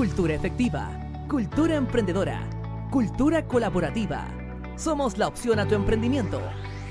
cultura 0.00 0.32
efectiva, 0.32 0.88
cultura 1.28 1.74
emprendedora, 1.74 2.48
cultura 2.90 3.46
colaborativa. 3.46 4.26
Somos 4.74 5.18
la 5.18 5.28
opción 5.28 5.58
a 5.58 5.68
tu 5.68 5.74
emprendimiento. 5.74 6.40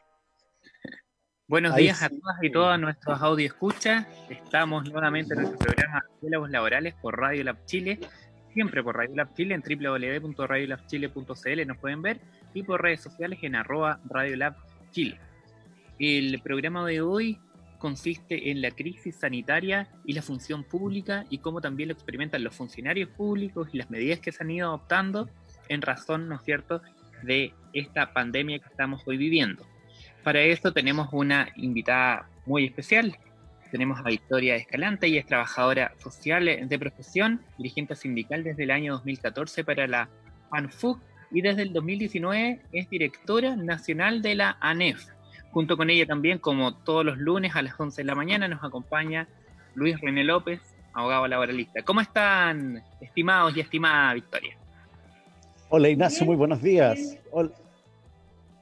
Buenos 1.49 1.75
días 1.75 2.01
a 2.03 2.09
todas 2.09 2.43
y 2.43 2.51
todos 2.51 2.79
nuestros 2.79 3.19
audio 3.23 3.47
escucha. 3.47 4.07
Estamos 4.29 4.87
nuevamente 4.87 5.33
en 5.33 5.41
nuestro 5.41 5.57
programa 5.57 6.05
Diálogos 6.21 6.51
Laborales 6.51 6.93
por 7.01 7.17
Radio 7.17 7.43
Lab 7.43 7.65
Chile, 7.65 7.99
siempre 8.53 8.83
por 8.83 8.95
Radio 8.95 9.15
Lab 9.15 9.33
Chile 9.33 9.55
en 9.55 9.63
www.radiolabchile.cl 9.63 11.65
nos 11.65 11.77
pueden 11.77 12.03
ver 12.03 12.21
y 12.53 12.61
por 12.61 12.83
redes 12.83 13.01
sociales 13.01 13.39
en 13.41 13.55
arroba 13.55 13.99
Radio 14.05 14.35
Lab 14.35 14.57
Chile. 14.91 15.19
El 15.97 16.39
programa 16.43 16.85
de 16.85 17.01
hoy 17.01 17.39
consiste 17.79 18.51
en 18.51 18.61
la 18.61 18.69
crisis 18.69 19.15
sanitaria 19.15 19.89
y 20.05 20.13
la 20.13 20.21
función 20.21 20.63
pública 20.63 21.25
y 21.31 21.39
cómo 21.39 21.61
también 21.61 21.89
lo 21.89 21.93
experimentan 21.93 22.43
los 22.43 22.55
funcionarios 22.55 23.09
públicos 23.09 23.69
y 23.73 23.79
las 23.79 23.89
medidas 23.89 24.19
que 24.19 24.31
se 24.31 24.43
han 24.43 24.51
ido 24.51 24.67
adoptando 24.67 25.27
en 25.67 25.81
razón, 25.81 26.29
¿no 26.29 26.35
es 26.35 26.43
cierto?, 26.43 26.83
de 27.23 27.55
esta 27.73 28.13
pandemia 28.13 28.59
que 28.59 28.69
estamos 28.69 29.01
hoy 29.07 29.17
viviendo. 29.17 29.65
Para 30.23 30.41
esto 30.41 30.73
tenemos 30.73 31.09
una 31.11 31.49
invitada 31.55 32.27
muy 32.45 32.65
especial. 32.65 33.17
Tenemos 33.71 33.99
a 33.99 34.03
Victoria 34.03 34.55
Escalante, 34.55 35.07
y 35.07 35.17
es 35.17 35.25
trabajadora 35.25 35.93
social 35.99 36.67
de 36.67 36.79
profesión, 36.79 37.41
dirigente 37.57 37.95
sindical 37.95 38.43
desde 38.43 38.63
el 38.63 38.71
año 38.71 38.93
2014 38.93 39.63
para 39.63 39.87
la 39.87 40.09
ANFUC 40.51 40.99
y 41.31 41.41
desde 41.41 41.61
el 41.61 41.73
2019 41.73 42.61
es 42.71 42.89
directora 42.89 43.55
nacional 43.55 44.21
de 44.21 44.35
la 44.35 44.57
ANEF. 44.59 45.05
Junto 45.51 45.77
con 45.77 45.89
ella 45.89 46.05
también, 46.05 46.39
como 46.39 46.73
todos 46.73 47.05
los 47.05 47.17
lunes 47.17 47.55
a 47.55 47.61
las 47.61 47.79
11 47.79 48.01
de 48.01 48.05
la 48.05 48.15
mañana, 48.15 48.47
nos 48.47 48.63
acompaña 48.63 49.27
Luis 49.75 49.99
René 49.99 50.23
López, 50.23 50.61
abogado 50.93 51.27
laboralista. 51.27 51.81
¿Cómo 51.83 52.01
están, 52.01 52.83
estimados 53.01 53.55
y 53.55 53.59
estimada 53.61 54.13
Victoria? 54.13 54.57
Hola 55.69 55.89
Ignacio, 55.89 56.25
muy 56.25 56.35
buenos 56.35 56.61
días. 56.61 57.17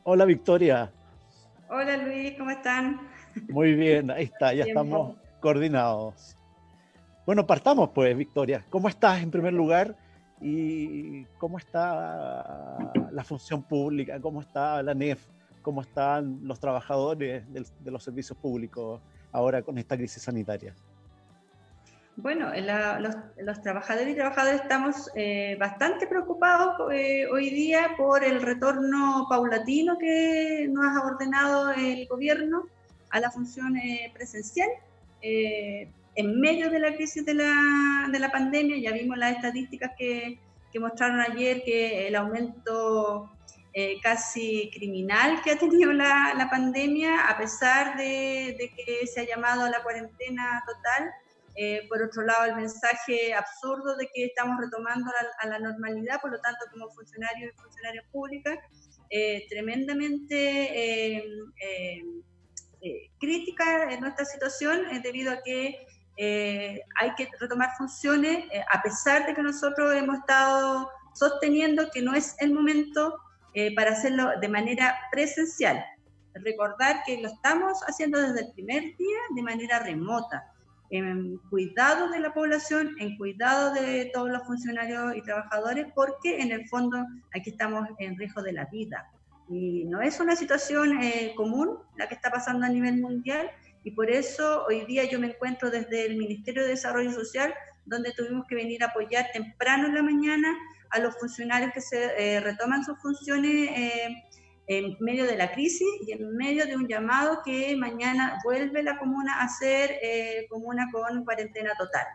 Hola 0.04 0.26
Victoria. 0.26 0.92
Hola 1.70 1.98
Luis, 1.98 2.34
¿cómo 2.38 2.50
están? 2.50 3.02
Muy 3.50 3.74
bien, 3.74 4.10
ahí 4.10 4.24
está, 4.24 4.54
ya 4.54 4.64
estamos 4.64 5.18
coordinados. 5.42 6.38
Bueno, 7.26 7.46
partamos 7.46 7.90
pues, 7.90 8.16
Victoria. 8.16 8.64
¿Cómo 8.70 8.88
estás 8.88 9.22
en 9.22 9.30
primer 9.30 9.52
lugar? 9.52 9.94
¿Y 10.40 11.26
cómo 11.38 11.58
está 11.58 12.78
la 13.12 13.24
función 13.26 13.64
pública? 13.64 14.18
¿Cómo 14.22 14.40
está 14.40 14.82
la 14.82 14.94
NEF? 14.94 15.26
¿Cómo 15.62 15.82
están 15.82 16.40
los 16.44 16.58
trabajadores 16.58 17.44
de 17.52 17.92
los 17.92 18.02
servicios 18.02 18.38
públicos 18.38 19.02
ahora 19.34 19.62
con 19.62 19.78
esta 19.78 19.98
crisis 19.98 20.24
sanitaria? 20.24 20.74
Bueno, 22.20 22.52
los, 23.38 23.62
trabajadores 23.62 24.10
y 24.10 24.16
trabajadoras 24.16 24.62
estamos 24.62 25.12
eh, 25.16 25.56
bastante 25.60 26.08
preocupados 26.08 26.92
eh, 26.92 27.28
hoy 27.32 27.52
día 27.52 27.92
por 27.96 28.24
el 28.24 28.42
retorno 28.42 29.28
paulatino 29.30 30.00
que 30.00 30.68
nos 30.68 30.98
ha 30.98 31.06
ordenado 31.06 31.70
el 31.74 32.08
gobierno 32.08 32.64
a 33.12 33.20
la 33.20 33.30
función 33.30 33.78
eh, 33.78 34.12
presencial. 34.16 34.68
en 35.22 36.42
medio 36.42 36.72
de 36.72 36.80
la 36.80 36.96
crisis 36.96 37.24
de 37.24 37.36
la, 37.36 38.10
de 38.12 38.18
la, 38.18 38.32
pandemia, 38.32 38.78
ya 38.78 38.94
vimos 38.94 39.16
las 39.16 39.36
estadísticas 39.36 39.92
que, 39.96 40.40
mostraron 40.80 41.20
ayer 41.22 41.64
que 41.64 42.08
el 42.08 42.16
aumento 42.16 43.32
casi 44.02 44.70
criminal 44.74 45.42
que 45.44 45.52
ha 45.52 45.58
tenido 45.58 45.92
la, 45.92 46.34
la 46.36 46.50
pandemia, 46.50 47.28
a 47.28 47.38
pesar 47.38 47.98
de, 47.98 48.56
de 48.60 48.72
que 48.76 49.08
se 49.08 49.22
ha 49.22 49.26
llamado 49.26 49.64
a 49.64 49.70
la 49.70 49.82
cuarentena 49.82 50.64
total, 50.68 51.14
eh, 51.60 51.88
por 51.90 52.04
otro 52.04 52.22
lado, 52.22 52.46
el 52.46 52.56
mensaje 52.56 53.34
absurdo 53.34 53.98
de 53.98 54.08
que 54.14 54.26
estamos 54.26 54.62
retomando 54.62 55.10
a 55.40 55.48
la 55.48 55.58
normalidad, 55.58 56.22
por 56.22 56.32
lo 56.32 56.40
tanto, 56.40 56.60
como 56.72 56.88
funcionarios 56.92 57.52
y 57.52 57.60
funcionarias 57.60 58.06
públicas, 58.12 58.60
eh, 59.10 59.48
tremendamente 59.50 61.18
eh, 61.20 62.04
crítica 63.20 63.92
en 63.92 64.02
nuestra 64.02 64.24
situación 64.24 65.02
debido 65.02 65.32
a 65.32 65.42
que 65.42 65.84
hay 66.20 67.16
que 67.18 67.28
retomar 67.40 67.72
funciones, 67.76 68.46
a 68.72 68.82
pesar 68.84 69.26
de 69.26 69.34
que 69.34 69.42
nosotros 69.42 69.96
hemos 69.96 70.20
estado 70.20 70.92
sosteniendo 71.16 71.90
que 71.92 72.04
no 72.04 72.14
es 72.14 72.36
el 72.40 72.54
momento 72.54 73.20
para 73.76 73.92
hacerlo 73.92 74.40
de 74.40 74.48
manera 74.48 74.96
presencial. 75.12 75.84
Recordar 76.36 77.02
que 77.04 77.20
lo 77.20 77.30
estamos 77.30 77.80
haciendo 77.88 78.22
desde 78.22 78.48
el 78.48 78.54
primer 78.54 78.84
día 78.96 79.20
de 79.36 79.42
manera 79.42 79.80
remota 79.80 80.54
en 80.90 81.38
cuidado 81.50 82.10
de 82.10 82.20
la 82.20 82.34
población, 82.34 82.96
en 83.00 83.18
cuidado 83.18 83.74
de 83.74 84.10
todos 84.14 84.30
los 84.30 84.44
funcionarios 84.44 85.16
y 85.16 85.22
trabajadores, 85.22 85.88
porque 85.94 86.42
en 86.42 86.52
el 86.52 86.68
fondo 86.68 87.06
aquí 87.34 87.50
estamos 87.50 87.88
en 88.00 88.18
riesgo 88.18 88.42
de 88.42 88.54
la 88.54 88.66
vida. 88.66 89.10
Y 89.50 89.86
no 89.86 90.02
es 90.02 90.20
una 90.20 90.36
situación 90.36 91.02
eh, 91.02 91.34
común 91.36 91.78
la 91.98 92.08
que 92.08 92.16
está 92.16 92.32
pasando 92.32 92.66
a 92.66 92.70
nivel 92.70 93.02
mundial 93.02 93.50
y 93.88 93.92
por 93.92 94.12
eso 94.12 94.66
hoy 94.68 94.86
día 94.86 95.06
yo 95.06 95.18
me 95.18 95.28
encuentro 95.28 95.72
desde 95.72 96.06
el 96.06 96.18
Ministerio 96.18 96.64
de 96.64 96.70
Desarrollo 96.70 97.10
Social, 97.12 97.54
donde 97.86 98.12
tuvimos 98.12 98.46
que 98.46 98.56
venir 98.56 98.84
a 98.84 98.88
apoyar 98.88 99.28
temprano 99.32 99.88
en 99.88 99.96
la 99.96 100.04
mañana 100.04 100.54
a 100.90 101.00
los 101.00 101.18
funcionarios 101.18 101.72
que 101.74 101.80
se 101.80 102.12
eh, 102.18 102.42
retoman 102.42 102.84
sus 102.84 103.00
funciones 103.02 103.70
eh, 103.72 104.24
en 104.68 104.98
medio 105.00 105.26
de 105.26 105.38
la 105.38 105.52
crisis 105.54 105.88
y 106.06 106.12
en 106.12 106.36
medio 106.36 106.66
de 106.66 106.76
un 106.76 106.88
llamado 106.88 107.40
que 107.44 107.76
mañana 107.78 108.38
vuelve 108.44 108.84
la 108.84 109.00
comuna 109.00 109.42
a 109.42 109.48
ser 109.48 109.98
eh, 110.02 110.46
comuna 110.50 110.90
con 110.92 111.24
cuarentena 111.24 111.72
total. 111.78 112.06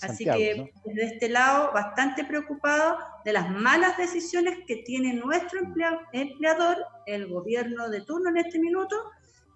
Así 0.00 0.24
que 0.24 0.72
desde 0.84 1.14
este 1.14 1.28
lado, 1.28 1.72
bastante 1.72 2.24
preocupado 2.24 2.98
de 3.24 3.32
las 3.32 3.48
malas 3.50 3.96
decisiones 3.96 4.58
que 4.66 4.76
tiene 4.78 5.14
nuestro 5.14 5.60
empleador, 6.12 6.76
el 7.06 7.28
gobierno 7.28 7.88
de 7.88 8.00
turno 8.00 8.30
en 8.30 8.38
este 8.38 8.58
minuto, 8.58 8.96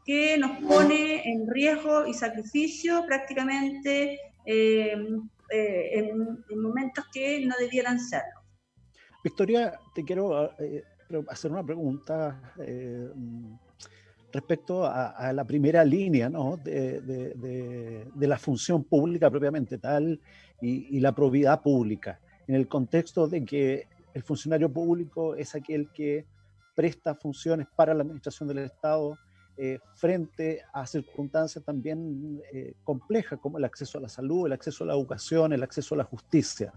que 0.04 0.38
nos 0.38 0.62
pone 0.62 1.28
en 1.28 1.48
riesgo 1.50 2.06
y 2.06 2.14
sacrificio 2.14 3.04
prácticamente 3.06 4.20
eh, 4.44 4.96
eh, 5.50 5.90
en, 5.98 6.44
en, 6.48 6.62
momentos 6.62 7.04
que 7.12 7.44
no 7.44 7.56
debieran 7.58 7.98
serlo. 7.98 8.40
Victoria, 9.24 9.72
te 9.96 10.04
quiero 10.04 10.52
hacer 11.28 11.52
una 11.52 11.64
pregunta 11.64 12.52
eh, 12.58 13.08
respecto 14.32 14.84
a, 14.84 15.32
la 15.32 15.44
primera 15.44 15.84
línea 15.84 16.28
¿no? 16.28 16.56
de, 16.56 18.10
la 18.18 18.38
función 18.38 18.84
pública 18.84 19.30
propiamente 19.30 19.78
tal 19.78 20.20
y, 20.60 21.00
la 21.00 21.12
probidad 21.12 21.62
pública, 21.62 22.20
en 22.46 22.54
el 22.54 22.68
contexto 22.68 23.26
de 23.28 23.44
que 23.44 23.86
el 24.12 24.22
funcionario 24.22 24.72
público 24.72 25.34
es 25.34 25.54
aquel 25.54 25.90
que 25.92 26.26
presta 26.74 27.14
funciones 27.14 27.66
para 27.74 27.94
la 27.94 28.02
administración 28.02 28.48
del 28.48 28.58
Estado 28.58 29.16
eh, 29.58 29.78
frente 29.94 30.60
a 30.74 30.86
circunstancias 30.86 31.64
también 31.64 32.42
eh, 32.52 32.74
complejas 32.84 33.38
como 33.38 33.56
el 33.56 33.64
acceso 33.64 33.96
a 33.96 34.02
la 34.02 34.08
salud, 34.08 34.44
el 34.44 34.52
acceso 34.52 34.84
a 34.84 34.88
la 34.88 34.92
educación, 34.92 35.50
el 35.54 35.62
acceso 35.62 35.94
a 35.94 35.98
la 35.98 36.04
justicia. 36.04 36.74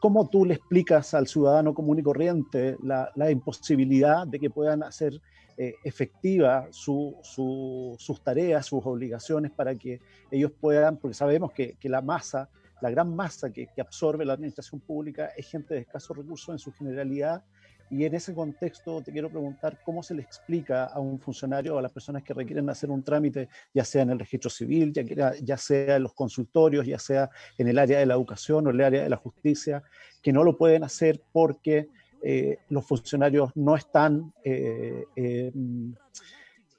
¿Cómo 0.00 0.28
tú 0.28 0.44
le 0.44 0.54
explicas 0.54 1.14
al 1.14 1.26
ciudadano 1.26 1.72
común 1.72 1.98
y 1.98 2.02
corriente 2.02 2.76
la, 2.82 3.30
imposibilidad 3.30 4.26
de 4.26 4.38
que 4.38 4.50
puedan 4.50 4.82
hacer 4.82 5.18
eh, 5.56 5.76
efectiva 5.82 6.68
sus 6.70 8.22
tareas, 8.22 8.66
sus 8.66 8.84
obligaciones 8.84 9.50
para 9.50 9.74
que 9.74 10.00
ellos 10.30 10.52
puedan, 10.60 10.98
porque 10.98 11.14
sabemos 11.14 11.52
que, 11.52 11.78
la 11.84 12.02
masa, 12.02 12.50
la 12.82 12.90
gran 12.90 13.16
masa 13.16 13.50
que, 13.50 13.68
que 13.68 13.80
absorbe 13.80 14.26
la 14.26 14.34
administración 14.34 14.80
pública 14.80 15.30
es 15.38 15.48
gente 15.48 15.72
de 15.72 15.80
escasos 15.80 16.14
recursos 16.18 16.50
en 16.50 16.58
su 16.58 16.70
generalidad 16.72 17.42
y 17.90 18.04
en 18.04 18.14
ese 18.14 18.32
contexto 18.32 19.02
te 19.02 19.10
quiero 19.10 19.28
preguntar 19.28 19.80
cómo 19.84 20.02
se 20.02 20.14
le 20.14 20.22
explica 20.22 20.84
a 20.84 21.00
un 21.00 21.18
funcionario 21.18 21.74
o 21.74 21.78
a 21.78 21.82
las 21.82 21.90
personas 21.90 22.22
que 22.22 22.32
requieren 22.32 22.70
hacer 22.70 22.88
un 22.88 23.02
trámite, 23.02 23.48
ya 23.74 23.84
sea 23.84 24.02
en 24.02 24.10
el 24.10 24.18
registro 24.18 24.48
civil, 24.48 24.92
ya, 24.92 25.56
sea 25.56 25.96
en 25.96 26.04
los 26.04 26.14
consultorios, 26.14 26.86
ya 26.86 27.00
sea 27.00 27.28
en 27.58 27.66
el 27.66 27.78
área 27.78 27.98
de 27.98 28.06
la 28.06 28.14
educación 28.14 28.66
o 28.66 28.70
en 28.70 28.76
el 28.76 28.84
área 28.84 29.02
de 29.02 29.10
la 29.10 29.16
justicia, 29.16 29.82
que 30.22 30.32
no 30.32 30.44
lo 30.44 30.56
pueden 30.56 30.84
hacer 30.84 31.20
porque 31.32 31.88
eh, 32.22 32.58
los 32.68 32.86
funcionarios 32.86 33.50
no 33.56 33.74
están 33.74 34.32
eh, 34.44 35.04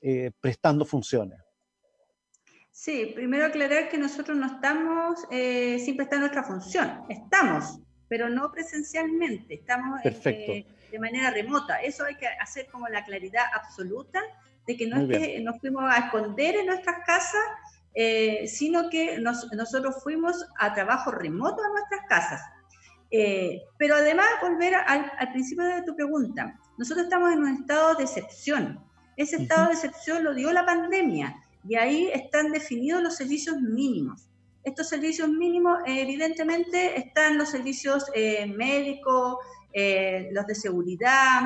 eh, 0.02 0.32
prestando 0.40 0.86
funciones. 0.86 1.40
Sí, 2.72 3.12
primero 3.14 3.46
aclarar 3.46 3.90
que 3.90 3.98
nosotros 3.98 4.38
no 4.38 4.46
estamos 4.48 5.20
sin 5.30 5.98
prestar 5.98 6.20
nuestra 6.20 6.44
función, 6.44 7.02
estamos 7.10 7.82
pero 8.12 8.28
no 8.28 8.52
presencialmente, 8.52 9.54
estamos 9.54 10.02
eh, 10.04 10.66
de 10.92 11.00
manera 11.00 11.32
remota. 11.32 11.78
Eso 11.78 12.04
hay 12.04 12.16
que 12.16 12.28
hacer 12.28 12.68
como 12.70 12.90
la 12.90 13.06
claridad 13.06 13.46
absoluta 13.56 14.20
de 14.68 14.76
que 14.76 14.86
no 14.86 15.00
es 15.00 15.18
que 15.18 15.40
nos 15.40 15.62
fuimos 15.62 15.86
a 15.86 15.98
esconder 15.98 16.58
en 16.58 16.66
nuestras 16.66 17.06
casas, 17.06 17.42
eh, 17.94 18.50
sino 18.50 18.90
que 18.90 19.18
nosotros 19.18 20.04
fuimos 20.04 20.46
a 20.60 20.74
trabajo 20.74 21.12
remoto 21.12 21.64
a 21.64 21.70
nuestras 21.70 22.02
casas. 22.10 22.42
Eh, 23.12 23.62
pero 23.78 23.96
además, 23.96 24.28
volver 24.42 24.76
al, 24.76 25.32
principio 25.32 25.64
de 25.64 25.84
tu 25.84 25.96
pregunta, 25.96 26.60
nosotros 26.78 27.06
estamos 27.06 27.32
en 27.32 27.40
un 27.40 27.62
estado 27.62 27.96
de 27.96 28.04
excepción. 28.04 28.84
Ese 29.16 29.38
estado 29.38 29.68
de 29.68 29.76
excepción 29.76 30.26
lo 30.26 30.34
dio 30.34 30.52
la 30.52 30.66
pandemia 30.66 31.34
y 31.66 31.76
ahí 31.76 32.10
están 32.14 32.52
definidos 32.52 33.02
los 33.02 33.16
servicios 33.16 33.56
mínimos. 33.62 34.28
Estos 34.64 34.90
servicios 34.90 35.30
mínimos, 35.30 35.80
evidentemente, 35.86 36.98
están 36.98 37.38
los 37.38 37.50
servicios 37.50 38.06
eh, 38.14 38.46
médicos, 38.46 39.38
los 40.32 40.46
de 40.48 40.56
seguridad, 40.56 41.44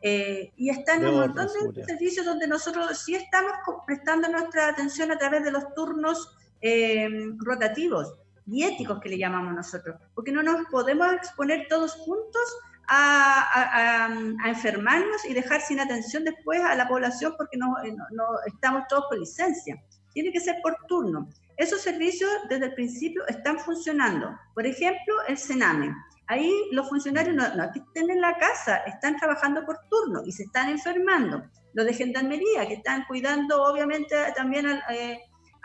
eh, 0.00 0.52
y 0.56 0.70
están 0.70 1.04
un 1.04 1.16
montón 1.16 1.48
de 1.74 1.84
servicios 1.84 2.24
donde 2.24 2.46
nosotros 2.46 2.96
sí 2.98 3.16
estamos 3.16 3.52
prestando 3.84 4.28
nuestra 4.28 4.68
atención 4.68 5.10
a 5.10 5.18
través 5.18 5.42
de 5.42 5.50
los 5.50 5.74
turnos 5.74 6.36
eh, 6.60 7.08
rotativos 7.38 8.14
y 8.46 8.62
éticos 8.62 9.00
que 9.00 9.08
le 9.08 9.18
llamamos 9.18 9.54
nosotros, 9.54 9.96
porque 10.14 10.30
no 10.30 10.42
nos 10.42 10.66
podemos 10.66 11.12
exponer 11.12 11.66
todos 11.68 11.94
juntos 11.94 12.42
a, 12.86 14.06
a, 14.44 14.48
enfermarnos 14.48 15.24
y 15.28 15.34
dejar 15.34 15.60
sin 15.60 15.80
atención 15.80 16.24
después 16.24 16.60
a 16.62 16.74
la 16.74 16.88
población 16.88 17.34
porque 17.36 17.58
no, 17.58 17.74
eh, 17.84 17.94
no, 18.12 18.24
estamos 18.46 18.84
todos 18.88 19.06
con 19.10 19.18
licencia. 19.18 19.82
Tiene 20.14 20.32
que 20.32 20.40
ser 20.40 20.56
por 20.62 20.76
turno. 20.86 21.28
Esos 21.58 21.80
servicios 21.80 22.30
desde 22.48 22.66
el 22.66 22.74
principio 22.74 23.26
están 23.26 23.58
funcionando. 23.58 24.38
Por 24.54 24.64
ejemplo, 24.64 25.14
el 25.26 25.36
Sename. 25.36 25.92
Ahí 26.28 26.52
los 26.70 26.88
funcionarios 26.88 27.34
no, 27.34 27.42
no 27.56 27.64
en 27.94 28.20
la 28.20 28.36
casa, 28.38 28.76
están 28.86 29.16
trabajando 29.16 29.66
por 29.66 29.76
turno 29.90 30.22
y 30.24 30.30
se 30.30 30.44
están 30.44 30.68
enfermando. 30.68 31.42
Los 31.74 31.84
de 31.86 31.94
gendarmería, 31.94 32.68
que 32.68 32.74
están 32.74 33.04
cuidando 33.08 33.64
obviamente 33.64 34.14
también 34.36 34.66
a, 34.66 34.82
eh, 34.94 35.20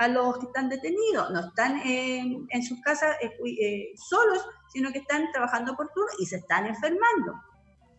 los 0.09 0.39
que 0.39 0.47
están 0.47 0.67
detenidos, 0.67 1.29
no 1.29 1.41
están 1.41 1.79
en 1.85 2.63
sus 2.63 2.81
casas 2.81 3.15
eh, 3.21 3.31
eh, 3.61 3.93
solos, 3.95 4.43
sino 4.69 4.91
que 4.91 4.99
están 4.99 5.31
trabajando 5.31 5.75
por 5.75 5.89
turno 5.89 6.09
y 6.17 6.25
se 6.25 6.37
están 6.37 6.65
enfermando. 6.65 7.35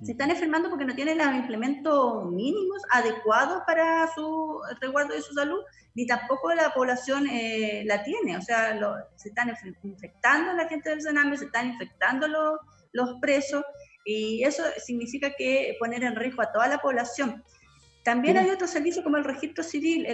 Se 0.03 0.13
están 0.13 0.31
enfermando 0.31 0.69
porque 0.69 0.85
no 0.85 0.95
tienen 0.95 1.19
los 1.19 1.35
implementos 1.35 2.31
mínimos 2.31 2.83
adecuados 2.91 3.63
para 3.67 4.07
su 4.15 4.61
resguardo 4.81 5.15
de 5.15 5.23
su 5.23 5.33
salud, 5.33 5.61
ni 5.95 6.07
tampoco 6.07 6.53
la 6.53 6.75
población 6.75 7.27
eh, 7.29 7.85
la 7.87 8.03
tiene. 8.03 8.37
O 8.37 8.43
sea, 8.43 8.79
se 9.17 9.29
están 9.29 9.55
infectando 9.83 10.53
la 10.53 10.69
gente 10.69 10.91
del 10.91 11.01
Sename, 11.01 11.37
se 11.37 11.47
están 11.47 11.69
infectando 11.69 12.29
los, 12.29 12.59
los 12.93 13.15
presos, 13.21 13.65
y 14.05 14.45
eso 14.45 14.63
significa 14.85 15.33
que 15.37 15.77
poner 15.79 16.05
en 16.05 16.17
riesgo 16.17 16.43
a 16.43 16.53
toda 16.53 16.69
la 16.69 16.79
población. 16.79 17.43
También 18.05 18.37
hay 18.37 18.51
otros 18.51 18.71
servicios 18.71 19.03
como 19.03 19.17
el 19.17 19.25
registro 19.25 19.65
civil. 19.65 20.07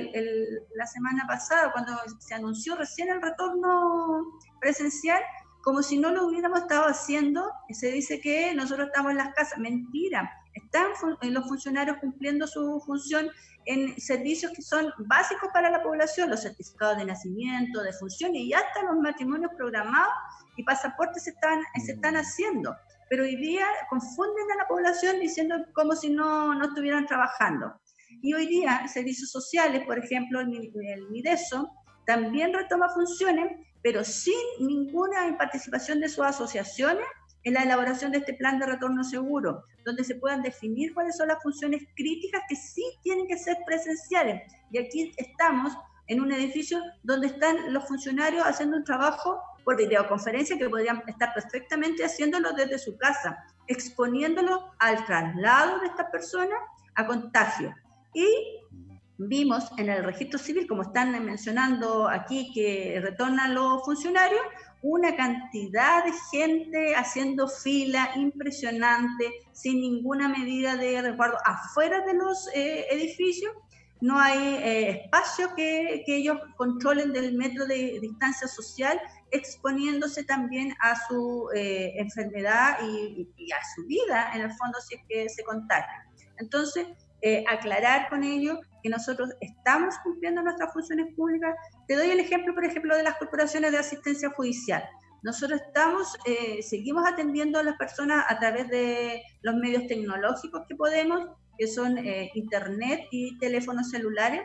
la 0.77 0.87
semana 0.87 1.25
pasada, 1.27 1.73
cuando 1.73 1.93
se 2.21 2.35
anunció 2.35 2.77
recién 2.77 3.09
el 3.09 3.21
retorno 3.21 4.39
presencial, 4.61 5.21
como 5.63 5.83
si 5.83 5.99
no 5.99 6.11
lo 6.11 6.27
hubiéramos 6.27 6.61
estado 6.61 6.87
haciendo, 6.87 7.51
se 7.71 7.91
dice 7.93 8.21
que 8.21 8.55
nosotros 8.55 8.89
estamos 8.89 9.13
en 9.13 9.19
las 9.19 9.35
casas. 9.35 9.59
Mentira, 9.59 10.31
están 10.55 10.87
eh, 11.23 11.31
los 11.31 11.47
funcionarios 11.47 11.99
cumpliendo 11.99 12.47
su 12.47 12.81
función 12.87 13.31
en 13.67 14.01
servicios 14.01 14.53
que 14.53 14.63
son 14.63 14.93
básicos 14.99 15.51
para 15.53 15.71
la 15.71 15.83
población, 15.83 16.31
los 16.31 16.43
certificados 16.43 16.97
de 16.97 17.05
nacimiento, 17.05 17.83
de 17.83 17.93
funciones 17.93 18.41
y 18.41 18.53
hasta 18.53 18.83
los 18.85 18.97
matrimonios 18.97 19.53
programados 19.57 20.13
y 20.57 20.65
pasaportes 20.65 21.25
se 21.25 21.31
están, 21.31 21.61
se 21.85 21.93
están 21.93 22.17
haciendo. 22.17 22.75
Pero 23.11 23.25
hoy 23.25 23.37
día 23.37 23.67
confunden 23.89 24.51
a 24.53 24.57
la 24.63 24.69
población 24.69 25.21
diciendo 25.21 25.57
como 25.75 25.95
si 25.95 26.11
no, 26.11 26.55
no 26.55 26.67
estuvieran 26.67 27.07
trabajando. 27.07 27.81
Y 28.23 28.35
hoy 28.35 28.47
día 28.47 28.89
servicios 28.89 29.31
sociales, 29.31 29.85
por 29.87 29.99
ejemplo, 29.99 30.41
el, 30.41 30.73
el 30.89 31.11
MIDESO, 31.11 31.71
también 32.07 32.53
retoma 32.53 32.89
funciones 32.89 33.53
pero 33.83 34.05
sin 34.05 34.35
ninguna 34.61 35.37
participación 35.39 36.01
de 36.01 36.09
sus 36.09 36.25
asociaciones 36.25 37.07
en 37.45 37.55
la 37.55 37.63
elaboración 37.63 38.13
de 38.13 38.19
este 38.19 38.35
plan 38.35 38.59
de 38.59 38.67
retorno 38.67 39.03
seguro, 39.03 39.65
donde 39.85 40.05
se 40.05 40.17
puedan 40.17 40.43
definir 40.43 40.93
cuáles 40.93 41.17
son 41.17 41.29
las 41.29 41.43
funciones 41.43 41.83
críticas 41.97 42.43
que 42.49 42.57
sí 42.57 42.85
tienen 43.03 43.27
que 43.27 43.39
ser 43.39 43.57
presenciales. 43.67 44.43
Y 44.71 44.79
aquí 44.79 45.13
estamos 45.17 45.73
en 46.07 46.21
un 46.21 46.33
edificio 46.33 46.81
donde 47.03 47.29
están 47.29 47.73
los 47.73 47.87
funcionarios 47.87 48.45
haciendo 48.45 48.77
un 48.77 48.85
trabajo 48.85 49.41
por 49.65 49.77
videoconferencia 49.77 50.59
que 50.59 50.69
podrían 50.69 51.03
estar 51.07 51.33
perfectamente 51.33 52.05
haciéndolo 52.05 52.53
desde 52.53 52.79
su 52.79 52.97
casa, 52.99 53.45
exponiéndolo 53.69 54.73
al 54.79 55.05
traslado 55.07 55.79
de 55.81 55.87
estas 55.87 56.11
personas 56.11 56.59
a 56.97 57.07
contagio. 57.07 57.75
Y 58.13 58.27
vimos 59.29 59.71
en 59.77 59.91
el 59.91 60.03
registro 60.03 60.39
civil, 60.39 60.67
como 60.67 60.83
están 60.83 61.13
mencionando 61.25 62.09
aquí, 62.09 62.53
que 62.55 63.01
retornan 63.03 63.55
los 63.55 63.85
funcionarios, 63.85 64.41
una 64.83 65.15
cantidad 65.15 66.05
de 66.05 66.13
gente 66.31 66.95
haciendo 66.95 67.47
fila 67.47 68.11
impresionante, 68.17 69.31
sin 69.53 69.81
ninguna 69.81 70.29
medida 70.29 70.77
de 70.77 71.03
resguardo 71.03 71.37
afuera 71.45 72.05
de 72.07 72.15
los 72.15 72.49
eh, 72.55 72.87
edificios. 72.91 73.53
No 74.01 74.19
hay 74.19 74.39
eh, 74.39 74.91
espacio 75.05 75.55
que, 75.55 76.03
que, 76.07 76.17
ellos 76.17 76.39
controlen 76.57 77.13
del 77.13 77.37
metro 77.37 77.67
de 77.67 77.99
distancia 78.01 78.49
social, 78.49 78.99
exponiéndose 79.31 80.25
también 80.25 80.75
a 80.81 80.95
su 81.07 81.51
eh, 81.55 81.93
enfermedad 81.97 82.79
y, 82.83 83.29
y, 83.37 83.53
a 83.53 83.59
su 83.75 83.85
vida, 83.87 84.33
en 84.33 84.41
el 84.41 84.53
fondo, 84.53 84.79
si 84.81 84.95
es 84.95 85.03
que 85.07 85.29
se 85.29 85.45
contagian. 85.45 86.01
Entonces, 86.39 86.87
aclarar 87.49 88.09
con 88.09 88.25
ellos 88.25 88.59
que 88.83 88.89
nosotros 88.89 89.31
estamos 89.41 89.95
cumpliendo 90.03 90.43
nuestras 90.43 90.73
funciones 90.73 91.15
públicas. 91.15 91.55
Te 91.87 91.97
doy 91.97 92.11
el 92.11 92.21
ejemplo, 92.21 92.55
por 92.55 92.65
ejemplo, 92.65 92.97
de 92.97 93.03
las 93.03 93.17
corporaciones 93.17 93.73
de 93.73 93.79
asistencia 93.79 94.31
judicial. 94.31 94.83
Nosotros 95.23 95.61
estamos, 95.67 96.17
eh, 96.25 96.63
seguimos 96.63 97.07
atendiendo 97.07 97.59
a 97.59 97.63
las 97.63 97.77
personas 97.77 98.25
a 98.29 98.39
través 98.39 98.69
de 98.69 99.23
los 99.43 99.55
medios 99.55 99.87
tecnológicos 99.87 100.63
que 100.67 100.75
podemos, 100.75 101.29
que 101.59 101.67
son 101.67 101.99
eh, 101.99 102.31
Internet 102.35 103.07
y 103.11 103.37
teléfonos 103.39 103.91
celulares, 103.91 104.41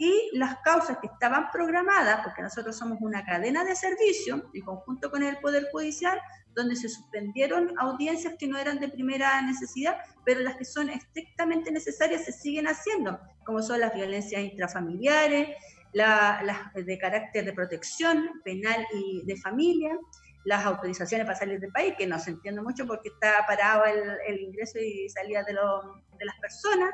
y 0.00 0.30
las 0.32 0.56
causas 0.60 0.96
que 0.96 1.08
estaban 1.08 1.50
programadas, 1.50 2.22
porque 2.24 2.40
nosotros 2.40 2.74
somos 2.74 2.96
una 3.02 3.22
cadena 3.22 3.66
de 3.66 3.76
servicio 3.76 4.50
en 4.54 4.64
conjunto 4.64 5.10
con 5.10 5.22
el 5.22 5.36
Poder 5.36 5.68
Judicial, 5.70 6.18
donde 6.54 6.74
se 6.74 6.88
suspendieron 6.88 7.78
audiencias 7.78 8.32
que 8.38 8.48
no 8.48 8.56
eran 8.56 8.80
de 8.80 8.88
primera 8.88 9.42
necesidad, 9.42 9.98
pero 10.24 10.40
las 10.40 10.56
que 10.56 10.64
son 10.64 10.88
estrictamente 10.88 11.70
necesarias 11.70 12.24
se 12.24 12.32
siguen 12.32 12.66
haciendo, 12.66 13.20
como 13.44 13.62
son 13.62 13.78
las 13.80 13.94
violencias 13.94 14.40
intrafamiliares, 14.40 15.54
las 15.92 16.72
de 16.72 16.98
carácter 16.98 17.44
de 17.44 17.52
protección 17.52 18.40
penal 18.42 18.86
y 18.94 19.22
de 19.26 19.36
familia, 19.36 19.98
las 20.44 20.64
autorizaciones 20.64 21.26
para 21.26 21.38
salir 21.38 21.60
del 21.60 21.72
país, 21.72 21.92
que 21.98 22.06
no 22.06 22.18
se 22.18 22.30
entiende 22.30 22.62
mucho 22.62 22.86
porque 22.86 23.10
está 23.10 23.44
parado 23.46 23.84
el, 23.84 24.40
ingreso 24.40 24.78
y 24.78 25.10
salida 25.10 25.44
de, 25.44 25.52
las 25.52 26.40
personas, 26.40 26.90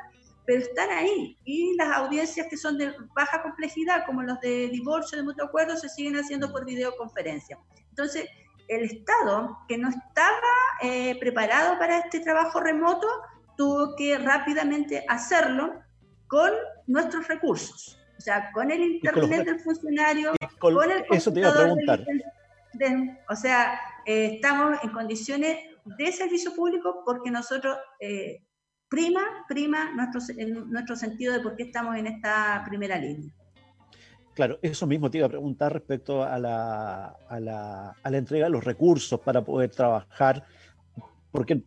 pero 0.47 0.61
están 0.61 0.89
ahí. 0.89 1.37
Y 1.43 1.75
las 1.75 1.95
audiencias 1.97 2.47
que 2.49 2.55
son 2.55 2.77
de 2.77 2.95
baja 3.13 3.43
complejidad, 3.43 4.05
como 4.05 4.23
los 4.23 4.39
de 4.39 4.69
divorcio, 4.69 5.17
de 5.17 5.23
mutuo 5.25 5.45
acuerdo, 5.45 5.75
se 5.75 5.89
siguen 5.89 6.15
haciendo 6.15 6.51
por 6.53 6.65
videoconferencia. 6.65 7.59
Entonces, 7.89 8.29
el 8.69 8.85
Estado, 8.85 9.57
que 9.67 9.77
no 9.77 9.89
estaba 9.89 10.53
eh, 10.81 11.19
preparado 11.19 11.77
para 11.77 11.99
este 11.99 12.21
trabajo 12.21 12.61
remoto, 12.61 13.07
tuvo 13.57 13.93
que 13.97 14.17
rápidamente 14.17 15.03
hacerlo 15.09 15.73
con 16.27 16.51
nuestros 16.87 17.27
recursos. 17.27 17.99
O 18.17 18.21
sea, 18.21 18.49
con 18.53 18.71
el 18.71 18.81
internet 18.81 19.45
del 19.45 19.59
funcionario, 19.59 20.31
con, 20.59 20.77
el 20.89 21.05
Eso 21.11 21.31
te 21.33 21.41
iba 21.41 21.49
a 21.49 21.55
preguntar. 21.55 22.05
o 23.29 23.35
sea, 23.35 23.79
eh, 24.05 24.35
estamos 24.35 24.79
en 24.81 24.91
condiciones 24.91 25.57
de 25.83 26.11
servicio 26.13 26.53
público 26.55 27.03
porque 27.05 27.31
nosotros 27.31 27.77
eh, 27.99 28.46
prima, 28.89 29.21
prima 29.47 29.91
nuestro, 29.93 30.21
nuestro 30.67 30.95
sentido 30.95 31.33
de 31.33 31.39
por 31.41 31.55
qué 31.55 31.63
estamos 31.63 31.95
en 31.95 32.07
esta 32.07 32.63
primera 32.67 32.97
línea. 32.97 33.31
Claro, 34.33 34.59
eso 34.61 34.85
mismo 34.85 35.09
te 35.09 35.17
iba 35.17 35.27
a 35.27 35.29
preguntar 35.29 35.73
respecto 35.73 36.23
a 36.23 36.37
la, 36.37 37.07
a 37.27 37.39
la, 37.39 37.95
a 38.03 38.09
la 38.11 38.17
entrega 38.17 38.45
de 38.45 38.51
los 38.51 38.63
recursos 38.63 39.19
para 39.19 39.43
poder 39.43 39.71
trabajar, 39.71 40.45
porque 41.31 41.63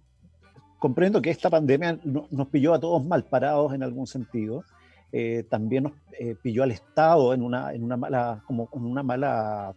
comprendo 0.78 1.20
que 1.20 1.30
esta 1.30 1.50
pandemia 1.50 1.98
nos 2.04 2.48
pilló 2.48 2.72
a 2.72 2.80
todos 2.80 3.04
mal 3.04 3.24
parados 3.24 3.74
en 3.74 3.82
algún 3.82 4.06
sentido. 4.06 4.64
Eh, 5.12 5.44
también 5.50 5.84
nos 5.84 5.92
eh, 6.18 6.36
pilló 6.40 6.62
al 6.62 6.70
Estado 6.70 7.34
en 7.34 7.42
una, 7.42 7.74
en 7.74 7.82
una 7.82 7.96
mala, 7.96 8.42
como 8.46 8.68
en 8.72 8.84
una 8.84 9.02
mala 9.02 9.74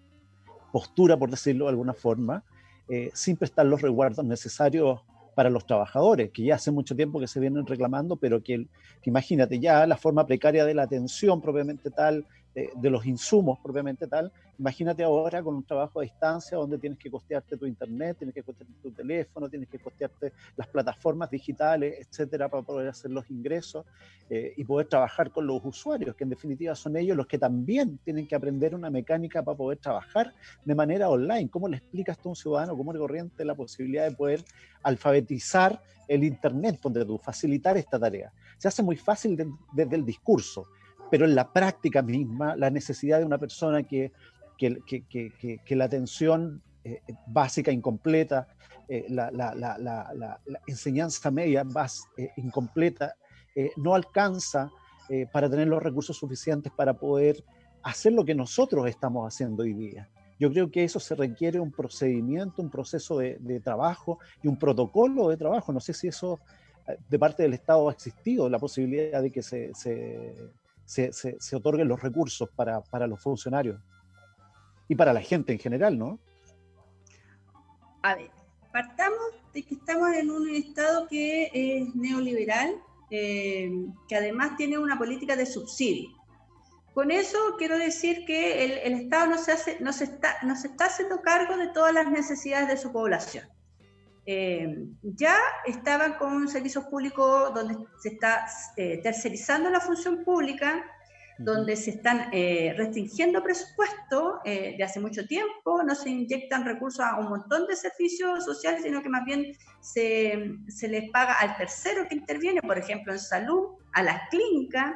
postura, 0.72 1.18
por 1.18 1.30
decirlo 1.30 1.66
de 1.66 1.72
alguna 1.72 1.94
forma, 1.94 2.44
eh, 2.88 3.10
sin 3.14 3.38
prestar 3.38 3.66
los 3.66 3.82
resguardos 3.82 4.24
necesarios 4.24 5.02
para 5.36 5.50
los 5.50 5.66
trabajadores, 5.66 6.32
que 6.32 6.44
ya 6.44 6.56
hace 6.56 6.72
mucho 6.72 6.96
tiempo 6.96 7.20
que 7.20 7.28
se 7.28 7.40
vienen 7.40 7.66
reclamando, 7.66 8.16
pero 8.16 8.44
que, 8.44 8.68
imagínate, 9.04 9.60
ya 9.60 9.86
la 9.88 9.98
forma 9.98 10.26
precaria 10.26 10.66
de 10.66 10.74
la 10.74 10.84
atención 10.84 11.42
propiamente 11.42 11.90
tal, 11.90 12.26
de, 12.54 12.90
los 12.90 13.06
insumos 13.06 13.60
propiamente 13.60 14.08
tal. 14.08 14.32
Imagínate 14.60 15.04
ahora 15.04 15.42
con 15.42 15.56
un 15.56 15.64
trabajo 15.64 16.00
a 16.00 16.04
distancia 16.04 16.58
donde 16.58 16.78
tienes 16.78 17.00
que 17.00 17.10
costearte 17.10 17.58
tu 17.58 17.66
internet, 17.66 18.18
tienes 18.18 18.36
que 18.36 18.44
costearte 18.44 18.74
tu 18.82 18.92
teléfono, 18.92 19.50
tienes 19.50 19.68
que 19.68 19.80
costearte 19.80 20.34
las 20.56 20.68
plataformas 20.68 21.32
digitales, 21.32 22.08
etcétera, 22.08 22.50
para 22.50 22.62
poder 22.62 22.90
hacer 22.90 23.10
los 23.10 23.30
ingresos 23.32 23.86
eh, 24.30 24.54
y 24.56 24.64
poder 24.64 24.88
trabajar 24.88 25.32
con 25.32 25.48
los 25.48 25.62
usuarios, 25.66 26.16
que 26.16 26.24
en 26.24 26.30
definitiva 26.30 26.76
son 26.76 26.96
ellos 26.96 27.18
los 27.18 27.26
que 27.26 27.40
también 27.40 27.98
tienen 28.00 28.28
que 28.28 28.36
aprender 28.36 28.76
una 28.76 28.90
mecánica 28.90 29.44
para 29.44 29.58
poder 29.58 29.80
trabajar 29.80 30.34
de 30.64 30.76
manera 30.76 31.10
online. 31.10 31.50
¿Cómo 31.50 31.68
le 31.68 31.78
explicas 31.78 32.18
a 32.24 32.30
un 32.30 32.36
ciudadano 32.36 32.78
común 32.78 32.98
corriente 32.98 33.44
la 33.44 33.56
posibilidad 33.56 34.08
de 34.08 34.16
poder 34.16 34.44
alfabetizar 34.84 35.82
el 36.08 36.24
internet, 36.24 36.80
donde 36.84 37.04
tú 37.04 37.18
facilitar 37.18 37.78
esta 37.78 38.00
tarea? 38.00 38.32
Se 38.60 38.68
hace 38.68 38.84
muy 38.84 38.96
fácil 38.96 39.36
desde 39.74 39.96
el 39.96 40.06
discurso 40.06 40.68
pero 41.14 41.26
en 41.26 41.36
la 41.36 41.54
práctica 41.54 42.02
misma, 42.02 42.56
la 42.56 42.72
necesidad 42.72 43.20
de 43.20 43.26
una 43.26 43.38
persona 43.38 43.84
que, 43.84 44.12
que, 44.58 44.82
que, 44.84 45.60
que 45.64 45.76
la 45.76 45.86
atención 45.86 46.64
eh, 46.84 47.02
básica 47.28 47.72
incompleta, 47.72 48.48
eh, 48.90 49.06
la, 49.10 49.30
la, 49.30 49.54
la, 49.54 49.78
la, 49.78 50.40
enseñanza 50.66 51.30
media 51.30 51.64
más 51.64 52.08
eh, 52.18 52.32
incompleta, 52.38 53.14
no 53.78 53.94
alcanza 53.94 54.72
para 55.32 55.48
tener 55.48 55.68
los 55.68 55.84
recursos 55.84 56.18
suficientes 56.18 56.74
para 56.76 56.96
poder 56.96 57.44
hacer 57.84 58.14
lo 58.14 58.26
que 58.26 58.34
nosotros 58.34 58.88
estamos 58.88 59.32
haciendo 59.32 59.62
hoy 59.62 59.74
día. 59.74 60.10
Yo 60.40 60.50
creo 60.52 60.72
que 60.72 60.84
eso 60.84 61.00
se 61.00 61.14
requiere 61.14 61.60
un 61.60 61.72
procedimiento, 61.72 62.64
un 62.64 62.72
proceso 62.72 63.20
de, 63.20 63.38
de 63.40 63.60
trabajo 63.60 64.18
y 64.42 64.48
un 64.48 64.58
protocolo 64.58 65.30
de 65.30 65.38
trabajo. 65.38 65.72
No 65.72 65.80
sé 65.80 65.94
si 65.94 66.08
eso 66.08 66.40
de 67.08 67.20
parte 67.20 67.44
del 67.44 67.54
Estado 67.54 67.88
ha 67.88 67.92
existido, 67.92 68.50
la 68.50 68.58
posibilidad 68.58 69.22
de 69.22 69.32
que 69.32 69.44
se, 69.44 69.72
se 69.76 70.34
se, 70.86 71.12
se, 71.14 71.56
otorguen 71.56 71.88
los 71.88 72.02
recursos 72.02 72.50
para, 72.56 72.82
para, 72.82 73.08
los 73.08 73.22
funcionarios 73.22 73.80
y 74.88 74.96
para 74.96 75.14
la 75.14 75.22
gente 75.22 75.54
en 75.54 75.60
general, 75.60 75.98
¿no? 75.98 76.20
A 78.02 78.16
ver, 78.16 78.32
partamos 78.72 79.20
de 79.54 79.64
que 79.64 79.76
estamos 79.76 80.12
en 80.14 80.30
un 80.30 80.50
Estado 80.50 81.08
que 81.08 81.50
es 81.54 81.96
neoliberal, 81.96 82.76
eh, 83.10 83.72
que 84.08 84.16
además 84.16 84.58
tiene 84.58 84.78
una 84.78 84.98
política 84.98 85.36
de 85.36 85.46
subsidio. 85.46 86.10
Con 86.94 87.10
eso 87.10 87.38
quiero 87.58 87.78
decir 87.78 88.26
que 88.26 88.66
el, 88.66 88.94
el 88.94 88.94
Estado 89.02 89.28
no 89.28 89.38
se, 89.38 89.52
hace, 89.52 89.78
no, 89.80 89.94
se 89.94 90.04
está, 90.04 90.36
no 90.44 90.56
se 90.56 90.68
está 90.68 90.86
haciendo 90.86 91.22
cargo 91.22 91.58
de 91.58 91.68
todas 91.70 91.94
las 91.94 92.12
necesidades 92.12 92.68
de 92.68 92.78
su 92.78 92.92
población. 92.92 93.48
Eh, 94.26 94.88
ya 95.02 95.36
estaban 95.66 96.14
con 96.14 96.48
servicios 96.48 96.86
públicos 96.86 97.54
donde 97.54 97.76
se 98.02 98.10
está 98.10 98.46
eh, 98.78 99.02
tercerizando 99.04 99.70
la 99.70 99.82
función 99.82 100.24
pública, 100.24 100.86
donde 101.38 101.76
se 101.76 101.90
están 101.90 102.30
eh, 102.32 102.74
restringiendo 102.78 103.44
presupuesto 103.44 104.40
de 104.46 104.82
hace 104.84 105.00
mucho 105.00 105.26
tiempo, 105.26 105.82
no 105.84 105.96
se 105.96 106.10
inyectan 106.10 106.64
recursos 106.64 107.04
a 107.04 107.18
un 107.18 107.28
montón 107.28 107.66
de 107.66 107.76
servicios 107.76 108.46
sociales, 108.46 108.84
sino 108.84 109.02
que 109.02 109.10
más 109.10 109.26
bien 109.26 109.58
se, 109.82 110.56
se 110.68 110.88
les 110.88 111.10
paga 111.10 111.34
al 111.34 111.58
tercero 111.58 112.08
que 112.08 112.16
interviene, 112.16 112.62
por 112.62 112.78
ejemplo, 112.78 113.12
en 113.12 113.20
salud, 113.20 113.78
a 113.94 114.04
las 114.04 114.30
clínicas, 114.30 114.94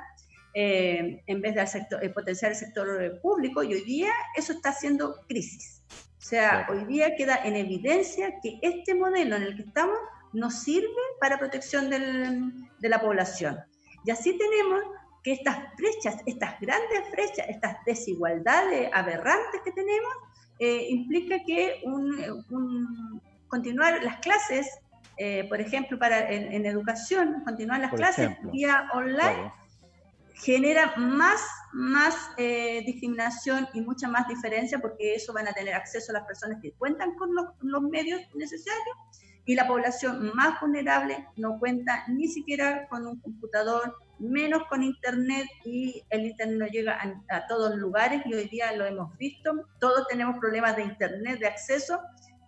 en 0.53 1.41
vez 1.41 1.55
de 1.55 1.61
al 1.61 1.67
sector, 1.67 2.13
potenciar 2.13 2.51
el 2.51 2.57
sector 2.57 3.19
público, 3.19 3.63
y 3.63 3.73
hoy 3.73 3.81
día 3.81 4.11
eso 4.35 4.53
está 4.53 4.69
haciendo 4.69 5.25
crisis. 5.27 5.81
O 6.27 6.29
sea, 6.29 6.67
hoy 6.69 6.83
día 6.83 7.15
queda 7.15 7.37
en 7.45 7.55
evidencia 7.55 8.33
que 8.43 8.59
este 8.61 8.93
modelo 8.93 9.37
en 9.37 9.43
el 9.43 9.55
que 9.55 9.61
estamos 9.61 9.97
no 10.33 10.51
sirve 10.51 10.89
para 11.21 11.39
protección 11.39 11.89
de 11.89 12.89
la 12.89 12.99
población. 12.99 13.57
Y 14.03 14.11
así 14.11 14.37
tenemos 14.37 14.81
que 15.23 15.31
estas 15.31 15.57
brechas, 15.77 16.21
estas 16.25 16.59
grandes 16.59 17.09
brechas, 17.13 17.45
estas 17.47 17.77
desigualdades 17.85 18.89
aberrantes 18.91 19.61
que 19.63 19.71
tenemos, 19.71 20.13
eh, 20.59 20.87
implica 20.89 21.37
que 21.45 21.81
continuar 23.47 24.03
las 24.03 24.17
clases, 24.17 24.67
eh, 25.15 25.45
por 25.47 25.61
ejemplo, 25.61 25.97
para 25.97 26.29
en, 26.29 26.65
educación, 26.65 27.41
continuar 27.45 27.79
las 27.79 27.93
clases 27.93 28.31
vía 28.51 28.89
online, 28.93 29.49
genera 30.39 30.93
más, 30.97 31.41
más 31.73 32.15
eh, 32.37 32.83
discriminación 32.85 33.67
y 33.73 33.81
mucha 33.81 34.07
más 34.07 34.27
diferencia 34.27 34.79
porque 34.79 35.15
eso 35.15 35.33
van 35.33 35.47
a 35.47 35.53
tener 35.53 35.73
acceso 35.73 36.11
a 36.11 36.19
las 36.19 36.27
personas 36.27 36.59
que 36.61 36.73
cuentan 36.73 37.15
con 37.15 37.33
los, 37.33 37.45
los, 37.61 37.81
medios 37.81 38.21
necesarios 38.35 38.97
y 39.45 39.55
la 39.55 39.67
población 39.67 40.31
más 40.35 40.59
vulnerable 40.61 41.27
no 41.37 41.57
cuenta 41.57 42.03
ni 42.07 42.27
siquiera 42.27 42.87
con 42.89 43.07
un 43.07 43.19
computador, 43.19 43.95
menos 44.19 44.63
con 44.69 44.83
internet 44.83 45.47
y 45.63 46.03
el 46.09 46.27
internet 46.27 46.57
no 46.59 46.67
llega 46.67 46.99
a, 47.01 47.35
a 47.35 47.47
todos 47.47 47.71
los 47.71 47.79
lugares 47.79 48.21
y 48.25 48.33
hoy 48.33 48.47
día 48.49 48.71
lo 48.73 48.85
hemos 48.85 49.17
visto, 49.17 49.67
todos 49.79 50.07
tenemos 50.07 50.37
problemas 50.37 50.75
de 50.75 50.83
internet, 50.83 51.39
de 51.39 51.47
acceso, 51.47 51.99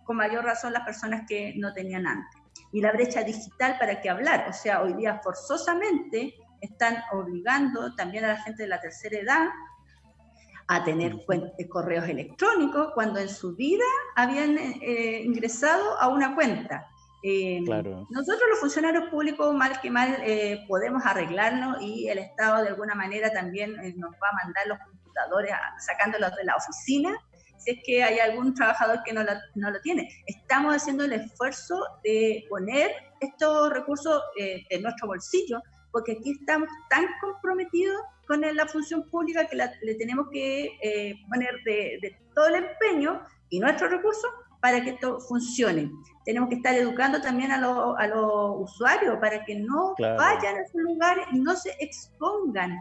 con 0.04 0.16
mayor 0.16 0.44
razón 0.44 0.72
las 0.72 0.84
personas 0.84 1.22
que 1.28 1.54
no 1.56 1.72
tenían 1.72 2.06
antes. 2.06 2.40
Y 2.72 2.80
la 2.80 2.92
brecha 2.92 3.24
digital 3.24 3.76
para 3.78 4.00
qué 4.00 4.10
hablar, 4.10 4.46
o 4.48 4.52
sea, 4.52 4.82
hoy 4.82 4.92
día 4.94 5.20
forzosamente 5.24 6.34
están 6.60 6.96
obligando 7.12 7.94
también 7.94 8.24
a 8.24 8.28
la 8.28 8.42
gente 8.42 8.64
de 8.64 8.68
la 8.68 8.80
tercera 8.80 9.18
edad 9.18 9.48
a 10.70 10.84
tener 10.84 11.16
eh, 11.58 11.68
correos 11.68 12.08
electrónicos 12.08 12.92
cuando 12.94 13.18
en 13.18 13.28
su 13.28 13.56
vida 13.56 13.84
habían 14.14 14.56
eh, 14.56 15.20
ingresado 15.24 16.00
a 16.00 16.06
una 16.06 16.36
cuenta. 16.36 16.86
Eh, 17.24 17.60
nosotros 17.60 18.48
los 18.48 18.60
funcionarios 18.60 19.10
públicos, 19.10 19.52
mal 19.52 19.80
que 19.80 19.90
mal, 19.90 20.16
podemos 20.68 21.04
arreglarnos 21.04 21.82
y 21.82 22.08
el 22.08 22.18
Estado 22.18 22.62
de 22.62 22.68
alguna 22.68 22.94
manera 22.94 23.32
también 23.32 23.74
nos 23.98 24.12
va 24.12 24.28
a 24.30 24.44
mandar 24.44 24.66
los 24.68 24.78
computadores 24.78 25.50
sacándolos 25.78 26.34
de 26.36 26.44
la 26.44 26.54
oficina 26.56 27.18
si 27.58 27.72
es 27.72 27.78
que 27.84 28.02
hay 28.02 28.20
algún 28.20 28.54
trabajador 28.54 29.02
que 29.04 29.12
no 29.12 29.22
lo, 29.22 29.32
no 29.56 29.70
lo 29.70 29.80
tiene. 29.80 30.08
Estamos 30.24 30.74
haciendo 30.74 31.04
el 31.04 31.12
esfuerzo 31.12 31.84
de 32.02 32.46
poner 32.48 32.92
estos 33.20 33.70
recursos 33.70 34.22
de 34.36 34.80
nuestro 34.80 35.08
bolsillo 35.08 35.60
porque 35.92 36.12
aquí 36.12 36.32
estamos 36.32 36.68
tan 36.88 37.04
comprometidos 37.20 38.00
con 38.26 38.42
la 38.42 38.66
función 38.66 39.02
pública 39.10 39.46
que 39.46 39.56
le 39.56 39.94
tenemos 39.96 40.28
que 40.30 40.78
eh, 40.82 41.14
poner 41.28 41.50
de, 41.64 42.16
todo 42.34 42.46
el 42.46 42.64
empeño 42.64 43.20
y 43.48 43.58
nuestros 43.58 43.90
recursos 43.90 44.30
para 44.60 44.82
que 44.82 44.90
esto 44.90 45.18
funcione. 45.20 45.90
Tenemos 46.24 46.48
que 46.48 46.56
estar 46.56 46.74
educando 46.74 47.20
también 47.20 47.50
a, 47.50 47.58
los 47.58 48.70
usuarios 48.70 49.18
para 49.18 49.44
que 49.44 49.56
no 49.56 49.94
vayan 49.98 50.56
a 50.56 50.60
esos 50.60 50.80
lugares 50.80 51.26
y 51.32 51.40
no 51.40 51.56
se 51.56 51.74
expongan. 51.80 52.78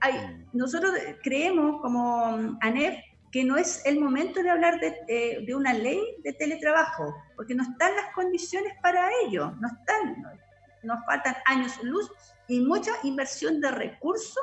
Hay, 0.00 0.12
mm. 0.12 0.48
nosotros 0.52 0.92
creemos 1.22 1.80
como 1.80 2.58
ANEF 2.60 2.98
que 3.32 3.44
no 3.44 3.56
es 3.56 3.84
el 3.86 4.00
momento 4.00 4.42
de 4.42 4.50
hablar 4.50 4.80
de, 4.80 4.98
eh, 5.08 5.44
de, 5.46 5.54
una 5.54 5.72
ley 5.72 6.00
de 6.24 6.32
teletrabajo, 6.32 7.14
porque 7.36 7.54
no 7.54 7.62
están 7.62 7.94
las 7.94 8.12
condiciones 8.12 8.74
para 8.82 9.08
ello, 9.24 9.52
no 9.60 9.68
están, 9.68 10.22
nos 10.82 11.04
faltan 11.06 11.36
años 11.46 11.82
luz 11.82 12.10
y 12.50 12.60
mucha 12.60 12.90
inversión 13.04 13.60
de 13.60 13.70
recursos 13.70 14.42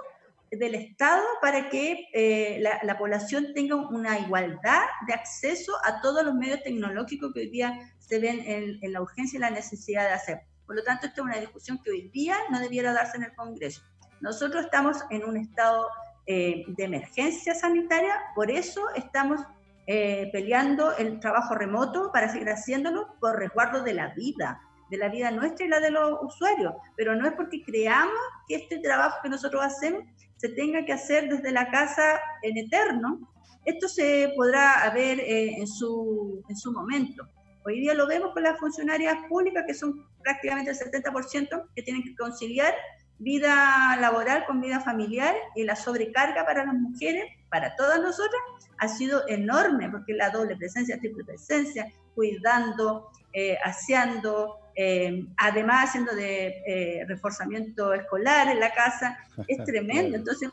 del 0.49 0.75
Estado 0.75 1.23
para 1.41 1.69
que 1.69 2.07
eh, 2.13 2.63
la, 2.83 2.97
población 2.97 3.53
tenga 3.53 3.75
una 3.75 4.17
igualdad 4.17 4.83
de 5.05 5.13
acceso 5.13 5.73
a 5.83 5.99
todos 6.01 6.23
los 6.23 6.33
medios 6.33 6.63
tecnológicos 6.63 7.33
que 7.33 7.41
hoy 7.41 7.49
día 7.49 7.77
se 7.99 8.19
ven 8.19 8.41
en, 8.45 8.93
la 8.93 9.01
urgencia 9.01 9.37
y 9.37 9.41
la 9.41 9.49
necesidad 9.49 10.03
de 10.03 10.13
hacer. 10.13 10.41
Por 10.65 10.77
lo 10.77 10.83
tanto, 10.83 11.05
esta 11.05 11.19
es 11.21 11.25
una 11.25 11.37
discusión 11.37 11.81
que 11.83 11.91
hoy 11.91 12.09
día 12.13 12.37
no 12.49 12.61
debiera 12.61 12.93
darse 12.93 13.17
en 13.17 13.23
el 13.23 13.35
Congreso. 13.35 13.81
Nosotros 14.21 14.63
estamos 14.63 14.97
en 15.09 15.25
un 15.25 15.35
estado 15.35 15.89
eh, 16.27 16.63
de 16.65 16.83
emergencia 16.85 17.55
sanitaria, 17.55 18.15
por 18.35 18.49
eso 18.49 18.83
estamos 18.95 19.41
eh, 19.85 20.29
peleando 20.31 20.95
el 20.95 21.19
trabajo 21.19 21.55
remoto 21.55 22.09
para 22.13 22.29
seguir 22.31 22.49
haciéndolo 22.49 23.15
por 23.19 23.37
resguardo 23.37 23.83
de 23.83 23.93
la 23.93 24.13
vida, 24.13 24.61
de 24.89 24.97
la 24.97 25.09
vida 25.09 25.31
nuestra 25.31 25.65
y 25.65 25.69
la 25.69 25.79
de 25.79 25.91
los 25.91 26.19
usuarios, 26.21 26.73
pero 26.95 27.15
no 27.15 27.27
es 27.27 27.33
porque 27.33 27.63
creamos 27.63 28.15
que 28.47 28.55
este 28.55 28.79
trabajo 28.79 29.17
que 29.21 29.29
nosotros 29.29 29.63
hacemos 29.63 30.03
se 30.37 30.49
tenga 30.49 30.85
que 30.85 30.93
hacer 30.93 31.29
desde 31.29 31.51
la 31.51 31.69
casa 31.69 32.19
en 32.43 32.57
eterno. 32.57 33.19
Esto 33.65 33.87
se 33.87 34.33
podrá 34.35 34.89
ver 34.93 35.19
eh, 35.19 35.55
en, 35.57 35.67
su, 35.67 36.43
en 36.47 36.55
su 36.55 36.71
momento. 36.71 37.27
Hoy 37.65 37.81
día 37.81 37.93
lo 37.93 38.07
vemos 38.07 38.31
con 38.33 38.43
las 38.43 38.57
funcionarias 38.59 39.17
públicas, 39.27 39.65
que 39.67 39.73
son 39.73 40.07
prácticamente 40.23 40.71
el 40.71 40.77
70%, 40.77 41.69
que 41.75 41.81
tienen 41.81 42.03
que 42.03 42.15
conciliar 42.15 42.73
vida 43.19 43.97
laboral 43.99 44.45
con 44.45 44.61
vida 44.61 44.79
familiar 44.79 45.35
y 45.55 45.63
la 45.63 45.75
sobrecarga 45.75 46.45
para 46.45 46.65
las 46.65 46.75
mujeres, 46.75 47.25
para 47.49 47.75
todas 47.75 47.99
nosotras, 47.99 48.41
ha 48.77 48.87
sido 48.87 49.27
enorme, 49.27 49.89
porque 49.89 50.13
la 50.13 50.29
doble 50.29 50.55
presencia, 50.55 50.99
triple 50.99 51.23
presencia, 51.23 51.91
cuidando, 52.13 53.09
eh, 53.33 53.57
aseando, 53.63 54.59
eh, 54.79 55.25
además 55.37 55.89
haciendo 55.89 56.13
de 56.13 56.61
eh, 56.67 57.03
reforzamiento 57.07 57.95
escolar 57.95 58.47
en 58.47 58.59
la 58.59 58.71
casa, 58.71 59.17
es 59.47 59.57
tremendo. 59.65 60.15
Entonces, 60.15 60.51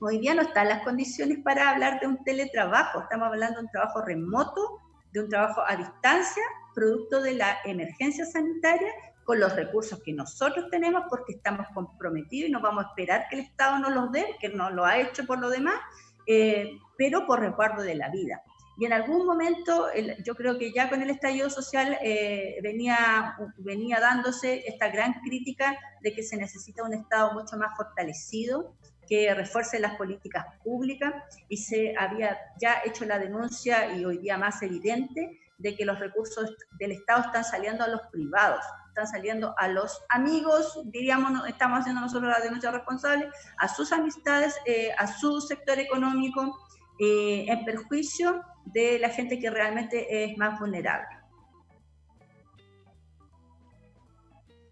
hoy 0.00 0.18
día 0.18 0.34
no 0.34 0.42
están 0.42 0.68
las 0.68 0.82
condiciones 0.82 1.38
para 1.44 1.70
hablar 1.70 2.00
de 2.00 2.08
un 2.08 2.24
teletrabajo, 2.24 3.02
estamos 3.02 3.28
hablando 3.28 3.60
de 3.60 3.66
un 3.66 3.70
trabajo 3.70 4.02
remoto, 4.02 4.80
de 5.12 5.20
un 5.20 5.28
trabajo 5.28 5.62
a 5.64 5.76
distancia, 5.76 6.42
producto 6.74 7.22
de 7.22 7.34
la 7.34 7.58
emergencia 7.64 8.26
sanitaria, 8.26 8.90
con 9.22 9.38
los 9.38 9.54
recursos 9.54 10.02
que 10.02 10.12
nosotros 10.12 10.68
tenemos, 10.68 11.04
porque 11.08 11.34
estamos 11.34 11.68
comprometidos 11.72 12.48
y 12.48 12.52
no 12.52 12.60
vamos 12.60 12.84
a 12.84 12.88
esperar 12.88 13.26
que 13.30 13.36
el 13.36 13.42
Estado 13.42 13.78
nos 13.78 13.94
los 13.94 14.10
dé, 14.10 14.26
que 14.40 14.48
no 14.48 14.70
lo 14.70 14.84
ha 14.84 14.98
hecho 14.98 15.24
por 15.24 15.38
lo 15.38 15.48
demás, 15.48 15.76
pero 16.98 17.24
por 17.28 17.38
resguardo 17.38 17.84
de 17.84 17.94
la 17.94 18.08
vida. 18.08 18.42
Y 18.78 18.86
en 18.86 18.92
algún 18.92 19.26
momento, 19.26 19.88
yo 20.24 20.34
creo 20.34 20.58
que 20.58 20.72
ya 20.72 20.88
con 20.88 21.02
el 21.02 21.10
estallido 21.10 21.50
social 21.50 21.98
eh, 22.00 22.58
venía, 22.62 23.36
venía 23.58 24.00
dándose 24.00 24.66
esta 24.66 24.88
gran 24.88 25.20
crítica 25.20 25.76
de 26.00 26.12
que 26.14 26.22
se 26.22 26.36
necesita 26.36 26.82
un 26.82 26.94
Estado 26.94 27.32
mucho 27.34 27.56
más 27.56 27.76
fortalecido, 27.76 28.74
que 29.06 29.34
refuerce 29.34 29.78
las 29.78 29.96
políticas 29.96 30.46
públicas 30.64 31.12
y 31.48 31.58
se 31.58 31.94
había 31.98 32.38
ya 32.58 32.80
hecho 32.84 33.04
la 33.04 33.18
denuncia 33.18 33.94
y 33.94 34.04
hoy 34.04 34.18
día 34.18 34.38
más 34.38 34.62
evidente 34.62 35.38
de 35.58 35.76
que 35.76 35.84
los 35.84 35.98
recursos 35.98 36.56
del 36.78 36.92
Estado 36.92 37.26
están 37.26 37.44
saliendo 37.44 37.84
a 37.84 37.88
los 37.88 38.00
privados, 38.10 38.64
están 38.88 39.06
saliendo 39.06 39.54
a 39.58 39.68
los 39.68 40.02
amigos, 40.08 40.80
diríamos, 40.86 41.46
estamos 41.46 41.80
haciendo 41.80 42.00
nosotros 42.00 42.30
la 42.30 42.40
denuncia 42.40 42.70
responsable, 42.70 43.28
a 43.58 43.68
sus 43.68 43.92
amistades, 43.92 44.56
eh, 44.66 44.92
a 44.96 45.06
su 45.06 45.40
sector 45.40 45.78
económico, 45.78 46.58
eh, 46.98 47.46
en 47.48 47.64
perjuicio 47.64 48.42
de 48.66 48.98
la 48.98 49.10
gente 49.10 49.38
que 49.38 49.50
realmente 49.50 50.24
es 50.24 50.36
más 50.38 50.58
vulnerable. 50.58 51.18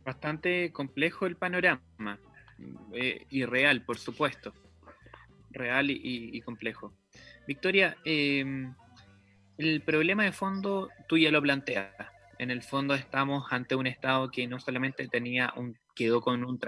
Bastante 0.05 0.73
complejo 0.73 1.27
el 1.27 1.37
panorama 1.37 2.19
eh, 2.93 3.27
y 3.31 3.45
real, 3.45 3.85
por 3.85 3.99
supuesto. 3.99 4.53
Real 5.51 5.91
y, 5.91 6.41
complejo. 6.43 6.95
Victoria, 7.47 7.97
em, 8.05 8.75
el 9.59 9.83
problema 9.83 10.25
de 10.25 10.33
fondo 10.33 10.89
tú 11.09 11.19
ya 11.19 11.31
lo 11.31 11.43
planteas. 11.43 11.93
En 12.39 12.51
el 12.51 12.63
fondo 12.63 12.95
estamos 12.95 13.53
ante 13.53 13.75
un 13.75 13.87
Estado 13.87 14.31
que 14.31 14.47
no 14.47 14.59
solamente 14.61 15.07
tenía 15.09 15.53
un, 15.57 15.77
quedó 15.95 16.21
con 16.21 16.45
un 16.45 16.59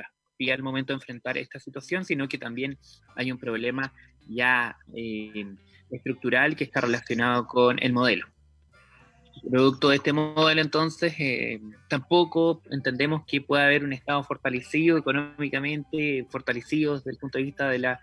momento 0.63 0.93
de 0.93 0.97
enfrentar 0.97 1.39
esta 1.39 1.59
situación, 1.59 2.05
sino 2.05 2.29
que 2.29 2.39
también 2.39 2.79
hay 3.17 3.31
un 3.33 3.39
problema 3.39 3.93
ya 4.29 4.77
em, 4.95 5.57
estructural 5.91 6.57
que 6.57 6.65
está 6.65 6.81
relacionado 6.81 7.47
con 7.47 7.79
el 7.83 7.93
modelo. 7.93 8.27
Producto 9.51 9.89
de 9.89 9.97
este 9.97 10.13
modelo, 10.13 10.61
entonces, 10.61 11.15
eh, 11.19 11.61
tampoco 11.89 12.63
entendemos 12.71 13.25
que 13.27 13.41
pueda 13.41 13.65
haber 13.65 13.83
un 13.83 13.93
Estado 13.93 14.23
fortalecido 14.23 14.99
económicamente, 14.99 16.27
fortalecido 16.31 16.97
desde 16.97 17.11
el 17.11 17.17
punto 17.17 17.39
de 17.39 17.45
vista 17.45 17.69
de 17.69 17.79
la 17.79 18.01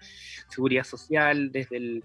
seguridad 0.49 0.83
social, 0.83 1.51
desde 1.51 1.77
el 1.77 2.03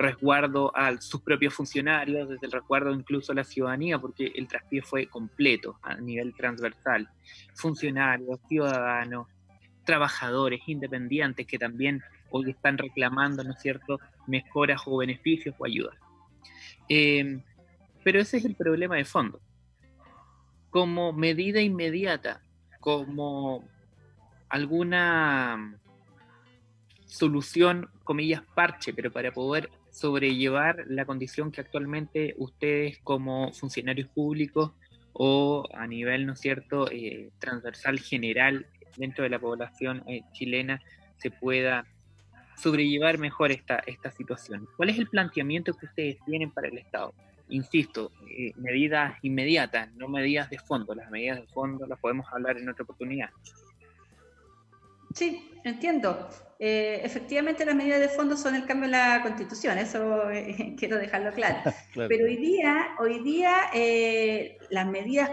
resguardo 0.00 0.74
a 0.74 0.98
sus 1.00 1.20
propios 1.20 1.52
funcionarios, 1.52 2.28
desde 2.28 2.46
el 2.46 2.52
resguardo 2.52 2.92
incluso 2.92 3.32
a 3.32 3.34
la 3.34 3.44
ciudadanía, 3.44 3.98
porque 3.98 4.32
el 4.34 4.48
traspié 4.48 4.80
fue 4.80 5.06
completo 5.06 5.78
a 5.82 5.96
nivel 5.96 6.34
transversal. 6.34 7.08
Funcionarios, 7.54 8.40
ciudadanos, 8.48 9.28
trabajadores, 9.84 10.60
independientes 10.66 11.46
que 11.46 11.58
también 11.58 12.02
hoy 12.30 12.50
están 12.50 12.78
reclamando, 12.78 13.42
¿no 13.44 13.52
es 13.52 13.60
cierto?, 13.60 13.98
mejoras 14.26 14.82
o 14.86 14.98
beneficios 14.98 15.54
o 15.58 15.64
ayudas. 15.64 15.96
Eh, 16.88 17.40
pero 18.02 18.20
ese 18.20 18.38
es 18.38 18.44
el 18.44 18.54
problema 18.54 18.96
de 18.96 19.04
fondo. 19.04 19.40
Como 20.70 21.12
medida 21.12 21.60
inmediata, 21.60 22.42
como 22.80 23.64
alguna 24.48 25.78
solución, 27.06 27.90
comillas, 28.04 28.42
parche, 28.54 28.94
pero 28.94 29.10
para 29.12 29.32
poder 29.32 29.70
sobrellevar 29.90 30.84
la 30.86 31.04
condición 31.04 31.50
que 31.50 31.60
actualmente 31.60 32.34
ustedes 32.38 32.98
como 33.02 33.52
funcionarios 33.52 34.08
públicos 34.08 34.72
o 35.12 35.64
a 35.74 35.86
nivel, 35.86 36.26
¿no 36.26 36.34
es 36.34 36.40
cierto?, 36.40 36.88
eh, 36.90 37.30
transversal 37.38 37.98
general 37.98 38.66
dentro 38.96 39.24
de 39.24 39.30
la 39.30 39.38
población 39.38 40.02
eh, 40.06 40.22
chilena 40.32 40.80
se 41.16 41.30
pueda 41.30 41.86
sobrellevar 42.56 43.18
mejor 43.18 43.52
esta, 43.52 43.82
esta 43.86 44.10
situación. 44.10 44.68
¿Cuál 44.76 44.90
es 44.90 44.98
el 44.98 45.08
planteamiento 45.08 45.72
que 45.74 45.86
ustedes 45.86 46.16
tienen 46.26 46.50
para 46.50 46.68
el 46.68 46.78
Estado? 46.78 47.14
Insisto, 47.48 48.12
eh, 48.28 48.52
medidas 48.56 49.14
inmediatas, 49.22 49.92
no 49.94 50.08
medidas 50.08 50.48
de 50.50 50.58
fondo. 50.58 50.94
Las 50.94 51.10
medidas 51.10 51.40
de 51.40 51.46
fondo 51.48 51.86
las 51.86 51.98
podemos 51.98 52.26
hablar 52.32 52.58
en 52.58 52.68
otra 52.68 52.84
oportunidad. 52.84 53.30
Sí, 55.14 55.50
entiendo. 55.64 56.28
Eh, 56.62 57.00
efectivamente, 57.02 57.64
las 57.64 57.74
medidas 57.74 58.00
de 58.00 58.08
fondo 58.08 58.36
son 58.36 58.54
el 58.54 58.66
cambio 58.66 58.86
de 58.86 58.92
la 58.92 59.22
Constitución, 59.22 59.78
eso 59.78 60.30
eh, 60.30 60.74
quiero 60.78 60.98
dejarlo 60.98 61.32
claro. 61.34 61.72
Pero 61.94 62.26
hoy 62.26 62.36
día, 62.36 62.88
hoy 63.00 63.22
día 63.24 63.70
las 64.70 64.86
medidas 64.86 65.30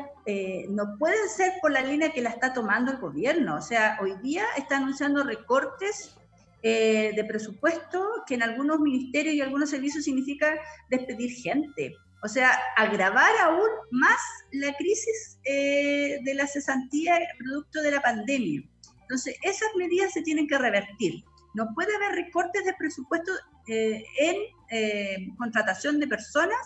no 0.69 0.97
pueden 0.97 1.29
ser 1.29 1.53
por 1.61 1.71
la 1.71 1.81
línea 1.81 2.11
que 2.11 2.21
la 2.21 2.29
está 2.29 2.53
tomando 2.53 2.91
el 2.91 2.97
gobierno. 2.97 3.57
O 3.57 3.61
sea, 3.61 3.99
hoy 4.01 4.13
día 4.23 4.45
está 4.57 4.77
anunciando 4.77 5.23
recortes 5.23 6.17
eh, 6.63 7.13
de 7.15 7.23
presupuesto 7.23 8.03
que 8.25 8.33
en 8.33 8.41
algunos 8.41 8.79
ministerios 8.79 9.35
y 9.35 9.41
algunos 9.41 9.69
servicios 9.69 10.03
significa 10.03 10.59
despedir 10.89 11.31
gente. 11.31 11.95
O 12.23 12.27
sea, 12.27 12.59
agravar 12.75 13.31
aún 13.43 13.69
más 13.91 14.17
la 14.51 14.73
crisis 14.75 15.39
eh, 15.45 16.17
de 16.23 16.33
la 16.33 16.47
cesantía 16.47 17.19
producto 17.37 17.81
de 17.83 17.91
la 17.91 18.01
pandemia. 18.01 18.63
Entonces, 19.07 19.35
esas 19.41 19.69
medidas 19.75 20.13
se 20.13 20.21
tienen 20.21 20.47
que 20.47 20.57
revertir. 20.57 21.23
No 21.53 21.73
puede 21.73 21.95
haber 21.95 22.11
recortes 22.11 22.65
de 22.65 22.73
presupuesto 22.73 23.31
eh, 23.67 24.03
en 24.19 25.35
contratación 25.37 25.99
de 25.99 26.07
personas 26.07 26.57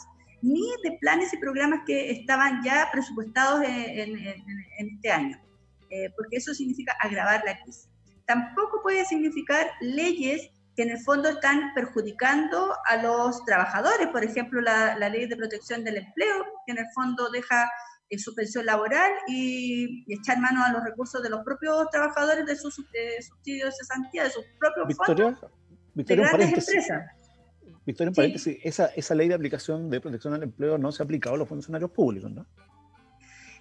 ni 0.42 0.62
de 0.84 0.98
planes 1.00 1.32
y 1.34 1.38
programas 1.38 1.82
que 1.86 2.12
estaban 2.12 2.64
ya 2.64 2.90
presupuestados 2.92 3.64
en 3.64 4.18
este 4.78 5.12
año, 5.12 5.40
porque 6.18 6.38
eso 6.38 6.54
significa 6.56 6.98
agravar 7.00 7.44
la 7.46 7.62
crisis 7.62 7.92
tampoco 8.32 8.82
puede 8.82 9.04
significar 9.06 9.72
leyes 9.82 10.50
que 10.78 10.84
en 10.84 10.92
el 10.92 11.00
fondo 11.00 11.28
están 11.28 11.74
perjudicando 11.74 12.74
a 12.86 12.96
los 12.96 13.44
trabajadores. 13.44 14.08
Por 14.08 14.24
ejemplo, 14.24 14.62
la, 14.62 14.96
ley 15.10 15.28
de 15.28 15.36
protección 15.36 15.84
del 15.84 15.98
empleo, 15.98 16.46
que 16.66 16.72
en 16.72 16.78
el 16.78 16.86
fondo 16.96 17.30
deja 17.30 17.70
eh, 18.12 18.20
su 18.20 18.36
pensión 18.36 18.66
laboral 18.66 19.12
y, 19.28 20.06
echar 20.14 20.40
mano 20.40 20.64
a 20.64 20.72
los 20.72 20.84
recursos 20.84 21.24
de 21.24 21.30
los 21.30 21.44
propios 21.44 21.90
trabajadores 21.90 22.46
de 22.46 22.56
sus 22.56 22.76
subsidios 22.76 23.70
de 23.70 23.72
cesantía, 23.72 24.26
de 24.26 24.30
sus 24.30 24.44
propios 24.60 24.88
Victoria, 24.88 25.26
fondos 25.26 25.52
Victoria, 25.94 26.24
de 26.24 26.30
grandes 26.30 26.68
empresas. 26.68 27.04
Victoria, 27.86 28.10
en 28.10 28.14
paréntesis, 28.14 28.58
esa, 28.64 28.88
esa 28.88 29.16
ley 29.16 29.28
de 29.28 29.34
aplicación 29.34 29.90
de 29.90 30.00
protección 30.00 30.34
al 30.34 30.44
empleo 30.44 30.78
no 30.78 30.92
se 30.92 31.02
ha 31.02 31.06
aplicado 31.06 31.36
a 31.36 31.40
los 31.40 31.48
funcionarios 31.48 31.90
públicos, 31.92 32.30
¿no? 32.32 32.46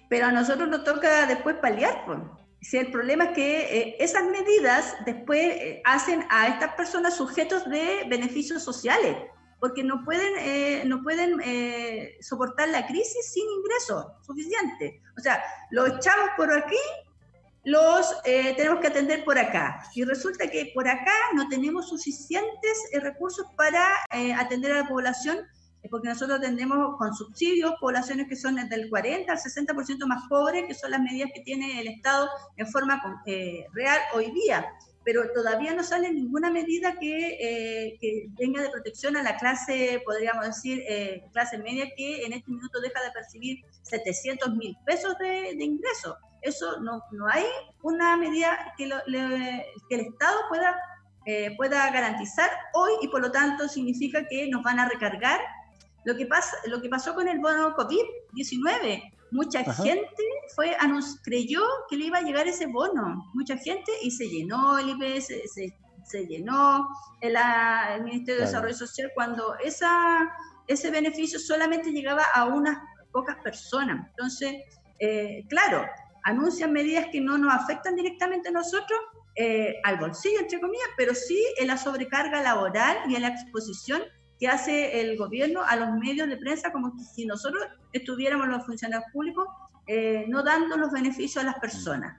Pero 0.09 0.25
a 0.25 0.31
nosotros 0.31 0.67
nos 0.67 0.83
toca 0.83 1.25
después 1.25 1.55
paliar, 1.55 2.03
pues. 2.05 2.19
Si 2.61 2.77
el 2.77 2.91
problema 2.91 3.23
es 3.25 3.31
que 3.31 3.79
eh, 3.79 3.95
esas 3.99 4.23
medidas 4.25 4.95
después 5.05 5.39
eh, 5.39 5.81
hacen 5.83 6.23
a 6.29 6.47
estas 6.47 6.75
personas 6.75 7.15
sujetos 7.15 7.67
de 7.67 8.05
beneficios 8.07 8.61
sociales, 8.61 9.17
porque 9.61 9.83
no 9.83 10.03
pueden, 10.03 10.33
eh, 10.39 10.83
no 10.85 11.01
pueden 11.01 11.39
soportar 12.19 12.67
la 12.67 12.85
crisis 12.85 13.31
sin 13.31 13.45
ingresos 13.49 14.05
suficientes. 14.25 15.01
O 15.17 15.21
sea, 15.21 15.41
los 15.69 15.87
echamos 15.87 16.31
por 16.35 16.51
aquí, 16.51 16.75
los 17.63 18.21
tenemos 18.23 18.81
que 18.81 18.87
atender 18.87 19.23
por 19.23 19.37
acá. 19.37 19.83
Y 19.95 20.03
resulta 20.03 20.47
que 20.47 20.71
por 20.75 20.89
acá 20.89 21.13
no 21.35 21.47
tenemos 21.47 21.87
suficientes 21.87 22.89
recursos 23.01 23.45
para 23.55 23.87
atender 24.37 24.73
a 24.73 24.81
la 24.81 24.89
población 24.89 25.47
porque 25.89 26.09
nosotros 26.09 26.39
atendemos 26.39 26.95
con 26.97 27.13
subsidios 27.15 27.73
poblaciones 27.79 28.27
que 28.27 28.35
son 28.35 28.55
del 28.55 28.89
40 28.89 29.31
al 29.31 29.37
60% 29.37 30.05
más 30.05 30.23
pobres, 30.29 30.65
que 30.67 30.75
son 30.75 30.91
las 30.91 31.01
medidas 31.01 31.31
que 31.33 31.41
tiene 31.41 31.79
el 31.81 31.87
Estado 31.87 32.29
en 32.57 32.67
forma 32.67 33.01
eh, 33.25 33.65
real 33.73 33.99
hoy 34.13 34.31
día. 34.31 34.65
Pero 35.03 35.31
todavía 35.33 35.73
no 35.73 35.83
sale 35.83 36.11
ninguna 36.11 36.51
medida 36.51 36.97
que, 36.99 37.37
eh, 37.39 37.97
que, 37.99 38.27
venga 38.39 38.61
de 38.61 38.69
protección 38.69 39.17
a 39.17 39.23
la 39.23 39.37
clase, 39.37 40.01
podríamos 40.05 40.45
decir, 40.45 40.83
eh, 40.87 41.23
clase 41.33 41.57
media, 41.57 41.87
que 41.95 42.23
en 42.25 42.33
este 42.33 42.51
minuto 42.51 42.79
deja 42.79 43.01
de 43.01 43.11
percibir 43.11 43.59
700 43.81 44.55
mil 44.55 44.77
pesos 44.85 45.17
de, 45.19 45.55
de 45.55 45.63
ingreso. 45.63 46.17
Eso 46.41 46.79
no, 46.81 47.01
no 47.11 47.27
hay 47.27 47.45
una 47.83 48.15
medida 48.17 48.73
que, 48.77 48.89
que 49.89 49.95
el 49.95 50.01
Estado 50.01 50.39
pueda, 50.49 50.75
pueda 51.55 51.91
garantizar 51.91 52.49
hoy 52.73 52.93
y 53.01 53.07
por 53.07 53.21
lo 53.21 53.31
tanto 53.31 53.67
significa 53.67 54.25
que 54.27 54.47
nos 54.49 54.63
van 54.63 54.79
a 54.79 54.89
recargar 54.89 55.39
lo 56.03 56.15
que, 56.17 56.25
pasa, 56.25 56.57
lo 56.65 56.81
que 56.81 56.89
pasó 56.89 57.13
con 57.13 57.27
el 57.27 57.39
bono 57.39 57.75
COVID-19, 57.75 59.13
mucha 59.31 59.63
gente 59.73 60.23
fue, 60.55 60.75
creyó 61.23 61.61
que 61.89 61.97
le 61.97 62.05
iba 62.05 62.19
a 62.19 62.21
llegar 62.21 62.47
ese 62.47 62.67
bono, 62.67 63.25
mucha 63.33 63.57
gente, 63.57 63.91
y 64.01 64.11
se 64.11 64.27
llenó 64.27 64.77
el 64.77 64.89
IPS, 64.89 65.27
se, 65.53 65.77
se 66.03 66.25
llenó 66.25 66.87
el, 67.21 67.35
el 67.35 68.03
Ministerio 68.03 68.41
de 68.41 68.47
Desarrollo 68.47 68.75
Social 68.75 69.11
cuando 69.13 69.55
esa, 69.63 70.29
ese 70.67 70.91
beneficio 70.91 71.39
solamente 71.39 71.91
llegaba 71.91 72.23
a 72.33 72.45
unas 72.45 72.77
pocas 73.11 73.37
personas. 73.43 74.07
Entonces, 74.09 74.55
eh, 74.99 75.43
claro, 75.49 75.85
anuncian 76.23 76.71
medidas 76.71 77.07
que 77.11 77.21
no 77.21 77.37
nos 77.37 77.53
afectan 77.53 77.95
directamente 77.95 78.49
a 78.49 78.51
nosotros, 78.51 78.99
eh, 79.35 79.75
al 79.83 79.97
bolsillo, 79.97 80.39
entre 80.39 80.59
comillas, 80.59 80.89
pero 80.97 81.15
sí 81.15 81.41
en 81.57 81.67
la 81.67 81.77
sobrecarga 81.77 82.41
laboral 82.41 82.97
y 83.07 83.15
en 83.15 83.21
la 83.21 83.29
exposición 83.29 84.01
que 84.39 84.47
hace 84.47 84.99
el 84.99 85.17
gobierno 85.17 85.61
a 85.63 85.75
los 85.75 85.91
medios 85.93 86.27
de 86.27 86.37
prensa 86.37 86.71
como 86.71 86.91
si 87.13 87.25
nosotros 87.25 87.63
estuviéramos 87.93 88.47
los 88.47 88.65
funcionarios 88.65 89.09
públicos 89.13 89.45
eh, 89.87 90.25
no 90.27 90.43
dando 90.43 90.77
los 90.77 90.91
beneficios 90.91 91.43
a 91.43 91.47
las 91.47 91.59
personas. 91.59 92.17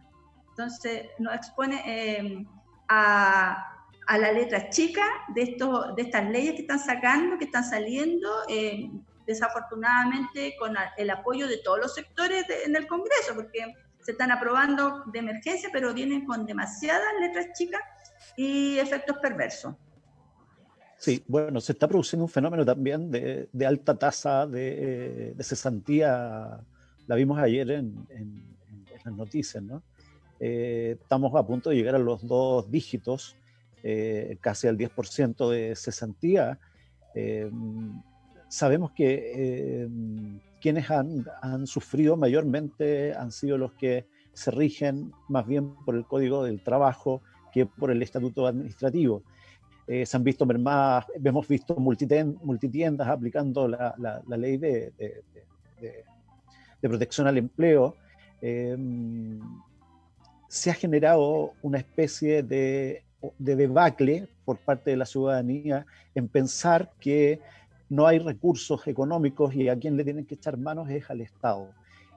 Entonces 0.51 1.07
nos 1.19 1.35
expone 1.35 1.83
eh, 1.87 2.47
a, 2.89 3.73
a 4.07 4.19
la 4.19 4.33
letra 4.33 4.69
chica 4.69 5.05
de, 5.35 5.43
esto, 5.43 5.95
de 5.95 6.03
estas 6.03 6.29
leyes 6.29 6.55
que 6.55 6.63
están 6.63 6.79
sacando, 6.79 7.39
que 7.39 7.45
están 7.45 7.65
saliendo, 7.65 8.29
eh, 8.49 8.91
desafortunadamente 9.27 10.55
con 10.59 10.75
el 10.97 11.11
apoyo 11.11 11.47
de 11.47 11.59
todos 11.59 11.79
los 11.79 11.95
sectores 11.95 12.45
en 12.67 12.77
el 12.77 12.87
Congreso, 12.87 13.35
porque 13.35 13.75
se 14.01 14.13
están 14.13 14.33
aprobando 14.33 15.05
de 15.07 15.21
emergencia, 15.21 15.71
pero 15.73 15.95
vienen 15.95 16.27
con 16.27 16.45
demasiadas 16.45 17.09
letras 17.21 17.47
chicas 17.57 17.81
y 18.37 18.79
efectos 18.79 19.17
perversos. 19.19 19.75
Sí, 20.99 21.25
bueno, 21.27 21.61
se 21.61 21.73
está 21.73 21.89
produciendo 21.89 22.25
un 22.25 22.31
fenómeno 22.31 22.65
también 22.65 23.11
de, 23.11 23.49
alta 23.67 23.97
tasa 23.99 24.47
de, 24.47 25.35
cesantía, 25.41 26.61
la 27.07 27.17
vimos 27.17 27.39
ayer 27.39 27.71
en, 27.71 28.07
las 29.05 29.15
noticias, 29.15 29.63
¿no? 29.63 29.83
Eh, 30.39 30.97
estamos 31.01 31.35
a 31.35 31.45
punto 31.45 31.71
de 31.71 31.77
llegar 31.77 31.97
a 31.97 31.99
los 31.99 32.25
dos 32.25 32.71
dígitos, 32.71 33.37
eh, 33.83 34.37
casi 34.41 34.69
al 34.69 34.79
10% 34.79 35.51
de 35.51 35.75
cesantía. 35.75 36.59
Eh, 37.15 37.51
sabemos 38.49 38.93
que 38.93 39.89
quienes 40.61 40.89
han, 40.91 41.27
han, 41.41 41.67
sufrido 41.67 42.17
mayormente 42.17 43.13
han 43.13 43.33
sido 43.33 43.59
los 43.59 43.73
que 43.73 44.07
se 44.33 44.53
rigen 44.53 45.13
más 45.29 45.47
bien 45.47 45.75
por 45.85 45.97
el 45.97 46.07
Código 46.07 46.45
del 46.45 46.63
Trabajo 46.63 47.23
que 47.53 47.67
por 47.67 47.91
el 47.91 48.03
Estatuto 48.03 48.47
Administrativo. 48.47 49.23
Eh, 49.87 50.07
se 50.07 50.17
han 50.17 50.25
visto 50.25 50.47
mermadas, 50.47 51.07
hemos 51.23 51.47
visto 51.49 51.75
multitiendas 51.77 53.09
aplicando 53.09 53.67
la, 53.67 53.95
la, 53.99 54.37
ley 54.37 54.57
de, 54.57 54.93
de, 54.97 55.23
de, 55.81 56.05
protección 56.89 57.27
al 57.27 57.39
empleo. 57.39 57.97
Em, 58.41 59.41
se 60.49 60.71
ha 60.71 60.75
generado 60.75 61.53
una 61.63 61.79
especie 61.79 62.43
de, 62.43 63.05
debacle 63.39 64.29
por 64.45 64.59
parte 64.59 64.91
de 64.91 64.97
la 64.97 65.07
ciudadanía 65.07 65.87
en 66.15 66.29
pensar 66.29 66.91
que 67.01 67.41
no 67.89 68.07
hay 68.07 68.19
recursos 68.19 68.87
económicos 68.87 69.55
y 69.55 69.69
a 69.69 69.79
quien 69.79 69.97
le 69.97 70.05
tienen 70.05 70.27
que 70.27 70.35
echar 70.35 70.57
manos 70.57 70.91
es 70.91 71.09
al 71.09 71.21
Estado. 71.21 71.71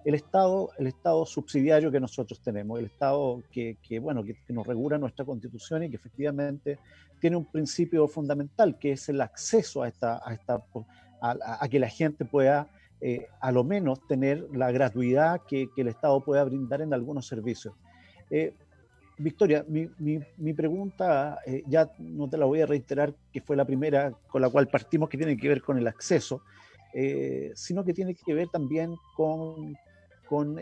El 0.03 0.15
Estado, 0.15 0.69
el 0.77 0.87
Estado 0.87 1.25
subsidiario 1.25 1.91
que 1.91 1.99
nosotros 1.99 2.39
tenemos, 2.39 2.79
el 2.79 2.85
Estado 2.85 3.41
que, 3.51 3.77
que 3.81 3.99
bueno, 3.99 4.23
que, 4.23 4.35
nos 4.49 4.65
regula 4.65 4.97
nuestra 4.97 5.25
constitución 5.25 5.83
y 5.83 5.89
que 5.89 5.95
efectivamente 5.95 6.79
tiene 7.19 7.37
un 7.37 7.45
principio 7.45 8.07
fundamental, 8.07 8.77
que 8.77 8.91
es 8.91 9.09
el 9.09 9.21
acceso 9.21 9.83
a, 9.83 9.87
esta, 9.87 10.21
a, 10.23 10.33
esta, 10.33 10.63
a, 11.21 11.67
que 11.69 11.79
la 11.79 11.89
gente 11.89 12.23
pueda, 12.25 12.67
eh, 13.07 13.27
a 13.39 13.51
lo 13.51 13.63
menos, 13.63 13.99
tener 14.07 14.47
la 14.51 14.71
gratuidad 14.71 15.41
que, 15.47 15.69
el 15.77 15.87
Estado 15.89 16.21
pueda 16.21 16.43
brindar 16.43 16.81
en 16.81 16.91
algunos 16.91 17.27
servicios. 17.27 17.75
Eh, 18.31 18.51
Victoria, 19.19 19.63
mi, 19.67 19.87
mi, 19.99 20.19
mi 20.37 20.53
pregunta, 20.53 21.37
eh, 21.45 21.61
ya 21.67 21.91
no 21.99 22.27
te 22.27 22.35
la 22.35 22.45
voy 22.45 22.61
a 22.61 22.65
reiterar, 22.65 23.13
que 23.31 23.41
fue 23.41 23.55
la 23.55 23.63
primera 23.63 24.11
con 24.27 24.41
la 24.41 24.49
cual 24.49 24.69
partimos, 24.69 25.07
que 25.07 25.19
tiene 25.19 25.37
que 25.37 25.47
ver 25.47 25.61
con 25.61 25.77
el 25.77 25.85
acceso, 25.85 26.41
sino 27.53 27.83
que 27.83 27.93
tiene 27.93 28.15
que 28.15 28.33
ver 28.33 28.47
también 28.47 28.95
con, 29.15 29.77
con 30.27 30.55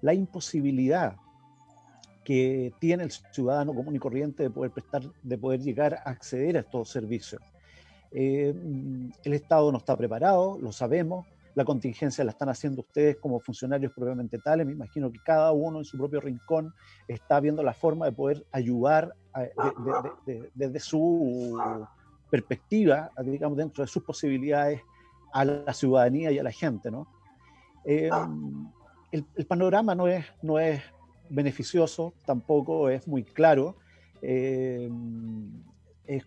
la 0.00 0.14
imposibilidad 0.14 1.16
que 2.24 2.72
tiene 2.78 3.02
el 3.02 3.10
ciudadano 3.10 3.74
común 3.74 3.96
y 3.96 3.98
corriente 3.98 4.44
de 4.44 4.50
poder 4.50 4.70
prestar, 4.70 5.02
de 5.22 5.36
poder 5.36 5.60
llegar 5.60 5.94
a 5.94 6.10
acceder 6.10 6.56
a 6.56 6.60
estos 6.60 6.88
servicios. 6.88 7.42
Eh, 8.14 8.54
el 9.24 9.32
Estado 9.32 9.72
no 9.72 9.78
está 9.78 9.96
preparado, 9.96 10.58
lo 10.60 10.72
sabemos, 10.72 11.26
la 11.54 11.64
contingencia 11.64 12.24
la 12.24 12.30
están 12.30 12.48
haciendo 12.48 12.80
ustedes 12.80 13.16
como 13.16 13.40
funcionarios 13.40 13.92
propiamente 13.92 14.38
tales, 14.38 14.66
me 14.66 14.72
imagino 14.72 15.10
que 15.10 15.18
cada 15.24 15.52
uno 15.52 15.78
en 15.78 15.84
su 15.84 15.98
propio 15.98 16.20
rincón 16.20 16.74
está 17.08 17.40
viendo 17.40 17.62
la 17.62 17.74
forma 17.74 18.06
de 18.06 18.12
poder 18.12 18.46
ayudar 18.52 19.14
desde 20.54 20.80
su 20.80 21.58
perspectiva, 22.30 23.10
digamos, 23.22 23.58
dentro 23.58 23.84
de 23.84 23.88
sus 23.88 24.02
posibilidades 24.02 24.80
a 25.32 25.44
la 25.44 25.72
ciudadanía 25.74 26.30
y 26.30 26.38
a 26.38 26.42
la 26.42 26.52
gente. 26.52 26.90
Eh, 27.84 28.10
el, 29.10 29.26
el, 29.34 29.46
panorama 29.46 29.94
no 29.94 30.08
es, 30.08 30.24
no 30.42 30.58
es 30.58 30.82
beneficioso, 31.28 32.14
tampoco 32.24 32.88
es 32.88 33.06
muy 33.06 33.24
claro. 33.24 33.76
Eh, 34.22 34.90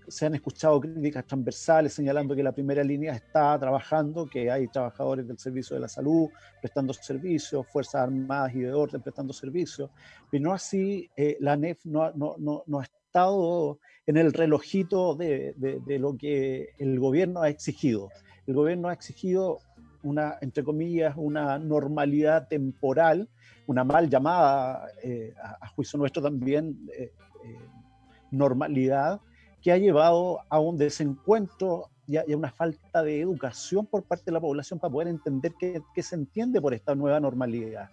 se 0.07 0.25
han 0.25 0.35
escuchado 0.35 0.79
críticas 0.79 1.25
transversales 1.25 1.93
señalando 1.93 2.35
que 2.35 2.43
la 2.43 2.51
primera 2.51 2.83
línea 2.83 3.13
está 3.13 3.57
trabajando, 3.59 4.25
que 4.27 4.49
hay 4.49 4.67
trabajadores 4.67 5.27
del 5.27 5.37
servicio 5.37 5.75
de 5.75 5.81
la 5.81 5.87
salud 5.87 6.29
prestando 6.61 6.93
servicios, 6.93 7.65
Fuerzas 7.67 8.03
Armadas 8.03 8.53
y 8.55 8.59
de 8.59 8.73
orden 8.73 9.01
prestando 9.01 9.33
servicios, 9.33 9.89
pero 10.29 10.43
no 10.43 10.53
así 10.53 11.09
eh, 11.15 11.37
la 11.39 11.55
NEF 11.55 11.85
no, 11.85 12.11
no, 12.13 12.63
no, 12.65 12.79
ha 12.79 12.83
estado 12.83 13.79
en 14.05 14.17
el 14.17 14.33
relojito 14.33 15.15
de, 15.15 15.53
de, 15.57 15.79
de, 15.85 15.99
lo 15.99 16.17
que 16.17 16.69
el 16.77 16.99
gobierno 16.99 17.41
ha 17.41 17.49
exigido. 17.49 18.09
El 18.47 18.53
gobierno 18.53 18.89
ha 18.89 18.93
exigido 18.93 19.59
una, 20.03 20.37
entre 20.41 20.63
comillas, 20.63 21.15
una 21.17 21.57
normalidad 21.57 22.47
temporal 22.47 23.29
una 23.67 23.83
mal 23.83 24.09
llamada, 24.09 24.87
eh, 25.03 25.33
a, 25.41 25.67
juicio 25.69 25.97
nuestro 25.97 26.21
también, 26.21 26.77
eh, 26.97 27.11
eh, 27.43 27.57
normalidad, 28.31 29.21
que 29.65 29.71
ha 29.71 29.79
llevado 29.79 30.41
a 30.47 30.59
un 30.59 30.77
desencuentro 30.77 31.89
y 32.05 32.17
a, 32.17 32.23
una 32.27 32.51
falta 32.51 33.01
de 33.01 33.19
educación 33.19 33.87
por 33.87 34.03
parte 34.03 34.25
de 34.25 34.33
la 34.33 34.39
población 34.39 34.77
para 34.77 34.91
poder 34.91 35.07
entender 35.07 35.55
qué, 35.57 36.03
se 36.03 36.13
entiende 36.13 36.61
por 36.61 36.75
esta 36.75 36.93
nueva 36.93 37.19
normalidad. 37.19 37.89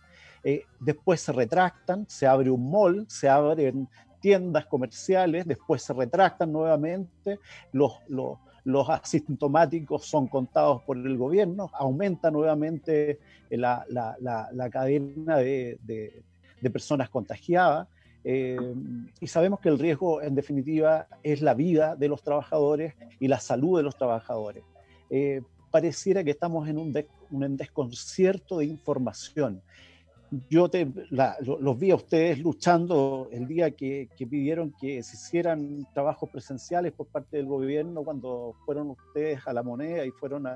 después 0.79 1.23
se 1.23 1.33
retractan, 1.33 2.05
se 2.07 2.27
abre 2.27 2.51
un 2.51 2.71
mall, 2.71 3.07
se 3.09 3.27
abren 3.27 3.89
tiendas 4.21 4.67
comerciales, 4.67 5.47
después 5.47 5.83
se 5.83 5.95
retractan 5.95 6.53
nuevamente, 6.53 7.39
los 7.73 8.91
asintomáticos 8.91 10.05
son 10.05 10.27
contados 10.27 10.83
por 10.83 10.99
el 10.99 11.17
gobierno, 11.17 11.71
aumenta 11.73 12.31
nuevamente 12.31 13.19
la, 13.49 14.69
cadena 14.71 15.39
de, 15.39 16.23
personas 16.71 17.09
contagiadas. 17.09 17.89
Eh, 18.25 18.75
y 19.21 19.27
sabemos 19.27 19.61
que 19.61 19.69
el 19.69 19.79
riesgo, 19.79 20.23
en 20.23 20.35
definitiva, 20.35 21.09
es 21.23 21.43
la 21.43 21.55
vida 21.55 21.97
de 21.97 22.09
los 22.09 22.23
trabajadores 22.23 22.95
y 23.19 23.29
la 23.29 23.41
salud 23.41 23.79
de 23.79 23.83
los 23.83 23.97
trabajadores. 23.97 24.65
Eh, 25.11 25.43
pareciera 25.71 26.23
que 26.23 26.31
estamos 26.31 26.69
en 26.69 26.79
un, 26.79 26.95
un 27.31 27.57
desconcierto 27.57 28.59
de 28.59 28.67
información 28.67 29.63
yo 30.49 30.69
te, 30.69 30.91
los 31.11 31.79
vi 31.79 31.91
a 31.91 31.97
ustedes 31.97 32.39
luchando 32.39 33.29
el 33.33 33.47
día 33.47 33.71
que, 33.73 34.09
pidieron 34.19 34.73
que 34.81 35.03
se 35.03 35.17
hicieran 35.17 35.87
trabajos 35.93 36.31
presenciales 36.31 36.93
por 36.93 37.07
parte 37.07 37.37
del 37.37 37.47
gobierno 37.47 38.03
cuando 38.03 38.55
fueron 38.65 38.91
ustedes 38.91 39.47
a 39.47 39.53
la 39.53 39.63
moneda 39.63 40.07
y 40.07 40.11
fueron 40.11 40.47
eh, 40.47 40.51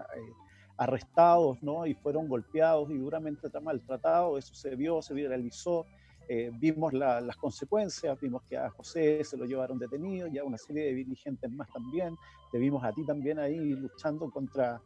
arrestados, 0.79 1.63
¿no? 1.63 1.87
Y 1.87 1.95
fueron 1.95 2.27
golpeados 2.27 2.91
y 2.91 2.97
duramente 2.97 3.49
maltratados. 3.61 4.45
Eso 4.45 4.55
se 4.55 4.75
vio, 4.77 5.03
se 5.03 5.13
viralizó. 5.13 5.85
Eh, 6.29 6.51
vimos 6.53 6.93
las 6.93 7.37
consecuencias, 7.37 8.19
vimos 8.21 8.43
que 8.49 8.57
a 8.57 8.69
José 8.71 9.23
se 9.23 9.37
lo 9.37 9.45
llevaron 9.45 9.79
detenido 9.79 10.27
y 10.27 10.39
una 10.41 10.59
serie 10.59 10.87
de 10.87 10.95
dirigentes 10.95 11.51
más 11.53 11.69
también. 11.71 12.17
Te 12.51 12.59
vimos 12.59 12.83
a 12.85 12.93
ti 12.93 13.05
también 13.05 13.39
ahí 13.39 13.75
luchando 13.75 14.29
contra 14.31 14.81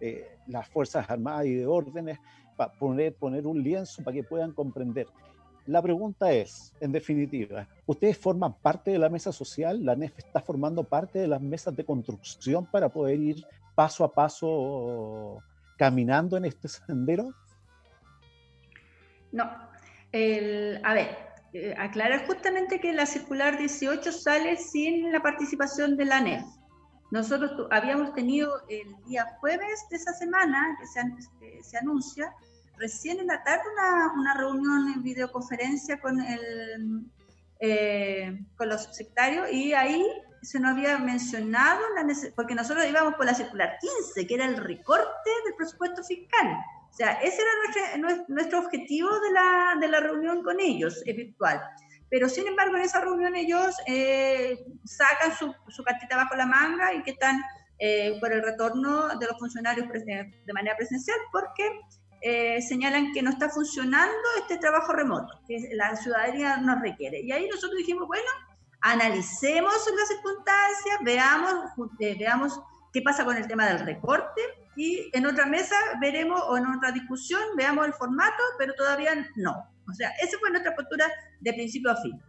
eh, 0.00 0.38
las 0.46 0.68
Fuerzas 0.68 1.08
Armadas 1.10 1.46
y 1.46 1.54
de 1.54 1.66
órdenes 1.66 2.18
para 2.56 2.72
poner, 2.72 3.14
poner 3.14 3.46
un 3.46 3.62
lienzo 3.62 4.02
para 4.02 4.14
que 4.14 4.24
puedan 4.24 4.52
comprender. 4.52 5.06
La 5.66 5.82
pregunta 5.82 6.32
es, 6.32 6.72
en 6.80 6.92
definitiva, 6.92 7.68
¿ustedes 7.86 8.16
forman 8.16 8.54
parte 8.54 8.92
de 8.92 8.98
la 8.98 9.08
mesa 9.08 9.32
social? 9.32 9.84
¿La 9.84 9.96
NEF 9.96 10.16
está 10.18 10.40
formando 10.40 10.84
parte 10.84 11.18
de 11.18 11.26
las 11.26 11.42
mesas 11.42 11.74
de 11.74 11.84
construcción 11.84 12.66
para 12.66 12.88
poder 12.88 13.18
ir 13.18 13.44
paso 13.74 14.04
a 14.04 14.12
paso 14.12 15.42
caminando 15.76 16.36
en 16.36 16.44
este 16.44 16.68
sendero? 16.68 17.34
No. 19.32 19.75
A 20.82 20.94
ver, 20.94 21.18
eh, 21.52 21.74
aclarar 21.78 22.26
justamente 22.26 22.80
que 22.80 22.92
la 22.92 23.06
circular 23.06 23.58
18 23.58 24.12
sale 24.12 24.56
sin 24.56 25.12
la 25.12 25.20
participación 25.20 25.96
de 25.96 26.04
la 26.04 26.20
NEF. 26.20 26.44
Nosotros 27.10 27.68
habíamos 27.70 28.14
tenido 28.14 28.62
el 28.68 28.96
día 29.04 29.24
jueves 29.40 29.86
de 29.90 29.96
esa 29.96 30.12
semana, 30.12 30.76
que 30.78 30.86
se, 30.86 31.62
se 31.62 31.78
anuncia, 31.78 32.34
recién 32.78 33.20
en 33.20 33.28
la 33.28 33.42
tarde 33.42 33.62
una, 34.16 34.34
reunión 34.34 34.92
en 34.94 35.02
videoconferencia 35.02 36.00
con, 36.00 36.20
el, 36.20 37.06
eh, 37.60 38.38
con 38.56 38.68
los 38.68 38.94
sectarios 38.94 39.50
y 39.50 39.72
ahí 39.72 40.04
se 40.42 40.60
nos 40.60 40.72
había 40.72 40.98
mencionado, 40.98 41.80
la 41.94 42.06
porque 42.34 42.54
nosotros 42.54 42.86
íbamos 42.86 43.14
por 43.14 43.26
la 43.26 43.34
circular 43.34 43.78
15, 43.80 44.26
que 44.26 44.34
era 44.34 44.44
el 44.44 44.56
recorte 44.56 45.30
del 45.44 45.54
presupuesto 45.56 46.04
fiscal. 46.04 46.58
O 46.96 46.98
sea, 46.98 47.12
ese 47.20 47.42
era 47.42 47.98
nuestro, 47.98 48.24
nuestro 48.28 48.58
objetivo 48.60 49.10
de 49.20 49.30
la, 49.30 49.76
de 49.78 49.86
la 49.86 50.00
reunión 50.00 50.42
con 50.42 50.58
ellos, 50.60 51.02
es 51.04 51.14
virtual. 51.14 51.60
Pero 52.08 52.26
sin 52.26 52.46
embargo, 52.46 52.74
en 52.76 52.84
esa 52.84 53.02
reunión 53.02 53.36
ellos 53.36 53.76
eh, 53.86 54.56
sacan 54.86 55.36
su, 55.36 55.54
su, 55.68 55.84
cartita 55.84 56.16
bajo 56.16 56.34
la 56.36 56.46
manga 56.46 56.94
y 56.94 57.02
que 57.02 57.10
están 57.10 57.38
eh, 57.78 58.16
por 58.18 58.32
el 58.32 58.42
retorno 58.42 59.08
de 59.18 59.26
los 59.26 59.38
funcionarios 59.38 59.86
de 59.92 60.52
manera 60.54 60.74
presencial, 60.74 61.18
porque 61.30 61.68
eh, 62.22 62.62
señalan 62.62 63.12
que 63.12 63.20
no 63.20 63.28
está 63.28 63.50
funcionando 63.50 64.16
este 64.38 64.56
trabajo 64.56 64.94
remoto, 64.94 65.38
que 65.46 65.68
la 65.72 65.94
ciudadanía 65.96 66.56
nos 66.56 66.80
requiere. 66.80 67.20
Y 67.20 67.30
ahí 67.30 67.46
nosotros 67.46 67.76
dijimos, 67.76 68.06
bueno, 68.08 68.30
analicemos 68.80 69.74
las 69.98 70.08
circunstancias, 70.08 70.98
veamos, 71.04 71.54
eh, 72.00 72.16
veamos 72.18 72.58
qué 72.90 73.02
pasa 73.02 73.22
con 73.26 73.36
el 73.36 73.46
tema 73.46 73.66
del 73.66 73.80
recorte 73.80 74.40
y 74.76 75.10
en 75.12 75.26
otra 75.26 75.46
mesa 75.46 75.74
veremos 76.00 76.40
o 76.48 76.56
en 76.56 76.66
otra 76.66 76.92
discusión 76.92 77.40
veamos 77.56 77.86
el 77.86 77.94
formato, 77.94 78.42
pero 78.58 78.74
todavía 78.74 79.26
no. 79.36 79.54
O 79.88 79.92
sea, 79.94 80.10
esa 80.22 80.38
fue 80.38 80.50
nuestra 80.50 80.74
postura 80.74 81.06
de 81.40 81.52
principio 81.52 81.90
a 81.90 81.96
fin, 81.96 82.20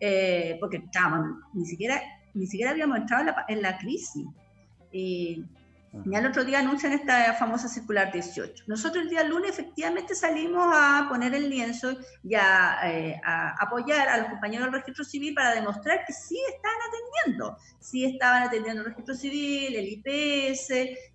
eh, 0.00 0.56
porque 0.60 0.78
estábamos, 0.78 1.38
ni 1.54 1.64
siquiera, 1.64 2.02
ni 2.34 2.46
siquiera 2.46 2.72
habíamos 2.72 2.98
entrado 2.98 3.22
en 3.22 3.26
la, 3.26 3.44
en 3.48 3.62
la 3.62 3.78
crisis. 3.78 4.26
Y 4.92 5.44
y 6.04 6.14
al 6.14 6.26
otro 6.26 6.44
día 6.44 6.58
anuncian 6.58 6.92
esta 6.92 7.34
famosa 7.34 7.68
circular 7.68 8.12
18. 8.12 8.64
Nosotros 8.66 9.04
el 9.04 9.10
día 9.10 9.22
lunes 9.24 9.50
efectivamente 9.50 10.14
salimos 10.14 10.66
a 10.74 11.06
poner 11.08 11.34
el 11.34 11.48
lienzo 11.48 11.92
y 12.22 12.34
eh, 12.34 13.20
a, 13.24 13.54
apoyar 13.60 14.08
a 14.08 14.18
los 14.18 14.28
compañeros 14.28 14.66
del 14.66 14.80
registro 14.80 15.04
civil 15.04 15.34
para 15.34 15.54
demostrar 15.54 16.04
que 16.06 16.12
sí 16.12 16.38
estaban 16.52 16.78
atendiendo, 16.88 17.56
sí 17.78 18.04
estaban 18.04 18.42
atendiendo 18.44 18.82
el 18.82 18.88
registro 18.88 19.14
civil, 19.14 19.76
el 19.76 19.88
IPS 19.88 20.70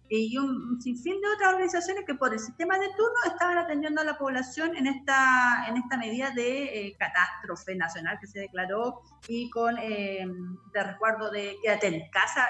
y 0.10 0.38
un 0.38 0.82
sinfín 0.82 1.22
de 1.22 1.28
otras 1.36 1.54
organizaciones 1.54 2.04
que 2.06 2.16
por 2.16 2.34
el 2.34 2.40
sistema 2.40 2.80
de 2.80 2.88
turno 2.98 3.16
estaban 3.28 3.58
atendiendo 3.58 4.02
a 4.02 4.06
la 4.06 4.18
población 4.18 4.76
en 4.76 4.88
esta, 4.88 5.66
en 5.68 5.78
esta 5.78 5.98
medida 5.98 6.32
de 6.32 6.88
eh, 6.88 6.96
catástrofe 6.98 7.76
nacional 7.76 8.18
que 8.20 8.28
se 8.28 8.40
declaró 8.40 9.02
y 9.28 9.50
con 9.52 9.78
eh, 9.78 10.26
de 10.74 10.84
resguardo 10.84 11.30
de 11.30 11.58
quédate 11.62 11.88
en 11.88 12.10
casa 12.10 12.48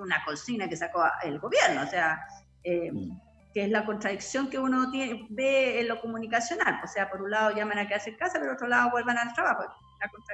una 0.00 0.24
consigna 0.24 0.68
que 0.68 0.76
sacó 0.76 1.04
el 1.22 1.38
gobierno, 1.38 1.82
o 1.82 1.86
sea, 1.86 2.24
eh, 2.64 2.90
mm. 2.92 3.20
que 3.52 3.64
es 3.64 3.70
la 3.70 3.84
contradicción 3.84 4.48
que 4.48 4.58
uno 4.58 4.90
tiene, 4.90 5.26
ve 5.30 5.80
en 5.80 5.88
lo 5.88 6.00
comunicacional, 6.00 6.80
o 6.82 6.86
sea, 6.86 7.10
por 7.10 7.22
un 7.22 7.30
lado 7.30 7.54
llaman 7.54 7.78
a 7.78 7.86
quedarse 7.86 8.10
en 8.10 8.16
casa, 8.16 8.34
pero 8.34 8.46
por 8.46 8.54
otro 8.54 8.68
lado 8.68 8.90
vuelvan 8.90 9.18
al 9.18 9.32
trabajo. 9.32 9.64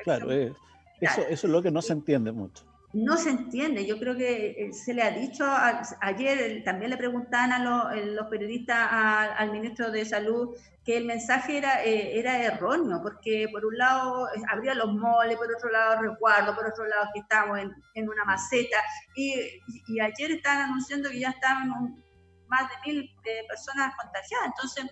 claro, 0.05 0.31
eh, 0.31 0.53
eso, 1.01 1.21
eso 1.23 1.47
es 1.47 1.53
lo 1.53 1.63
que 1.63 1.71
no 1.71 1.83
se 1.83 1.93
entiende 1.93 2.33
mucho 2.33 2.65
no 2.97 3.19
se 3.19 3.29
entiende. 3.29 3.87
Yo 3.87 3.99
creo 3.99 4.17
que 4.17 4.57
eh, 4.57 4.73
se 4.73 4.95
le 4.95 5.03
ha 5.03 5.11
dicho, 5.11 5.45
ayer 6.01 6.63
también 6.65 6.91
le 6.91 6.97
preguntaban 6.97 7.53
a 7.53 7.59
los, 7.93 8.27
periodistas 8.29 8.89
al 8.91 9.53
ministro 9.53 9.91
de 9.91 10.07
Salud 10.07 10.57
que 10.83 10.97
el 10.97 11.05
mensaje 11.05 11.59
era, 11.59 11.85
eh, 11.85 12.19
era 12.19 12.43
erróneo, 12.43 13.01
porque 13.03 13.49
por 13.53 13.67
un 13.67 13.77
lado 13.77 14.29
eh, 14.29 14.41
habría 14.51 14.75
los 14.75 14.95
moles, 14.95 15.37
por 15.37 15.55
otro 15.55 15.69
lado 15.69 16.01
resguardo, 16.01 16.55
por 16.55 16.67
otro 16.67 16.87
lado 16.87 17.11
que 17.13 17.21
estamos 17.21 17.59
en, 17.59 18.09
una 18.09 18.25
maceta, 18.25 18.79
y, 19.15 19.35
ayer 20.01 20.31
estaban 20.31 20.71
anunciando 20.71 21.11
que 21.11 21.21
ya 21.21 21.31
estaban 21.31 21.69
más 22.49 22.71
de 22.71 22.93
mil 22.93 23.11
personas 23.47 23.95
contagiadas. 24.01 24.47
Entonces, 24.47 24.87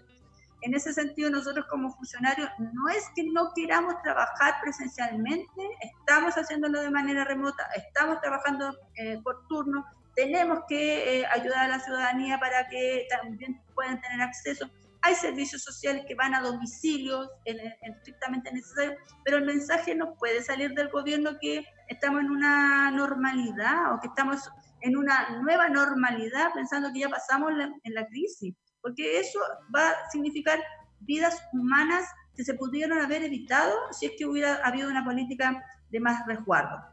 en 0.64 0.74
ese 0.74 0.94
sentido, 0.94 1.28
nosotros 1.30 1.66
como 1.68 1.92
funcionarios 1.94 2.48
no 2.58 2.88
es 2.88 3.04
que 3.14 3.24
no 3.24 3.52
queramos 3.54 4.00
trabajar 4.02 4.54
presencialmente, 4.62 5.62
estamos 5.82 6.34
haciéndolo 6.34 6.80
de 6.80 6.90
manera 6.90 7.24
remota, 7.24 7.68
estamos 7.76 8.18
trabajando 8.22 8.74
eh, 8.96 9.20
por 9.22 9.46
turno, 9.46 9.84
tenemos 10.16 10.60
que 10.66 11.20
eh, 11.20 11.26
ayudar 11.26 11.66
a 11.66 11.68
la 11.68 11.80
ciudadanía 11.80 12.40
para 12.40 12.66
que 12.68 13.06
también 13.10 13.60
puedan 13.74 14.00
tener 14.00 14.22
acceso. 14.22 14.70
Hay 15.02 15.14
servicios 15.14 15.62
sociales 15.62 16.06
que 16.08 16.14
van 16.14 16.34
a 16.34 16.40
domicilios, 16.40 17.28
en, 17.44 17.58
estrictamente 17.82 18.50
necesario, 18.50 18.96
pero 19.22 19.36
el 19.36 19.44
mensaje 19.44 19.94
no 19.94 20.14
puede 20.14 20.42
salir 20.42 20.72
del 20.72 20.88
gobierno 20.88 21.32
que 21.42 21.62
estamos 21.88 22.22
en 22.22 22.30
una 22.30 22.90
normalidad 22.90 23.92
o 23.92 24.00
que 24.00 24.06
estamos 24.06 24.48
en 24.80 24.96
una 24.96 25.40
nueva 25.42 25.68
normalidad 25.68 26.54
pensando 26.54 26.90
que 26.90 27.00
ya 27.00 27.10
pasamos 27.10 27.52
en 27.52 27.94
la 27.94 28.06
crisis 28.06 28.54
porque 28.84 29.18
eso 29.18 29.40
va 29.74 29.88
a 29.88 30.10
significar 30.12 30.62
vidas 31.00 31.42
humanas 31.54 32.04
que 32.36 32.44
se 32.44 32.52
pudieron 32.52 32.98
haber 32.98 33.24
evitado 33.24 33.74
si 33.92 34.04
es 34.06 34.12
que 34.18 34.26
hubiera 34.26 34.56
habido 34.56 34.90
una 34.90 35.02
política 35.02 35.64
de 35.90 36.00
más 36.00 36.26
resguardo. 36.26 36.84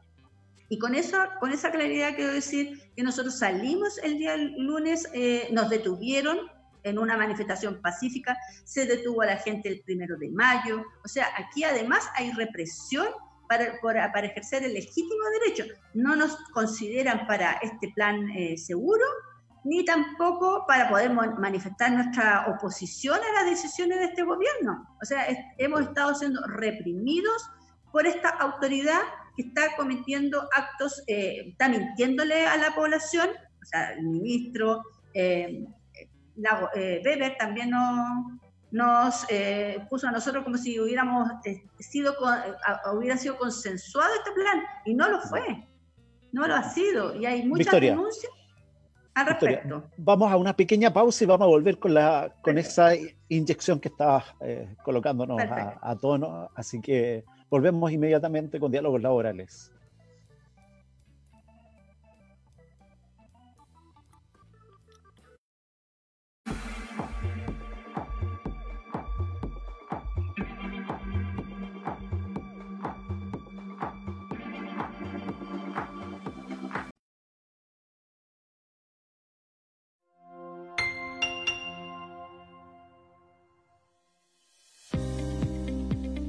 Y 0.69 0.79
con, 0.79 0.95
eso, 0.95 1.17
con 1.41 1.51
esa 1.51 1.69
claridad 1.69 2.15
quiero 2.15 2.31
decir 2.31 2.81
que 2.95 3.03
nosotros 3.03 3.37
salimos 3.37 3.97
el 3.97 4.17
día 4.17 4.37
lunes, 4.37 5.05
eh, 5.13 5.49
nos 5.51 5.69
detuvieron 5.69 6.39
en 6.83 6.97
una 6.97 7.17
manifestación 7.17 7.81
pacífica, 7.81 8.37
se 8.63 8.85
detuvo 8.85 9.21
a 9.23 9.25
la 9.25 9.37
gente 9.37 9.67
el 9.67 9.81
primero 9.81 10.17
de 10.17 10.29
mayo, 10.29 10.85
o 11.03 11.07
sea, 11.09 11.27
aquí 11.37 11.65
además 11.65 12.09
hay 12.15 12.31
represión 12.31 13.05
para, 13.49 13.81
para 13.81 14.27
ejercer 14.27 14.63
el 14.63 14.75
legítimo 14.75 15.25
derecho. 15.41 15.65
No 15.93 16.15
nos 16.15 16.37
consideran 16.53 17.27
para 17.27 17.51
este 17.61 17.91
plan 17.93 18.29
eh, 18.29 18.57
seguro, 18.57 19.03
ni 19.63 19.85
tampoco 19.85 20.65
para 20.67 20.89
poder 20.89 21.11
manifestar 21.11 21.91
nuestra 21.91 22.45
oposición 22.47 23.17
a 23.17 23.41
las 23.41 23.51
decisiones 23.51 23.99
de 23.99 24.05
este 24.05 24.23
gobierno. 24.23 24.87
O 25.01 25.05
sea, 25.05 25.25
hemos 25.57 25.81
estado 25.81 26.15
siendo 26.15 26.41
reprimidos 26.47 27.49
por 27.91 28.07
esta 28.07 28.29
autoridad 28.29 29.01
que 29.35 29.43
está 29.43 29.75
cometiendo 29.75 30.47
actos, 30.55 31.03
eh, 31.07 31.49
está 31.49 31.69
mintiéndole 31.69 32.47
a 32.47 32.57
la 32.57 32.73
población, 32.73 33.29
o 33.29 33.65
sea, 33.65 33.93
el 33.93 34.03
ministro 34.03 34.81
eh, 35.13 35.63
eh 36.75 37.01
Weber 37.05 37.37
también 37.37 37.71
nos 38.71 39.25
eh, 39.29 39.85
puso 39.89 40.07
a 40.07 40.11
nosotros 40.11 40.43
como 40.43 40.57
si 40.57 40.79
hubiéramos 40.79 41.29
sido, 41.79 42.15
hubiera 42.93 43.17
sido 43.17 43.37
consensuado 43.37 44.13
este 44.15 44.31
plan, 44.31 44.63
y 44.85 44.95
no 44.95 45.07
lo 45.07 45.21
fue, 45.21 45.67
no 46.31 46.47
lo 46.47 46.55
ha 46.55 46.63
sido, 46.63 47.15
y 47.15 47.25
hay 47.25 47.45
muchas 47.45 47.79
denuncias 47.79 48.31
Vamos 49.97 50.31
a 50.31 50.37
una 50.37 50.55
pequeña 50.55 50.91
pausa 50.91 51.23
y 51.23 51.27
vamos 51.27 51.45
a 51.45 51.49
volver 51.49 51.77
con, 51.79 51.93
la, 51.93 52.33
con 52.41 52.57
esa 52.57 52.91
inyección 53.29 53.79
que 53.79 53.89
estabas 53.89 54.25
eh, 54.41 54.67
colocándonos 54.83 55.39
a, 55.41 55.79
a, 55.81 55.95
tono. 55.97 56.49
Así 56.55 56.81
que 56.81 57.23
volvemos 57.49 57.91
inmediatamente 57.91 58.59
con 58.59 58.71
diálogos 58.71 59.01
laborales. 59.01 59.71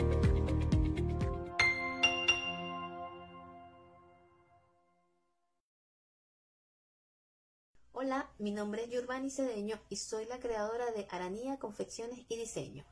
Hola, 7.91 8.31
mi 8.39 8.51
nombre 8.51 8.85
es 8.85 8.89
Yurvani 8.89 9.29
Cedeño 9.29 9.77
y 9.89 9.97
soy 9.97 10.25
la 10.27 10.39
creadora 10.39 10.91
de 10.91 11.05
Aranía 11.09 11.59
Confecciones 11.59 12.21
y 12.29 12.37
Diseño. 12.37 12.85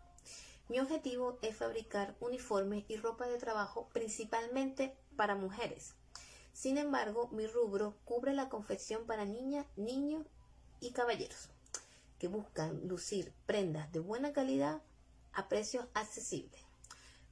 Mi 0.68 0.82
objetivo 0.82 1.40
es 1.42 1.56
fabricar 1.56 2.18
uniformes 2.20 2.84
y 2.90 2.98
ropa 2.98 3.28
de 3.28 3.38
trabajo 3.38 3.88
principalmente 3.94 4.98
para 5.16 5.36
mujeres. 5.36 5.96
Sin 6.52 6.78
embargo, 6.78 7.30
mi 7.32 7.48
rubro 7.48 7.96
cubre 8.04 8.34
la 8.34 8.50
confección 8.50 9.06
para 9.06 9.24
niñas, 9.24 9.66
niños 9.78 10.26
y 10.82 10.92
caballeros 10.92 11.53
que 12.24 12.30
buscan 12.30 12.88
lucir 12.88 13.34
prendas 13.46 13.92
de 13.92 14.00
buena 14.00 14.32
calidad 14.32 14.82
a 15.34 15.50
precios 15.50 15.88
accesibles. 15.94 16.62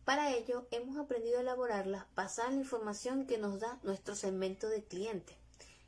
Para 0.04 0.36
ello, 0.36 0.68
hemos 0.70 0.98
aprendido 0.98 1.38
a 1.38 1.42
elaborarlas 1.44 2.08
basada 2.14 2.50
en 2.50 2.56
la 2.56 2.64
información 2.64 3.26
que 3.26 3.38
nos 3.38 3.62
da 3.62 3.80
nuestro 3.84 4.16
segmento 4.16 4.68
de 4.68 4.84
clientes. 4.84 5.38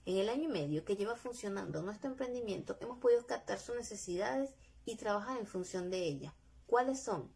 En 0.05 0.15
el 0.15 0.29
año 0.29 0.43
y 0.43 0.53
medio 0.53 0.85
que 0.85 0.95
lleva 0.95 1.17
funcionando 1.17 1.81
nuestro 1.81 2.11
emprendimiento, 2.11 2.77
hemos 2.79 2.97
podido 2.99 3.27
captar 3.27 3.59
sus 3.59 3.75
necesidades 3.75 4.51
y 4.85 4.95
trabajar 4.95 5.37
en 5.37 5.47
función 5.47 5.91
de 5.91 6.05
ellas. 6.05 6.33
¿Cuáles 6.65 7.01
son? 7.01 7.29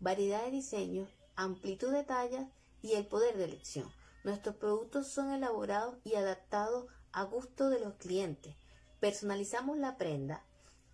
Variedad 0.00 0.44
de 0.44 0.50
diseños, 0.50 1.08
amplitud 1.36 1.90
de 1.90 2.04
tallas 2.04 2.48
y 2.82 2.96
el 2.96 3.06
poder 3.06 3.38
de 3.38 3.44
elección. 3.44 3.90
Nuestros 4.24 4.56
productos 4.56 5.08
son 5.08 5.32
elaborados 5.32 5.96
y 6.04 6.16
adaptados 6.16 6.84
a 7.12 7.22
gusto 7.22 7.70
de 7.70 7.80
los 7.80 7.94
clientes. 7.94 8.54
Personalizamos 9.00 9.78
la 9.78 9.96
prenda 9.96 10.44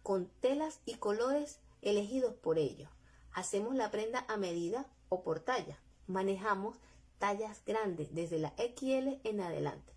con 0.02 0.28
telas 0.40 0.80
y 0.86 0.94
colores 0.94 1.60
elegidos 1.82 2.34
por 2.34 2.58
ellos. 2.58 2.90
Hacemos 3.32 3.74
la 3.74 3.90
prenda 3.90 4.24
a 4.28 4.36
medida 4.36 4.86
o 5.08 5.22
por 5.22 5.40
talla. 5.40 5.78
manejamos 6.06 6.78
tallas 7.18 7.62
grandes, 7.66 8.14
desde 8.14 8.38
la 8.38 8.54
XL 8.56 9.20
en 9.24 9.40
adelante, 9.40 9.92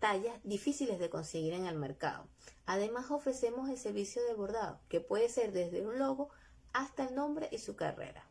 tallas 0.00 0.40
difíciles 0.42 0.98
de 0.98 1.10
conseguir 1.10 1.52
en 1.52 1.66
el 1.66 1.76
mercado. 1.76 2.26
Además 2.66 3.10
ofrecemos 3.10 3.68
el 3.68 3.78
servicio 3.78 4.24
de 4.24 4.34
bordado, 4.34 4.80
que 4.88 5.00
puede 5.00 5.28
ser 5.28 5.52
desde 5.52 5.86
un 5.86 5.98
logo 5.98 6.30
hasta 6.72 7.04
el 7.04 7.14
nombre 7.14 7.48
y 7.52 7.58
su 7.58 7.76
carrera. 7.76 8.24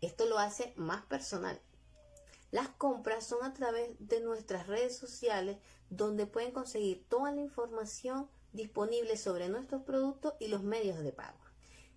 Esto 0.00 0.24
lo 0.26 0.38
hace 0.38 0.72
más 0.76 1.02
personal. 1.02 1.60
Las 2.50 2.68
compras 2.68 3.26
son 3.26 3.44
a 3.44 3.52
través 3.52 3.94
de 3.98 4.20
nuestras 4.20 4.66
redes 4.66 4.96
sociales 4.96 5.58
donde 5.90 6.26
pueden 6.26 6.52
conseguir 6.52 7.04
toda 7.08 7.32
la 7.32 7.40
información 7.40 8.28
disponible 8.52 9.16
sobre 9.16 9.48
nuestros 9.48 9.82
productos 9.82 10.34
y 10.40 10.48
los 10.48 10.62
medios 10.62 10.98
de 11.00 11.12
pago. 11.12 11.38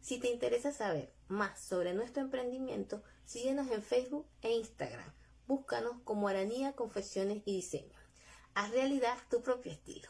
Si 0.01 0.19
te 0.19 0.29
interesa 0.29 0.71
saber 0.71 1.13
más 1.27 1.59
sobre 1.59 1.93
nuestro 1.93 2.21
emprendimiento, 2.21 3.03
síguenos 3.25 3.71
en 3.71 3.81
Facebook 3.81 4.27
e 4.41 4.51
Instagram. 4.51 5.13
Búscanos 5.47 5.97
como 6.03 6.27
Aranía 6.27 6.73
Confecciones 6.73 7.41
y 7.45 7.55
Diseño. 7.55 7.97
Haz 8.53 8.71
realidad 8.71 9.17
tu 9.29 9.41
propio 9.41 9.71
estilo. 9.71 10.09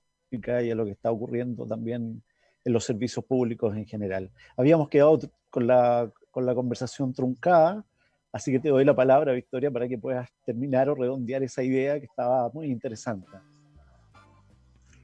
y 0.63 0.71
a 0.71 0.75
lo 0.75 0.83
que 0.85 0.91
está 0.91 1.11
ocurriendo 1.11 1.67
también 1.67 2.23
en 2.65 2.73
los 2.73 2.83
servicios 2.83 3.23
públicos 3.23 3.75
en 3.75 3.85
general. 3.85 4.31
Habíamos 4.57 4.89
quedado 4.89 5.19
con 5.49 5.67
la, 5.67 6.11
con 6.31 6.45
la 6.45 6.55
conversación 6.55 7.13
truncada, 7.13 7.85
así 8.31 8.51
que 8.51 8.59
te 8.59 8.69
doy 8.69 8.83
la 8.83 8.95
palabra, 8.95 9.31
Victoria, 9.33 9.69
para 9.69 9.87
que 9.87 9.97
puedas 9.97 10.27
terminar 10.43 10.89
o 10.89 10.95
redondear 10.95 11.43
esa 11.43 11.61
idea 11.61 11.99
que 11.99 12.05
estaba 12.05 12.49
muy 12.49 12.67
interesante. 12.67 13.29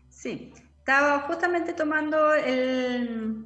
Sí, 0.10 0.52
estaba 0.80 1.22
justamente 1.22 1.74
tomando 1.74 2.34
el, 2.34 3.46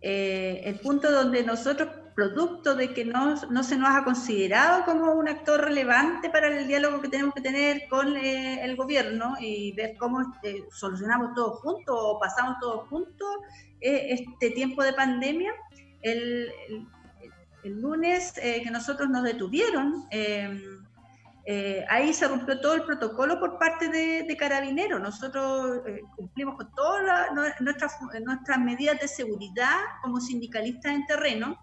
eh, 0.00 0.60
el 0.64 0.78
punto 0.78 1.10
donde 1.10 1.42
nosotros 1.42 1.88
producto 2.14 2.74
de 2.74 2.94
que 2.94 3.04
no, 3.04 3.36
se 3.36 3.76
nos 3.76 3.90
ha 3.90 4.04
considerado 4.04 4.84
como 4.84 5.12
un 5.12 5.28
actor 5.28 5.60
relevante 5.60 6.30
para 6.30 6.46
el 6.48 6.66
diálogo 6.66 7.00
que 7.00 7.08
tenemos 7.08 7.34
que 7.34 7.40
tener 7.40 7.88
con 7.88 8.16
eh, 8.16 8.64
el 8.64 8.76
gobierno 8.76 9.34
y 9.40 9.72
ver 9.72 9.96
cómo 9.98 10.20
eh, 10.42 10.64
solucionamos 10.70 11.34
todo 11.34 11.56
juntos 11.56 11.96
o 11.98 12.18
pasamos 12.20 12.56
todos 12.60 12.88
juntos 12.88 13.28
eh, 13.80 14.06
este 14.10 14.50
tiempo 14.50 14.82
de 14.82 14.92
pandemia. 14.92 15.52
El, 16.02 16.52
lunes 17.66 18.34
que 18.34 18.70
nosotros 18.70 19.08
nos 19.08 19.22
detuvieron, 19.22 20.06
ahí 21.88 22.12
se 22.12 22.28
rompió 22.28 22.60
todo 22.60 22.74
el 22.74 22.82
protocolo 22.82 23.40
por 23.40 23.58
parte 23.58 23.88
de, 23.88 24.36
Carabineros. 24.36 25.00
Nosotros 25.00 25.80
cumplimos 26.14 26.56
con 26.56 26.70
todas 26.72 27.30
nuestras, 27.60 27.96
nuestras 28.22 28.58
medidas 28.58 29.00
de 29.00 29.08
seguridad 29.08 29.78
como 30.02 30.20
sindicalistas 30.20 30.92
en 30.92 31.06
terreno 31.06 31.58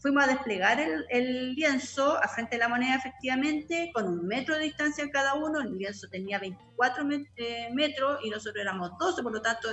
fuimos 0.00 0.24
a 0.24 0.28
desplegar 0.28 0.80
el, 0.80 1.54
lienzo 1.54 2.16
a 2.22 2.26
frente 2.28 2.56
de 2.56 2.60
la 2.60 2.68
moneda 2.68 2.96
efectivamente, 2.96 3.90
con 3.94 4.08
un 4.08 4.26
metro 4.26 4.56
de 4.56 4.64
distancia 4.64 5.04
en 5.04 5.10
cada 5.10 5.34
uno, 5.34 5.60
el 5.60 5.76
lienzo 5.76 6.08
tenía 6.08 6.38
24 6.38 7.08
eh, 7.36 7.68
metros 7.72 8.18
y 8.24 8.30
nosotros 8.30 8.60
éramos 8.60 8.90
12, 8.98 9.22
por 9.22 9.32
lo 9.32 9.42
tanto, 9.42 9.68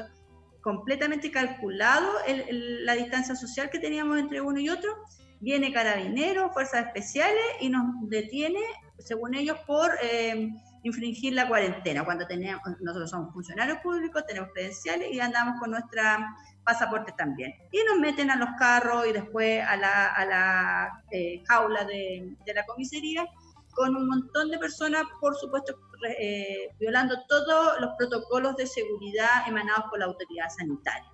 completamente 0.61 1.31
calculado 1.31 2.11
la 2.27 2.93
distancia 2.93 3.35
social 3.35 3.69
que 3.69 3.79
teníamos 3.79 4.19
entre 4.19 4.41
uno 4.41 4.59
y 4.59 4.69
otro. 4.69 4.91
Viene 5.39 5.71
Carabineros, 5.71 6.51
Fuerzas 6.53 6.87
Especiales 6.87 7.45
y 7.61 7.69
nos 7.69 7.85
detiene, 8.09 8.59
según 8.99 9.35
ellos, 9.35 9.57
por 9.65 9.91
eh, 10.01 10.49
infringir 10.83 11.33
la 11.33 11.47
cuarentena. 11.47 12.05
Cuando 12.05 12.25
tenemos, 12.27 12.61
nosotros 12.79 13.09
somos 13.09 13.33
funcionarios 13.33 13.79
públicos, 13.79 14.25
tenemos 14.27 14.49
credenciales 14.53 15.11
y 15.11 15.19
andamos 15.19 15.59
con 15.59 15.71
nuestra 15.71 16.35
pasaporte 16.63 17.13
también. 17.17 17.53
Y 17.71 17.79
nos 17.83 17.99
meten 17.99 18.29
a 18.29 18.35
los 18.35 18.49
carros 18.57 19.07
y 19.07 19.13
después 19.13 19.63
a 19.65 19.75
la, 19.77 20.07
a 20.07 20.25
la 20.25 21.03
eh, 21.11 21.43
jaula 21.47 21.85
de, 21.85 22.35
de, 22.45 22.53
la 22.53 22.65
comisaría 22.65 23.25
con 23.71 23.95
un 23.95 24.07
montón 24.07 24.49
de 24.49 24.57
personas, 24.57 25.03
por 25.21 25.35
supuesto, 25.35 25.79
eh, 26.19 26.69
violando 26.79 27.15
todos 27.27 27.79
los 27.79 27.91
protocolos 27.97 28.55
de 28.55 28.67
seguridad 28.67 29.47
emanados 29.47 29.85
por 29.89 29.99
la 29.99 30.05
autoridad 30.05 30.49
sanitaria. 30.49 31.09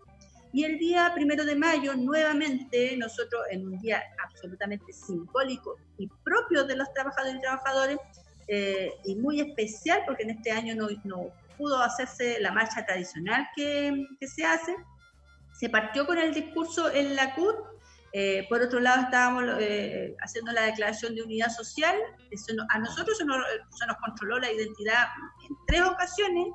Y 0.53 0.65
el 0.65 0.77
día 0.77 1.11
primero 1.15 1.45
de 1.45 1.55
mayo, 1.55 1.95
nuevamente, 1.95 2.95
nosotros, 2.95 3.41
en 3.49 3.65
un 3.65 3.79
día 3.79 4.03
absolutamente 4.23 4.93
simbólico 4.93 5.77
y 5.97 6.07
propio 6.23 6.63
de 6.63 6.75
los 6.75 6.93
trabajadores 6.93 7.37
y 7.37 7.41
trabajadores, 7.41 7.97
eh, 8.47 8.91
y 9.05 9.15
muy 9.15 9.41
especial, 9.41 10.01
porque 10.05 10.23
en 10.23 10.31
este 10.31 10.51
año 10.51 10.75
no, 10.75 10.87
no 11.03 11.31
pudo 11.57 11.81
hacerse 11.81 12.39
la 12.39 12.51
marcha 12.51 12.85
tradicional 12.85 13.47
que, 13.55 14.05
que 14.19 14.27
se 14.27 14.45
hace, 14.45 14.75
se 15.53 15.69
partió 15.69 16.05
con 16.05 16.17
el 16.17 16.33
discurso 16.33 16.91
en 16.91 17.15
la 17.15 17.35
CUT, 17.35 17.55
eh, 18.15 18.45
por 18.47 18.61
otro 18.61 18.79
lado 18.79 19.01
estábamos 19.01 19.43
eh, 19.59 20.15
haciendo 20.21 20.51
la 20.51 20.61
declaración 20.61 21.15
de 21.15 21.23
unidad 21.23 21.49
social, 21.49 21.95
a 22.69 22.77
nosotros 22.77 23.17
se 23.17 23.25
nos, 23.25 23.43
controló 24.05 24.37
la 24.37 24.51
identidad 24.51 25.07
en 25.49 25.55
tres 25.65 25.81
ocasiones, 25.81 26.47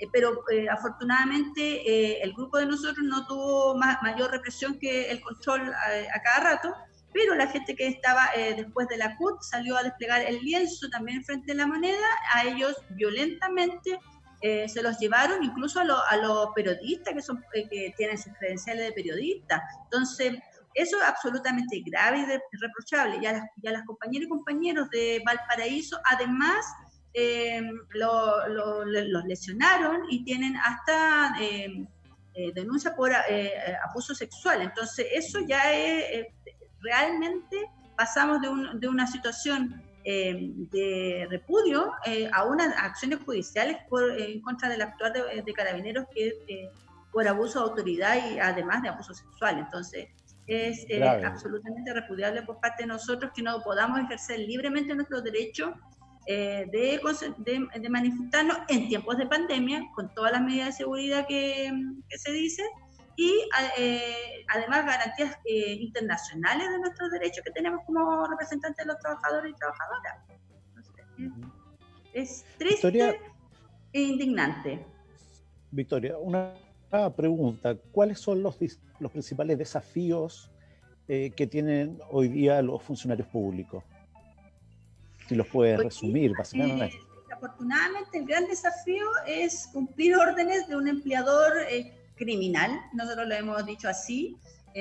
eh, 0.00 0.08
pero 0.12 0.42
afortunadamente 0.72 2.20
el 2.20 2.32
grupo 2.32 2.58
de 2.58 2.66
nosotros 2.66 2.98
no 3.04 3.24
tuvo 3.28 3.76
mayor 3.76 4.32
represión 4.32 4.76
que 4.80 5.08
el 5.12 5.20
control 5.20 5.72
a, 5.72 6.20
cada 6.20 6.54
rato, 6.54 6.74
pero 7.12 7.34
la 7.34 7.46
gente 7.46 7.74
que 7.74 7.88
estaba 7.88 8.28
después 8.56 8.86
de 8.88 8.96
la 8.96 9.16
CUT 9.16 9.40
salió 9.42 9.76
a 9.76 9.82
desplegar 9.82 10.22
el 10.22 10.40
lienzo 10.40 10.88
también 10.90 11.24
frente 11.24 11.52
a 11.52 11.54
la 11.54 11.66
moneda, 11.66 12.06
a 12.34 12.44
ellos 12.44 12.76
violentamente 12.90 13.98
eh, 14.40 14.68
se 14.68 14.82
los 14.82 14.98
llevaron 14.98 15.42
incluso 15.42 15.80
a, 15.80 16.16
los 16.16 16.48
periodistas 16.54 17.12
que, 17.12 17.22
son, 17.22 17.44
eh, 17.54 17.68
que 17.68 17.92
tienen 17.96 18.16
sus 18.16 18.32
credenciales 18.34 18.86
de 18.86 18.92
periodistas. 18.92 19.60
Entonces, 19.84 20.34
eso 20.74 20.96
es 20.96 21.02
absolutamente 21.02 21.82
grave 21.84 22.20
y 22.20 22.56
reprochable. 22.56 23.20
Las, 23.20 23.42
ya 23.56 23.72
las 23.72 23.84
compañeras 23.84 24.26
y 24.26 24.28
compañeros 24.28 24.90
de 24.90 25.20
Valparaíso, 25.26 25.98
además, 26.04 26.64
eh, 27.14 27.62
los 27.94 29.24
lesionaron 29.26 30.02
y 30.08 30.22
tienen 30.24 30.56
hasta 30.56 31.34
denuncia 32.54 32.94
por 32.94 33.10
abuso 33.12 34.14
sexual. 34.14 34.62
Entonces, 34.62 35.06
eso 35.12 35.40
ya 35.48 35.72
es 35.72 36.26
realmente 36.80 37.70
pasamos 37.96 38.40
de, 38.40 38.48
un, 38.48 38.80
de 38.80 38.88
una 38.88 39.06
situación 39.06 39.82
eh, 40.04 40.52
de 40.70 41.26
repudio 41.28 41.92
eh, 42.06 42.30
a 42.32 42.44
unas 42.44 42.74
acciones 42.76 43.18
judiciales 43.24 43.78
por, 43.88 44.10
en 44.18 44.40
contra 44.40 44.68
del 44.68 44.82
actuar 44.82 45.12
de, 45.12 45.52
carabineros 45.52 46.06
que 46.14 46.34
eh, 46.46 46.70
por 47.12 47.26
abuso 47.26 47.58
de 47.58 47.70
autoridad 47.70 48.16
y 48.30 48.38
además 48.38 48.82
de 48.82 48.90
abuso 48.90 49.14
sexual. 49.14 49.58
Entonces, 49.58 50.08
es 50.48 50.86
eh, 50.88 51.04
absolutamente 51.04 51.92
repudiable 51.92 52.42
por 52.42 52.58
parte 52.58 52.82
de 52.82 52.88
nosotros 52.88 53.30
que 53.34 53.42
no 53.42 53.60
podamos 53.62 54.00
ejercer 54.00 54.40
libremente 54.40 54.94
nuestro 54.94 55.20
derecho 55.20 55.74
eh, 56.26 56.66
de, 56.72 57.68
de, 57.78 57.88
manifestarnos 57.88 58.58
en 58.68 58.88
tiempos 58.88 59.18
de 59.18 59.26
pandemia, 59.26 59.82
con 59.94 60.12
todas 60.14 60.32
las 60.32 60.42
medidas 60.42 60.68
de 60.68 60.72
seguridad 60.72 61.26
que, 61.26 61.70
se 62.10 62.32
dice, 62.32 62.62
y 63.18 63.48
eh, 63.76 64.44
además 64.46 64.86
garantías 64.86 65.36
internacionales 65.44 66.70
de 66.70 66.78
nuestros 66.78 67.10
derechos 67.10 67.42
que 67.44 67.50
tenemos 67.50 67.84
como 67.84 68.24
representantes 68.28 68.86
de 68.86 68.92
los 68.92 69.00
trabajadores 69.00 69.52
y 69.52 69.56
trabajadoras. 69.56 70.18
es 72.12 72.44
triste 72.56 73.20
e 73.92 74.00
indignante. 74.00 74.86
Victoria, 75.72 76.16
una 76.16 76.54
pregunta. 77.16 77.76
¿Cuáles 77.90 78.20
son 78.20 78.40
los, 78.40 78.56
los 79.00 79.10
principales 79.10 79.58
desafíos 79.58 80.52
eh, 81.08 81.32
que 81.36 81.48
tienen 81.48 81.98
hoy 82.10 82.28
día 82.28 82.62
los 82.62 82.80
funcionarios 82.84 83.26
públicos? 83.26 83.82
Si 85.26 85.34
los 85.34 85.48
puedes 85.48 85.74
pues 85.74 85.86
resumir, 85.86 86.34
básicamente. 86.38 86.96
Eh, 86.96 87.32
afortunadamente, 87.32 88.18
el 88.18 88.26
gran 88.26 88.46
desafío 88.46 89.06
es 89.26 89.68
cumplir 89.72 90.14
órdenes 90.14 90.68
de 90.68 90.76
un 90.76 90.86
empleador 90.86 91.52
eh, 91.68 91.97
criminal. 92.18 92.70
Nosotros 92.92 93.26
lo 93.26 93.34
hemos 93.34 93.64
dicho 93.64 93.88
así. 93.88 94.36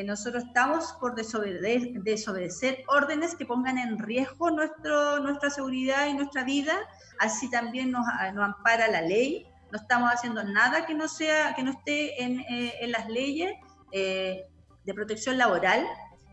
nosotros 0.06 0.44
estamos 0.44 0.94
por 1.00 1.16
desobedecer, 1.16 2.04
desobedecer, 2.04 2.84
órdenes 2.88 3.36
que 3.36 3.46
pongan 3.46 3.78
en 3.78 3.98
riesgo 3.98 4.52
nuestro, 4.52 5.20
nuestra 5.20 5.50
seguridad 5.50 6.08
y 6.08 6.14
nuestra 6.14 6.44
vida. 6.44 6.74
Así 7.20 7.50
también 7.50 7.92
nos, 7.92 8.06
nos 8.34 8.46
ampara 8.46 8.88
la 8.90 9.02
ley 9.02 9.48
no 9.72 9.78
estamos 9.78 10.10
haciendo 10.12 10.44
nada 10.44 10.86
que 10.86 10.94
no 10.94 11.08
sea 11.08 11.54
que 11.56 11.64
no 11.64 11.72
esté 11.72 12.24
en, 12.24 12.40
eh, 12.50 12.88
las 12.88 13.10
leyes 13.10 13.54
eh, 13.92 14.46
de 14.86 14.94
protección 14.94 15.38
laboral 15.38 15.86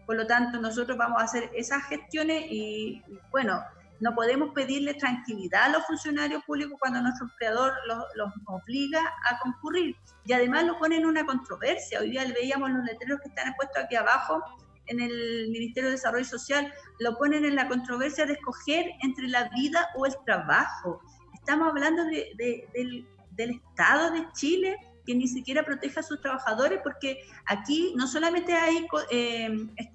por 0.06 0.16
lo 0.16 0.26
tanto 0.26 0.60
nosotros 0.60 0.96
vamos 0.96 1.20
a 1.20 1.24
hacer 1.24 1.50
esas 1.54 1.84
gestiones 1.84 2.44
y 2.48 3.02
bueno 3.30 3.62
no 4.04 4.14
podemos 4.14 4.50
pedirle 4.52 4.92
tranquilidad 4.92 5.62
a 5.64 5.68
los 5.70 5.86
funcionarios 5.86 6.44
públicos 6.44 6.76
cuando 6.78 7.00
nuestro 7.00 7.24
empleador 7.24 7.72
los, 7.86 8.30
obliga 8.44 9.00
a 9.00 9.38
concurrir. 9.38 9.96
Y 10.26 10.34
además 10.34 10.64
lo 10.64 10.78
pone 10.78 10.98
en 10.98 11.06
una 11.06 11.24
controversia. 11.24 12.00
Hoy 12.00 12.10
día 12.10 12.22
veíamos 12.38 12.70
los 12.70 12.84
letreros 12.84 13.18
que 13.22 13.30
están 13.30 13.54
puestos 13.54 13.82
aquí 13.82 13.96
abajo 13.96 14.42
en 14.88 15.00
el 15.00 15.48
Ministerio 15.50 15.88
de 15.88 15.96
Desarrollo 15.96 16.26
Social. 16.26 16.70
Lo 16.98 17.16
ponen 17.16 17.46
en 17.46 17.54
la 17.54 17.66
controversia 17.66 18.26
de 18.26 18.34
escoger 18.34 18.84
entre 19.02 19.26
la 19.28 19.48
vida 19.48 19.88
o 19.96 20.04
el 20.04 20.12
trabajo. 20.26 21.00
Estamos 21.32 21.68
hablando 21.68 22.04
de, 22.04 22.30
del 22.74 23.06
del 23.36 23.50
Estado 23.50 24.12
de 24.12 24.26
Chile 24.32 24.76
que 25.06 25.14
ni 25.14 25.28
siquiera 25.28 25.64
proteja 25.64 26.00
a 26.00 26.02
sus 26.02 26.20
trabajadores, 26.22 26.80
porque 26.82 27.18
aquí 27.44 27.92
no 27.94 28.06
solamente 28.06 28.54
hay 28.54 28.86
eh, 29.10 29.50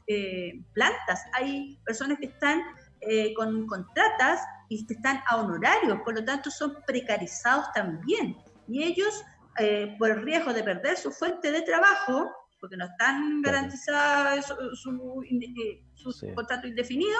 eh, 0.07 0.61
plantas, 0.73 1.23
hay 1.33 1.79
personas 1.83 2.19
que 2.19 2.27
están 2.27 2.61
eh, 3.01 3.33
con 3.33 3.65
contratas 3.67 4.41
y 4.69 4.85
que 4.85 4.93
están 4.93 5.21
a 5.27 5.37
honorarios, 5.37 5.99
por 6.03 6.15
lo 6.15 6.23
tanto 6.23 6.51
son 6.51 6.77
precarizados 6.85 7.71
también. 7.73 8.37
Y 8.67 8.83
ellos, 8.83 9.23
por 9.97 10.11
el 10.11 10.21
riesgo 10.21 10.53
de 10.53 10.63
perder 10.63 10.95
su 10.95 11.11
fuente 11.11 11.51
de 11.51 11.63
trabajo, 11.63 12.31
porque 12.61 12.77
no 12.77 12.85
están 12.85 13.41
garantizados 13.41 14.45
su, 14.73 15.25
su, 15.95 16.33
contrato 16.35 16.67
indefinido, 16.67 17.19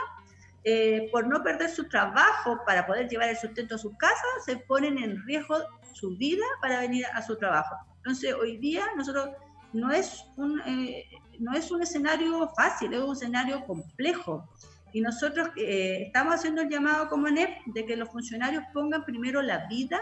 por 1.11 1.27
no 1.27 1.41
perder 1.43 1.71
su 1.71 1.89
trabajo 1.89 2.59
para 2.67 2.85
poder 2.85 3.09
llevar 3.09 3.29
el 3.29 3.37
sustento 3.37 3.75
a 3.75 3.77
sus 3.79 3.97
casas, 3.97 4.45
se 4.45 4.57
ponen 4.57 4.99
en 4.99 5.25
riesgo 5.25 5.57
su 5.93 6.15
vida 6.17 6.45
para 6.61 6.79
venir 6.81 7.05
a 7.13 7.21
su 7.21 7.35
trabajo. 7.35 7.75
Entonces, 7.97 8.33
hoy 8.33 8.57
día 8.57 8.85
nosotros 8.95 9.29
no 9.73 9.91
es 9.91 10.25
un, 10.37 10.61
eh, 10.61 11.05
no 11.39 11.53
es 11.53 11.71
un 11.71 11.81
escenario 11.81 12.47
fácil, 12.55 12.93
es 12.93 13.01
un 13.01 13.13
escenario 13.13 13.65
complejo. 13.65 14.47
Y 14.93 15.01
nosotros 15.01 15.49
eh, 15.57 16.03
estamos 16.07 16.35
haciendo 16.35 16.61
el 16.61 16.69
llamado 16.69 17.07
como 17.09 17.27
NEP 17.29 17.49
de 17.67 17.85
que 17.85 17.95
los 17.95 18.09
funcionarios 18.09 18.63
pongan 18.73 19.05
primero 19.05 19.41
la 19.41 19.67
vida, 19.67 19.99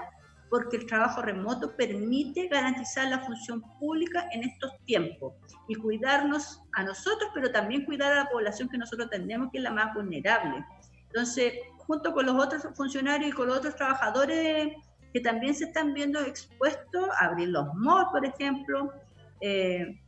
porque 0.49 0.77
el 0.77 0.85
trabajo 0.85 1.21
remoto 1.21 1.75
permite 1.75 2.47
garantizar 2.47 3.09
la 3.09 3.19
función 3.19 3.61
pública 3.79 4.27
en 4.31 4.43
estos 4.43 4.71
tiempos 4.85 5.33
y 5.67 5.75
cuidarnos 5.75 6.61
a 6.73 6.83
nosotros, 6.83 7.29
pero 7.33 7.51
también 7.51 7.85
cuidar 7.85 8.13
a 8.13 8.23
la 8.23 8.29
población 8.29 8.69
que 8.69 8.77
nosotros 8.77 9.09
tenemos, 9.09 9.51
que 9.51 9.57
es 9.57 9.63
la 9.63 9.71
más 9.71 9.93
vulnerable. 9.93 10.63
Entonces, 11.07 11.53
junto 11.79 12.13
con 12.13 12.25
los 12.25 12.35
otros 12.35 12.65
funcionarios 12.75 13.31
y 13.31 13.33
con 13.33 13.47
los 13.47 13.57
otros 13.57 13.75
trabajadores 13.75 14.73
que 15.13 15.19
también 15.21 15.55
se 15.55 15.65
están 15.65 15.93
viendo 15.93 16.19
expuestos 16.21 17.09
a 17.19 17.25
abrir 17.25 17.49
los 17.49 17.73
malls, 17.73 18.09
por 18.11 18.25
ejemplo. 18.25 18.93
Eh, 19.41 19.99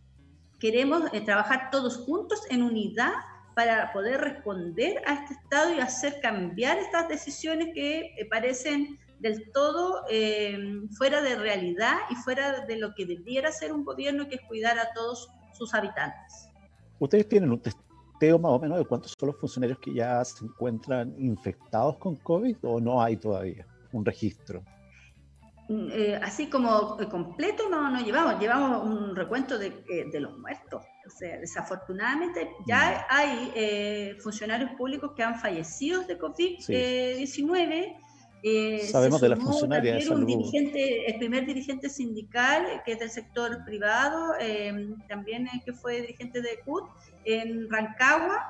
queremos 0.60 1.04
eh, 1.14 1.22
trabajar 1.22 1.70
todos 1.72 1.98
juntos 1.98 2.42
en 2.50 2.64
unidad 2.64 3.14
para 3.56 3.92
poder 3.92 4.22
responder 4.22 5.02
a 5.06 5.14
este 5.14 5.34
estado 5.34 5.74
y 5.74 5.80
hacer 5.80 6.20
cambiar 6.22 6.78
estas 6.78 7.08
decisiones 7.08 7.70
que 7.74 8.14
eh, 8.18 8.26
parecen 8.30 8.98
del 9.20 9.52
todo 9.52 10.06
fuera 10.98 11.22
de 11.22 11.36
realidad 11.36 11.98
y 12.10 12.16
fuera 12.16 12.66
de 12.66 12.78
lo 12.78 12.96
que 12.96 13.06
debiera 13.06 13.52
ser 13.52 13.74
un 13.74 13.84
gobierno 13.84 14.30
que 14.30 14.36
es 14.36 14.42
cuidar 14.48 14.80
a 14.80 14.94
todos 14.94 15.30
sus 15.52 15.74
habitantes. 15.74 16.50
¿Ustedes 17.00 17.28
tienen 17.28 17.52
un 17.52 17.60
testeo 17.60 18.40
más 18.40 18.52
o 18.52 18.60
menos 18.60 18.78
de 18.78 18.86
cuántos 18.86 19.14
son 19.18 19.28
los 19.28 19.38
funcionarios 19.38 19.80
que 19.80 19.94
ya 19.94 20.24
se 20.24 20.46
encuentran 20.46 21.14
infectados 21.18 21.98
con 21.98 22.16
COVID 22.16 22.58
o 22.64 22.80
no 22.80 23.02
hay 23.02 23.18
todavía 23.18 23.66
un 23.92 24.06
registro? 24.06 24.64
Eh, 25.70 26.20
así 26.22 26.50
como 26.50 26.98
completo 27.12 27.70
no, 27.70 27.92
no 27.92 28.00
llevamos, 28.02 28.40
llevamos 28.40 28.84
un 28.84 29.16
recuento 29.16 29.60
de, 29.60 29.68
eh, 29.68 30.10
de 30.12 30.20
los 30.20 30.38
muertos. 30.40 30.84
O 31.10 31.18
sea, 31.18 31.40
desafortunadamente 31.40 32.52
ya 32.68 32.92
mm. 32.92 33.14
hay 33.14 33.52
eh, 33.56 34.16
funcionarios 34.22 34.70
públicos 34.78 35.14
que 35.16 35.24
han 35.24 35.40
fallecido 35.40 36.04
de 36.04 36.20
COVID-19. 36.20 37.96
Sabemos 38.90 39.20
de 39.20 39.30
la 39.30 39.36
funcionaria 39.36 39.96
de 39.96 40.02
salud. 40.02 40.26
dirigente, 40.26 41.12
el 41.12 41.18
primer 41.18 41.46
dirigente 41.46 41.90
sindical, 41.90 42.82
que 42.86 42.92
es 42.94 43.00
del 43.00 43.10
sector 43.10 43.66
privado, 43.66 44.34
también 45.10 45.50
que 45.66 45.74
fue 45.74 46.02
dirigente 46.02 46.42
de 46.42 46.60
CUT, 46.64 46.86
en 47.26 47.70
Rancagua, 47.70 48.46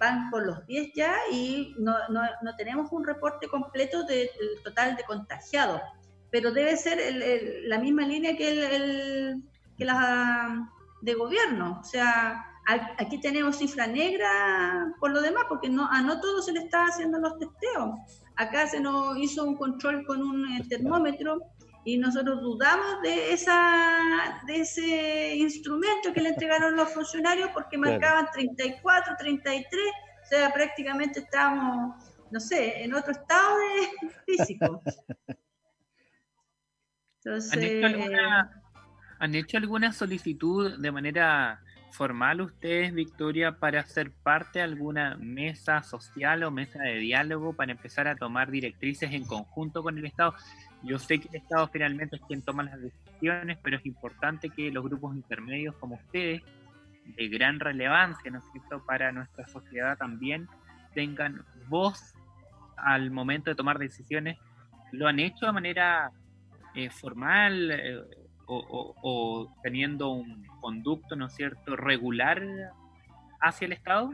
van 0.00 0.30
por 0.30 0.46
los 0.46 0.66
10 0.66 0.92
ya 0.94 1.14
y 1.30 1.74
no, 1.78 1.94
no, 2.08 2.22
no, 2.42 2.56
tenemos 2.56 2.90
un 2.90 3.04
reporte 3.04 3.48
completo 3.48 4.04
del 4.04 4.30
total 4.64 4.96
de 4.96 5.04
contagiados 5.04 5.82
pero 6.30 6.52
debe 6.52 6.76
ser 6.76 6.98
la 7.66 7.78
misma 7.78 8.06
línea 8.06 8.36
que, 8.36 8.76
el, 8.76 9.42
que 9.76 9.84
la 9.84 10.70
de 11.00 11.14
gobierno. 11.14 11.78
O 11.80 11.84
sea, 11.84 12.44
aquí 12.98 13.20
tenemos 13.20 13.56
cifra 13.56 13.86
negra 13.86 14.94
por 15.00 15.10
lo 15.10 15.20
demás, 15.20 15.44
porque 15.48 15.68
no, 15.68 15.88
a 15.90 16.02
no 16.02 16.20
todos 16.20 16.46
se 16.46 16.52
le 16.52 16.60
está 16.60 16.86
haciendo 16.86 17.18
los 17.18 17.38
testeos. 17.38 17.90
Acá 18.36 18.66
se 18.66 18.80
nos 18.80 19.16
hizo 19.18 19.44
un 19.44 19.56
control 19.56 20.04
con 20.06 20.22
un 20.22 20.44
eh, 20.52 20.64
termómetro 20.68 21.40
y 21.84 21.98
nosotros 21.98 22.42
dudamos 22.42 23.00
de, 23.02 23.32
esa, 23.32 24.42
de 24.46 24.60
ese 24.60 25.36
instrumento 25.36 26.12
que 26.12 26.20
le 26.20 26.30
entregaron 26.30 26.74
los 26.74 26.92
funcionarios 26.92 27.50
porque 27.54 27.78
marcaban 27.78 28.28
34, 28.32 29.14
33, 29.16 29.82
o 30.24 30.28
sea, 30.28 30.52
prácticamente 30.52 31.20
estábamos, 31.20 31.94
no 32.32 32.40
sé, 32.40 32.82
en 32.82 32.92
otro 32.92 33.12
estado 33.12 33.56
de 33.58 34.08
físico. 34.26 34.82
¿Han, 37.24 37.62
hecho 37.62 37.86
alguna, 37.86 38.62
solicitud 39.92 40.78
de 40.78 40.92
manera 40.92 41.60
formal 41.96 42.42
ustedes, 42.42 42.92
Victoria, 42.92 43.52
para 43.52 43.82
ser 43.84 44.10
parte 44.10 44.58
de 44.58 44.64
alguna 44.64 45.16
mesa 45.16 45.82
social 45.82 46.42
o 46.42 46.50
mesa 46.50 46.82
de 46.82 46.96
diálogo 46.96 47.54
para 47.54 47.72
empezar 47.72 48.06
a 48.06 48.16
tomar 48.16 48.50
directrices 48.50 49.12
en 49.12 49.24
conjunto 49.24 49.82
con 49.82 49.96
el 49.96 50.04
Estado? 50.04 50.34
Yo 50.82 50.98
sé 50.98 51.18
que 51.18 51.28
el 51.28 51.36
Estado 51.36 51.68
finalmente 51.68 52.16
es 52.16 52.22
quien 52.22 52.42
toma 52.42 52.64
las 52.64 52.80
decisiones, 52.80 53.58
pero 53.62 53.78
es 53.78 53.86
importante 53.86 54.50
que 54.50 54.70
los 54.70 54.84
grupos 54.84 55.16
intermedios 55.16 55.74
como 55.76 55.96
ustedes, 55.96 56.42
de 57.04 57.28
gran 57.28 57.60
relevancia, 57.60 58.30
¿no 58.30 58.38
es 58.38 58.44
cierto?, 58.52 58.84
para 58.84 59.10
nuestra 59.12 59.46
sociedad 59.46 59.96
también, 59.96 60.48
tengan 60.94 61.44
voz 61.68 62.14
al 62.76 63.10
momento 63.10 63.50
de 63.50 63.54
tomar 63.54 63.78
decisiones. 63.78 64.38
¿Lo 64.92 65.08
han 65.08 65.18
hecho 65.18 65.46
de 65.46 65.52
manera 65.52 66.10
eh, 66.74 66.90
formal 66.90 67.70
eh, 67.70 68.02
o, 68.46 69.52
teniendo 69.62 70.10
un 70.10 70.46
conducto, 70.60 71.16
¿no 71.16 71.26
es 71.26 71.34
cierto?, 71.34 71.76
regular 71.76 72.42
hacia 73.40 73.66
el 73.66 73.72
Estado? 73.72 74.12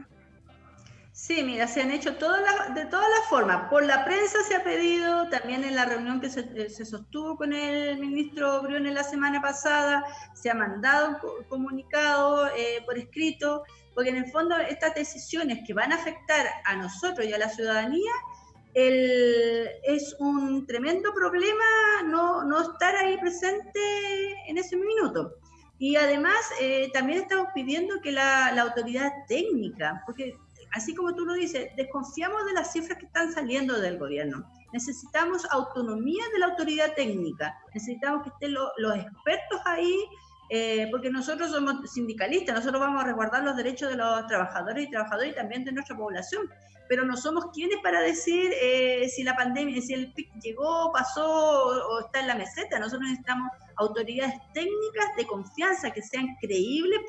Sí, 1.11 1.43
mira, 1.43 1.67
se 1.67 1.81
han 1.81 1.91
hecho 1.91 2.15
todas 2.15 2.73
de 2.73 2.87
todas 2.87 3.07
las 3.07 3.29
formas. 3.29 3.69
Por 3.69 3.85
la 3.85 4.03
prensa 4.03 4.39
se 4.47 4.55
ha 4.55 4.63
pedido, 4.63 5.29
también 5.29 5.63
en 5.63 5.75
la 5.75 5.85
reunión 5.85 6.19
que 6.19 6.29
se, 6.29 6.49
eh, 6.55 6.69
sostuvo 6.71 7.37
con 7.37 7.53
el 7.53 7.99
ministro 7.99 8.63
Briones 8.63 8.95
la 8.95 9.03
semana 9.03 9.39
pasada, 9.39 10.03
se 10.33 10.49
ha 10.49 10.55
mandado 10.55 11.09
un 11.09 11.43
comunicado 11.47 12.49
por 12.85 12.97
escrito, 12.97 13.63
porque 13.93 14.09
en 14.09 14.17
el 14.17 14.31
fondo 14.31 14.57
estas 14.57 14.95
decisiones 14.95 15.59
que 15.67 15.75
van 15.75 15.91
a 15.91 15.95
afectar 15.95 16.47
a 16.65 16.75
nosotros 16.77 17.27
y 17.27 17.33
a 17.33 17.37
la 17.37 17.49
ciudadanía 17.49 18.11
el, 18.73 19.69
es 19.83 20.15
un 20.19 20.65
tremendo 20.65 21.13
problema 21.13 21.65
no, 22.05 22.43
no 22.43 22.61
estar 22.61 22.95
ahí 22.95 23.17
presente 23.17 23.79
en 24.47 24.57
ese 24.57 24.75
minuto. 24.75 25.35
Y 25.79 25.95
además 25.95 26.37
eh, 26.61 26.89
también 26.93 27.23
estamos 27.23 27.47
pidiendo 27.53 27.99
que 28.01 28.11
la, 28.11 28.51
la 28.53 28.63
autoridad 28.63 29.11
técnica, 29.27 30.01
porque 30.05 30.33
así 30.73 30.93
como 30.95 31.15
tú 31.15 31.25
lo 31.25 31.33
dices, 31.33 31.69
desconfiamos 31.75 32.45
de 32.45 32.53
las 32.53 32.71
cifras 32.71 32.97
que 32.97 33.05
están 33.05 33.31
saliendo 33.31 33.79
del 33.79 33.97
gobierno. 33.97 34.45
Necesitamos 34.71 35.45
autonomía 35.51 36.23
de 36.33 36.39
la 36.39 36.47
autoridad 36.47 36.93
técnica, 36.95 37.55
necesitamos 37.73 38.23
que 38.23 38.29
estén 38.29 38.53
los 38.53 38.95
expertos 38.95 39.61
ahí, 39.65 39.95
eh, 40.55 40.87
porque 40.91 41.09
nosotros 41.09 41.49
somos 41.49 41.89
sindicalistas, 41.91 42.53
nosotros 42.53 42.79
vamos 42.79 43.01
a 43.01 43.07
resguardar 43.07 43.43
los 43.43 43.57
derechos 43.57 43.89
de 43.89 43.97
los 43.97 44.27
trabajadores 44.27 44.85
y 44.85 44.91
trabajadoras 44.91 45.31
y 45.31 45.35
también 45.35 45.65
de 45.65 45.71
nuestra 45.71 45.97
población, 45.97 46.47
pero 46.87 47.03
no 47.03 47.17
somos 47.17 47.47
quienes 47.51 47.79
para 47.81 48.01
decir 48.01 48.53
eh, 48.61 49.09
si 49.09 49.23
la 49.23 49.35
pandemia, 49.35 49.81
si 49.81 49.95
el 49.95 50.13
PIC 50.13 50.31
llegó, 50.43 50.91
pasó 50.93 51.25
o, 51.25 52.01
está 52.01 52.19
en 52.19 52.27
la 52.27 52.35
meseta. 52.35 52.77
Nosotros 52.77 53.01
necesitamos 53.01 53.51
autoridades 53.77 54.35
técnicas 54.53 55.15
de 55.17 55.25
confianza 55.25 55.89
que 55.89 56.03
sean 56.03 56.27
creíbles 56.39 56.99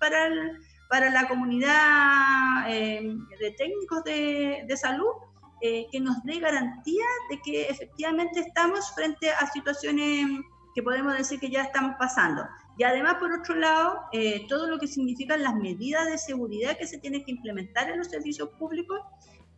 para, 0.00 0.60
para 0.88 1.10
la 1.10 1.28
comunidad 1.28 2.66
eh, 2.66 3.02
de 3.38 3.50
técnicos 3.52 4.02
de, 4.02 4.76
salud 4.76 5.12
eh, 5.60 5.86
que 5.92 6.00
nos 6.00 6.20
dé 6.24 6.40
garantía 6.40 7.06
de 7.30 7.40
que 7.40 7.68
efectivamente 7.68 8.40
estamos 8.40 8.92
frente 8.96 9.30
a 9.30 9.46
situaciones 9.46 10.26
que 10.74 10.82
podemos 10.82 11.16
decir 11.16 11.40
que 11.40 11.50
ya 11.50 11.62
estamos 11.62 11.96
pasando. 11.98 12.46
Y 12.78 12.84
además, 12.84 13.14
por 13.14 13.32
otro 13.32 13.54
lado, 13.54 14.00
eh, 14.12 14.46
todo 14.48 14.66
lo 14.68 14.78
que 14.78 14.86
significan 14.86 15.42
las 15.42 15.54
medidas 15.54 16.06
de 16.06 16.18
seguridad 16.18 16.78
que 16.78 16.86
se 16.86 16.98
tienen 16.98 17.24
que 17.24 17.32
implementar 17.32 17.90
en 17.90 17.98
los 17.98 18.08
servicios 18.08 18.48
públicos 18.58 19.00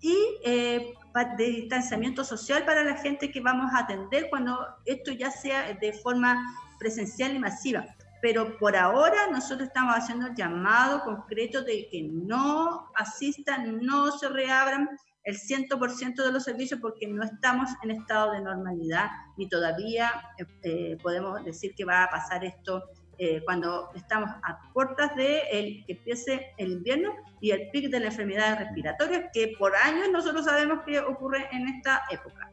y 0.01 0.17
de 0.45 1.45
distanciamiento 1.45 2.25
social 2.25 2.65
para 2.65 2.83
la 2.83 2.97
gente 2.97 3.31
que 3.31 3.41
vamos 3.41 3.73
a 3.73 3.81
atender 3.81 4.29
cuando 4.31 4.59
esto 4.85 5.13
ya 5.13 5.31
sea 5.31 5.75
de 5.75 5.93
forma 5.93 6.43
presencial 6.81 7.37
y 7.37 7.39
masiva 7.39 7.87
pero 8.23 8.57
por 8.57 8.77
ahora 8.77 9.27
nosotros 9.31 9.67
estamos 9.67 9.97
haciendo 9.97 10.29
el 10.29 10.35
llamado 10.37 11.03
concreto 11.03 11.63
de 11.63 11.89
que 11.91 12.03
no 12.05 12.89
asistan, 12.95 13.85
no 13.85 14.17
se 14.17 14.29
reabran 14.29 14.89
el 15.25 15.37
100% 15.37 16.25
de 16.25 16.33
los 16.33 16.45
servicios 16.45 16.81
porque 16.81 17.07
no 17.07 17.23
estamos 17.23 17.71
en 17.83 17.93
estado 17.93 18.33
de 18.33 18.41
normalidad 18.41 19.09
y 19.37 19.49
todavía 19.49 20.11
eh, 20.39 20.47
eh, 20.63 20.99
podemos 21.03 21.45
decir 21.45 21.75
que 21.75 21.85
va 21.85 22.05
a 22.05 22.11
pasar 22.11 22.45
esto 22.45 22.85
eh, 23.19 23.41
cuando 23.45 23.91
estamos 23.95 24.31
a 24.43 24.59
puertas 24.73 25.15
de 25.15 25.43
el, 25.53 25.85
que 25.87 25.93
empiece 25.93 26.55
el 26.59 26.73
invierno 26.73 27.13
y 27.41 27.51
el 27.51 27.71
pic 27.71 27.91
de 27.91 28.01
la 28.01 28.07
enfermedades 28.07 28.61
respiratorias 28.61 29.31
que 29.33 29.55
por 29.59 29.77
años 29.77 30.09
nosotros 30.11 30.45
sabemos 30.45 30.81
que 30.85 30.99
ocurre 30.99 31.47
en 31.53 31.69
esta 31.69 32.03
época. 32.11 32.51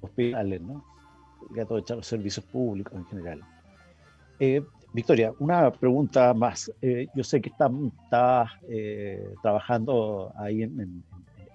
Hospitales, 0.00 0.60
¿no? 0.62 0.84
a 1.58 1.78
echar 1.78 1.96
los 1.96 2.06
servicios 2.06 2.44
públicos 2.46 2.94
en 2.94 3.06
general. 3.06 3.40
Eh, 4.40 4.64
Victoria, 4.92 5.32
una 5.38 5.70
pregunta 5.70 6.34
más. 6.34 6.70
Eh, 6.82 7.06
yo 7.14 7.24
sé 7.24 7.40
que 7.40 7.48
estás 7.48 7.70
está, 8.04 8.46
eh, 8.68 9.34
trabajando 9.42 10.32
ahí 10.36 10.62
en, 10.62 11.02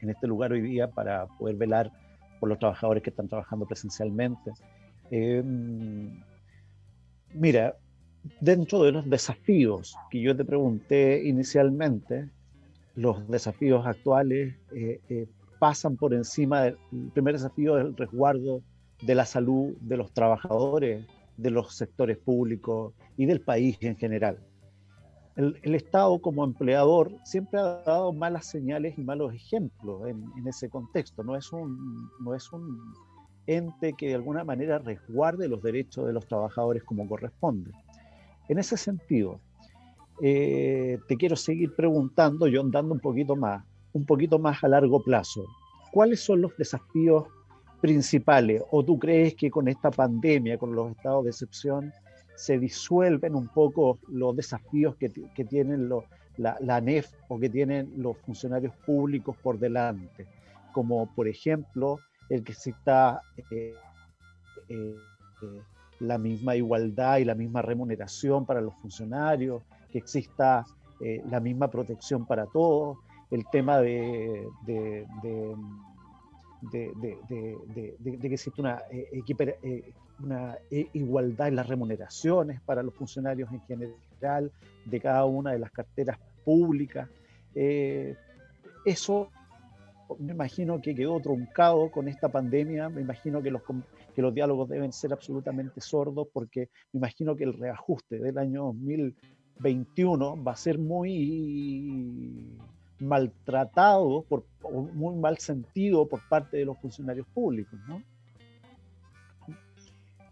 este 0.01 0.27
lugar 0.27 0.53
hoy 0.53 0.61
día 0.61 0.89
para 0.89 1.27
poder 1.27 1.55
velar 1.55 1.91
por 2.39 2.49
los 2.49 2.57
trabajadores 2.57 3.03
que 3.03 3.09
están 3.09 3.27
trabajando 3.27 3.65
presencialmente. 3.65 4.51
mira, 7.33 7.75
dentro 8.39 8.83
de 8.83 8.91
los 8.91 9.09
desafíos 9.09 9.95
que 10.09 10.21
yo 10.21 10.35
te 10.35 10.45
pregunté 10.45 11.27
inicialmente, 11.27 12.29
los 12.95 13.27
desafíos 13.27 13.85
actuales 13.85 14.55
pasan 15.59 15.97
por 15.97 16.13
encima 16.13 16.61
del 16.61 16.77
primer 17.13 17.33
desafío 17.33 17.75
del 17.75 17.97
resguardo 17.97 18.61
de 19.01 19.15
la 19.15 19.25
salud 19.25 19.75
de 19.81 19.97
los 19.97 20.11
trabajadores, 20.11 21.05
de 21.38 21.51
los 21.51 21.75
sectores 21.75 22.17
públicos 22.17 22.93
y 23.15 23.25
del 23.25 23.41
país 23.41 23.77
en 23.81 23.95
general. 23.95 24.39
El, 25.35 25.75
Estado 25.75 26.19
como 26.19 26.43
empleador 26.43 27.11
siempre 27.23 27.59
ha 27.59 27.83
dado 27.85 28.11
malas 28.11 28.47
señales 28.47 28.97
y 28.97 29.03
malos 29.03 29.35
ejemplos 29.35 30.07
en, 30.07 30.47
ese 30.47 30.67
contexto. 30.67 31.23
No 31.23 31.35
es, 31.35 31.53
un, 31.53 32.09
no 32.19 32.33
es 32.33 32.51
un 32.51 32.79
ente 33.45 33.93
que 33.93 34.07
de 34.07 34.15
alguna 34.15 34.43
manera 34.43 34.79
resguarde 34.79 35.47
los 35.47 35.61
derechos 35.61 36.07
de 36.07 36.13
los 36.13 36.25
trabajadores 36.25 36.83
como 36.83 37.07
corresponde. 37.07 37.71
En 38.49 38.57
ese 38.57 38.77
sentido, 38.77 39.39
eh, 40.23 40.97
te 41.07 41.17
quiero 41.17 41.35
seguir 41.35 41.75
preguntando, 41.75 42.47
yo 42.47 42.61
andando 42.61 42.95
un 42.95 42.99
poquito 42.99 43.35
más, 43.35 43.63
un 43.93 44.05
poquito 44.05 44.39
más 44.39 44.63
a 44.63 44.67
largo 44.67 45.03
plazo. 45.03 45.45
¿Cuáles 45.91 46.19
son 46.19 46.41
los 46.41 46.57
desafíos 46.57 47.25
principales? 47.82 48.63
¿O 48.71 48.84
tú 48.84 48.97
crees 48.97 49.36
que 49.36 49.49
con 49.49 49.67
esta 49.67 49.91
pandemia, 49.91 50.57
con 50.57 50.75
los 50.75 50.91
estados 50.91 51.23
de 51.23 51.32
excepción, 51.32 51.93
se 52.36 52.59
disuelven 52.59 53.36
un 53.36 53.47
poco 53.47 53.99
los 54.07 54.36
desafíos 54.36 54.95
que, 54.95 55.11
que 55.11 55.45
tienen 55.45 55.89
la, 56.38 56.57
la, 56.59 56.82
NEF 56.82 57.11
o 57.30 57.39
que 57.39 57.49
tienen 57.49 57.91
los 57.97 58.17
funcionarios 58.19 58.73
públicos 58.86 59.36
por 59.41 59.57
delante? 59.57 60.28
Como 60.71 61.07
por 61.15 61.28
ejemplo 61.28 61.99
el 62.30 62.43
que 62.43 62.51
exista 62.51 63.21
eh, 63.51 63.73
eh, 64.69 64.95
eh, 65.41 65.61
la 65.99 66.17
misma 66.17 66.55
igualdad 66.55 67.17
y 67.17 67.25
la 67.25 67.36
misma 67.36 67.61
remuneración 67.61 68.45
para 68.45 68.61
los 68.61 68.75
funcionarios, 68.75 69.63
que 69.91 69.97
exista 69.97 70.65
la 71.30 71.39
misma 71.39 71.69
protección 71.69 72.25
para 72.25 72.47
todos, 72.47 72.97
el 73.30 73.45
tema 73.51 73.78
de, 73.80 74.47
que 76.72 77.95
existe 78.24 78.62
una, 78.62 78.82
eh, 78.89 79.10
eh, 79.64 79.93
eh, 80.72 80.89
igualdad 80.93 81.47
en 81.47 81.55
las 81.55 81.68
remuneraciones 81.68 82.62
para 82.62 82.84
los 82.84 82.93
funcionarios 82.93 83.51
en 83.51 83.62
general 83.62 84.51
de 84.86 84.99
cada 84.99 85.26
una 85.26 85.51
de 85.51 85.60
las 85.60 85.72
carteras 85.72 86.18
públicas. 86.43 87.10
eso 88.86 89.30
me 90.20 90.32
imagino 90.34 90.82
que 90.82 90.95
quedó 90.95 91.20
truncado 91.20 91.91
con 91.91 92.08
esta 92.08 92.30
pandemia, 92.30 92.88
me 92.89 93.01
imagino 93.01 93.41
que 93.41 93.51
los, 93.51 93.62
que 94.16 94.22
los 94.22 94.34
diálogos 94.34 94.70
deben 94.70 94.93
ser 94.93 95.12
absolutamente 95.12 95.82
sordos 95.82 96.28
porque 96.32 96.70
me 96.93 96.99
imagino 96.99 97.36
que 97.36 97.43
el 97.43 97.53
reajuste 97.53 98.18
del 98.18 98.38
año 98.38 98.64
2021 98.64 100.41
va 100.43 100.53
a 100.53 100.55
ser 100.55 100.80
muy 100.80 102.58
maltratado, 103.00 104.24
por, 104.28 104.45
muy 104.72 105.16
mal 105.16 105.38
sentido 105.38 106.08
por 106.08 106.22
parte 106.28 106.58
de 106.58 106.66
los 106.66 106.78
funcionarios 106.80 107.28
públicos, 107.34 107.80
¿no? 107.88 108.02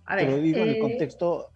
A 0.06 0.16
ver, 0.16 0.30
lo 0.30 0.38
digo 0.38 0.60
en 0.60 0.70
el 0.70 0.76
eh, 0.76 0.80
contexto. 0.80 1.50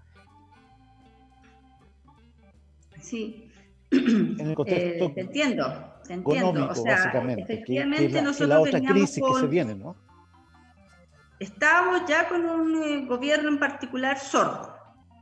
Sí. 3.02 3.52
En 3.92 4.48
el 4.50 4.56
contexto. 4.56 5.06
Eh, 5.06 5.12
te 5.14 5.22
entiendo, 5.22 5.94
te 6.06 6.14
entiendo. 6.14 6.70
O 6.70 6.76
sea, 6.76 6.96
básicamente, 6.96 7.42
efectivamente, 7.42 8.08
que, 8.12 8.22
nosotros 8.22 8.50
la, 8.50 8.60
otra 8.60 8.82
crisis 8.82 9.24
que 9.24 9.40
se 9.40 9.48
viene, 9.48 9.76
¿no? 9.76 9.96
Estábamos 11.40 12.08
ya 12.08 12.28
con 12.28 12.44
un 12.46 12.84
eh, 12.84 13.06
gobierno 13.06 13.50
en 13.50 13.60
particular 13.60 14.20
sordo 14.20 14.79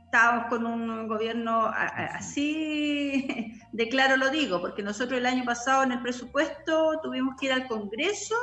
estábamos 0.08 0.46
con 0.46 0.64
un 0.64 1.06
gobierno 1.06 1.70
así, 1.70 3.26
de 3.72 3.88
claro 3.90 4.16
lo 4.16 4.30
digo, 4.30 4.58
porque 4.58 4.82
nosotros 4.82 5.18
el 5.18 5.26
año 5.26 5.44
pasado 5.44 5.82
en 5.82 5.92
el 5.92 6.00
presupuesto 6.00 6.98
tuvimos 7.02 7.36
que 7.38 7.46
ir 7.46 7.52
al 7.52 7.68
Congreso 7.68 8.34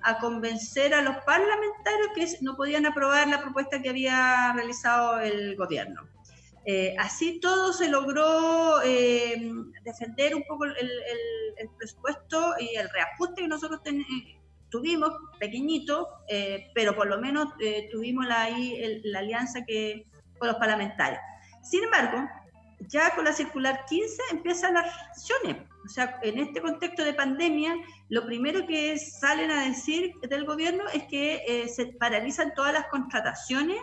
a 0.00 0.18
convencer 0.18 0.94
a 0.94 1.02
los 1.02 1.16
parlamentarios 1.26 2.08
que 2.14 2.26
no 2.40 2.56
podían 2.56 2.86
aprobar 2.86 3.28
la 3.28 3.42
propuesta 3.42 3.82
que 3.82 3.90
había 3.90 4.54
realizado 4.54 5.20
el 5.20 5.54
gobierno. 5.54 6.00
Eh, 6.64 6.96
así 6.98 7.40
todo 7.40 7.74
se 7.74 7.88
logró 7.88 8.80
eh, 8.82 9.52
defender 9.84 10.34
un 10.34 10.44
poco 10.44 10.64
el, 10.64 10.74
presupuesto 11.76 12.54
y 12.58 12.74
el 12.74 12.88
reajuste 12.88 13.42
que 13.42 13.48
nosotros 13.48 13.80
tuvimos, 14.70 15.10
pequeño, 15.38 16.06
eh, 16.28 16.70
pero 16.74 16.96
por 16.96 17.06
lo 17.06 17.20
menos 17.20 17.48
tuvimos 17.90 18.26
la, 18.26 18.44
ahí 18.44 19.00
la 19.04 19.18
alianza 19.18 19.62
que, 19.66 20.06
los 20.48 20.56
parlamentarios. 20.56 21.20
Sin 21.62 21.84
embargo, 21.84 22.28
ya 22.88 23.14
con 23.14 23.24
la 23.24 23.32
circular 23.32 23.84
15 23.86 24.22
empiezan 24.32 24.74
las 24.74 24.84
reacciones. 24.84 25.56
O 25.84 25.88
sea, 25.88 26.18
en 26.22 26.38
este 26.38 26.60
contexto 26.60 27.04
de 27.04 27.14
pandemia, 27.14 27.74
lo 28.08 28.24
primero 28.24 28.66
que 28.66 28.98
salen 28.98 29.50
a 29.50 29.64
decir 29.64 30.12
del 30.28 30.44
gobierno 30.44 30.84
es 30.92 31.04
que 31.04 31.42
eh, 31.46 31.68
se 31.68 31.86
paralizan 31.86 32.54
todas 32.54 32.72
las 32.72 32.86
contrataciones, 32.86 33.78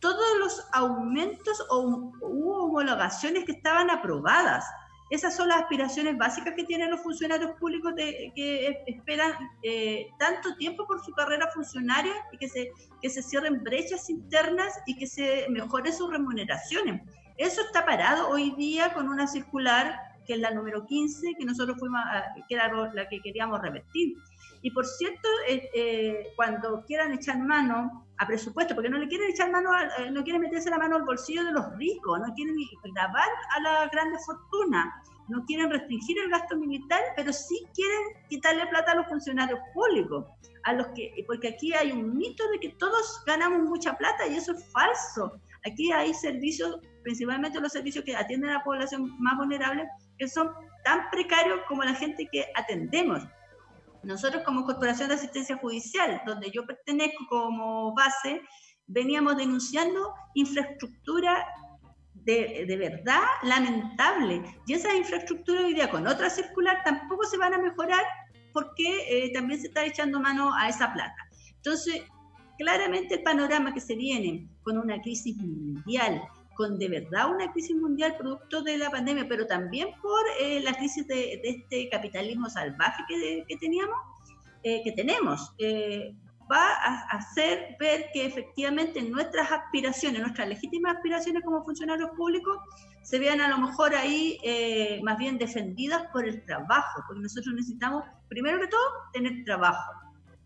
todos 0.00 0.38
los 0.38 0.66
aumentos 0.72 1.64
o 1.70 2.12
homologaciones 2.22 3.44
que 3.44 3.52
estaban 3.52 3.90
aprobadas. 3.90 4.64
Esas 5.08 5.36
son 5.36 5.48
las 5.48 5.62
aspiraciones 5.62 6.18
básicas 6.18 6.54
que 6.54 6.64
tienen 6.64 6.90
los 6.90 7.00
funcionarios 7.00 7.52
públicos 7.60 7.94
de, 7.94 8.32
que 8.34 8.82
esperan 8.86 9.32
eh, 9.62 10.08
tanto 10.18 10.56
tiempo 10.56 10.84
por 10.86 11.04
su 11.04 11.12
carrera 11.12 11.48
funcionaria 11.54 12.14
y 12.32 12.38
que 12.38 12.48
se, 12.48 12.72
que 13.00 13.08
se 13.08 13.22
cierren 13.22 13.62
brechas 13.62 14.10
internas 14.10 14.72
y 14.86 14.96
que 14.96 15.06
se 15.06 15.46
mejoren 15.48 15.92
sus 15.92 16.10
remuneraciones. 16.10 17.02
Eso 17.36 17.60
está 17.60 17.84
parado 17.84 18.30
hoy 18.30 18.52
día 18.56 18.94
con 18.94 19.08
una 19.08 19.26
circular 19.26 19.96
que 20.26 20.34
es 20.34 20.40
la 20.40 20.50
número 20.50 20.84
15, 20.84 21.34
que 21.38 21.44
nosotros 21.44 21.78
fuimos, 21.78 22.00
que 22.48 22.54
era 22.54 22.70
la 22.92 23.08
que 23.08 23.20
queríamos 23.20 23.62
revertir. 23.62 24.16
Y 24.66 24.72
por 24.72 24.84
cierto, 24.84 25.28
eh, 25.48 25.70
eh, 25.74 26.32
cuando 26.34 26.84
quieran 26.88 27.12
echar 27.12 27.38
mano 27.38 28.04
a 28.18 28.26
presupuesto, 28.26 28.74
porque 28.74 28.90
no 28.90 28.98
le 28.98 29.06
quieren 29.06 29.30
echar 29.30 29.48
mano, 29.52 29.70
eh, 29.96 30.10
no 30.10 30.24
quieren 30.24 30.42
meterse 30.42 30.70
la 30.70 30.76
mano 30.76 30.96
al 30.96 31.04
bolsillo 31.04 31.44
de 31.44 31.52
los 31.52 31.72
ricos, 31.76 32.18
no 32.18 32.34
quieren 32.34 32.56
grabar 32.92 33.28
a 33.56 33.60
la 33.60 33.88
grande 33.92 34.18
fortuna, 34.26 34.92
no 35.28 35.44
quieren 35.44 35.70
restringir 35.70 36.18
el 36.18 36.30
gasto 36.30 36.56
militar, 36.56 37.00
pero 37.14 37.32
sí 37.32 37.64
quieren 37.76 38.26
quitarle 38.28 38.66
plata 38.66 38.90
a 38.90 38.94
los 38.96 39.06
funcionarios 39.06 39.60
públicos, 39.72 40.24
a 40.64 40.72
los 40.72 40.88
que, 40.96 41.14
porque 41.28 41.46
aquí 41.46 41.72
hay 41.72 41.92
un 41.92 42.18
mito 42.18 42.42
de 42.50 42.58
que 42.58 42.70
todos 42.70 43.22
ganamos 43.24 43.68
mucha 43.68 43.96
plata 43.96 44.26
y 44.26 44.34
eso 44.34 44.50
es 44.50 44.64
falso. 44.72 45.38
Aquí 45.64 45.92
hay 45.92 46.12
servicios, 46.12 46.80
principalmente 47.04 47.60
los 47.60 47.70
servicios 47.70 48.04
que 48.04 48.16
atienden 48.16 48.50
a 48.50 48.54
la 48.54 48.64
población 48.64 49.16
más 49.22 49.36
vulnerable, 49.36 49.86
que 50.18 50.26
son 50.26 50.50
tan 50.82 51.08
precarios 51.10 51.60
como 51.68 51.84
la 51.84 51.94
gente 51.94 52.28
que 52.32 52.46
atendemos. 52.56 53.22
Nosotros 54.06 54.44
como 54.44 54.64
Corporación 54.64 55.08
de 55.08 55.16
Asistencia 55.16 55.56
Judicial, 55.56 56.22
donde 56.24 56.50
yo 56.50 56.64
pertenezco 56.64 57.26
como 57.28 57.92
base, 57.94 58.40
veníamos 58.86 59.36
denunciando 59.36 60.14
infraestructura 60.34 61.44
de, 62.14 62.64
de, 62.66 62.76
verdad 62.76 63.22
lamentable. 63.42 64.42
Y 64.66 64.74
esa 64.74 64.94
infraestructura 64.94 65.62
hoy 65.62 65.74
día 65.74 65.90
con 65.90 66.06
otra 66.06 66.30
circular 66.30 66.82
tampoco 66.84 67.24
se 67.24 67.36
van 67.36 67.54
a 67.54 67.58
mejorar 67.58 68.02
porque 68.52 69.04
eh, 69.10 69.32
también 69.32 69.60
se 69.60 69.66
está 69.66 69.84
echando 69.84 70.20
mano 70.20 70.54
a 70.54 70.68
esa 70.68 70.92
plata. 70.92 71.16
Entonces, 71.56 72.02
claramente 72.58 73.16
el 73.16 73.22
panorama 73.22 73.74
que 73.74 73.80
se 73.80 73.96
viene 73.96 74.48
con 74.62 74.78
una 74.78 75.00
crisis 75.02 75.36
mundial, 75.36 76.22
con 76.56 76.78
de 76.78 76.88
verdad 76.88 77.30
una 77.30 77.52
crisis 77.52 77.76
mundial 77.76 78.16
producto 78.16 78.62
de 78.62 78.78
la 78.78 78.90
pandemia, 78.90 79.26
pero 79.28 79.46
también 79.46 79.88
por 80.00 80.22
eh, 80.40 80.60
la 80.60 80.74
crisis 80.74 81.06
de, 81.06 81.40
este 81.44 81.88
capitalismo 81.88 82.48
salvaje 82.48 83.02
que, 83.08 83.56
teníamos, 83.56 83.96
eh, 84.62 84.82
que 84.82 84.92
tenemos, 84.92 85.52
eh, 85.58 86.14
va 86.50 86.74
a 86.74 87.16
hacer 87.16 87.76
ver 87.78 88.06
que 88.12 88.24
efectivamente 88.24 89.02
nuestras 89.02 89.50
aspiraciones, 89.50 90.20
nuestras 90.20 90.48
legítimas 90.48 90.96
aspiraciones 90.96 91.42
como 91.44 91.64
funcionarios 91.64 92.10
públicos, 92.16 92.58
se 93.02 93.18
vean 93.18 93.40
a 93.40 93.48
lo 93.48 93.58
mejor 93.58 93.94
ahí 93.94 94.38
más 95.02 95.18
bien 95.18 95.38
defendidas 95.38 96.04
por 96.12 96.26
el 96.26 96.44
trabajo, 96.44 97.02
porque 97.06 97.22
nosotros 97.22 97.54
necesitamos, 97.54 98.04
primero 98.28 98.60
que 98.60 98.68
todo, 98.68 98.80
tener 99.12 99.44
trabajo. 99.44 99.92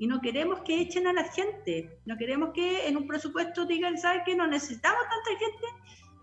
Y 0.00 0.06
no 0.06 0.22
queremos 0.22 0.60
que 0.60 0.80
echen 0.80 1.06
a 1.06 1.12
la 1.12 1.24
gente, 1.24 1.98
no 2.06 2.16
queremos 2.16 2.52
que 2.54 2.88
en 2.88 2.96
un 2.96 3.06
presupuesto 3.06 3.66
digan, 3.66 3.98
¿sabes 3.98 4.22
qué? 4.24 4.34
No 4.34 4.46
necesitamos 4.46 5.02
tanta 5.02 5.38
gente, 5.38 5.66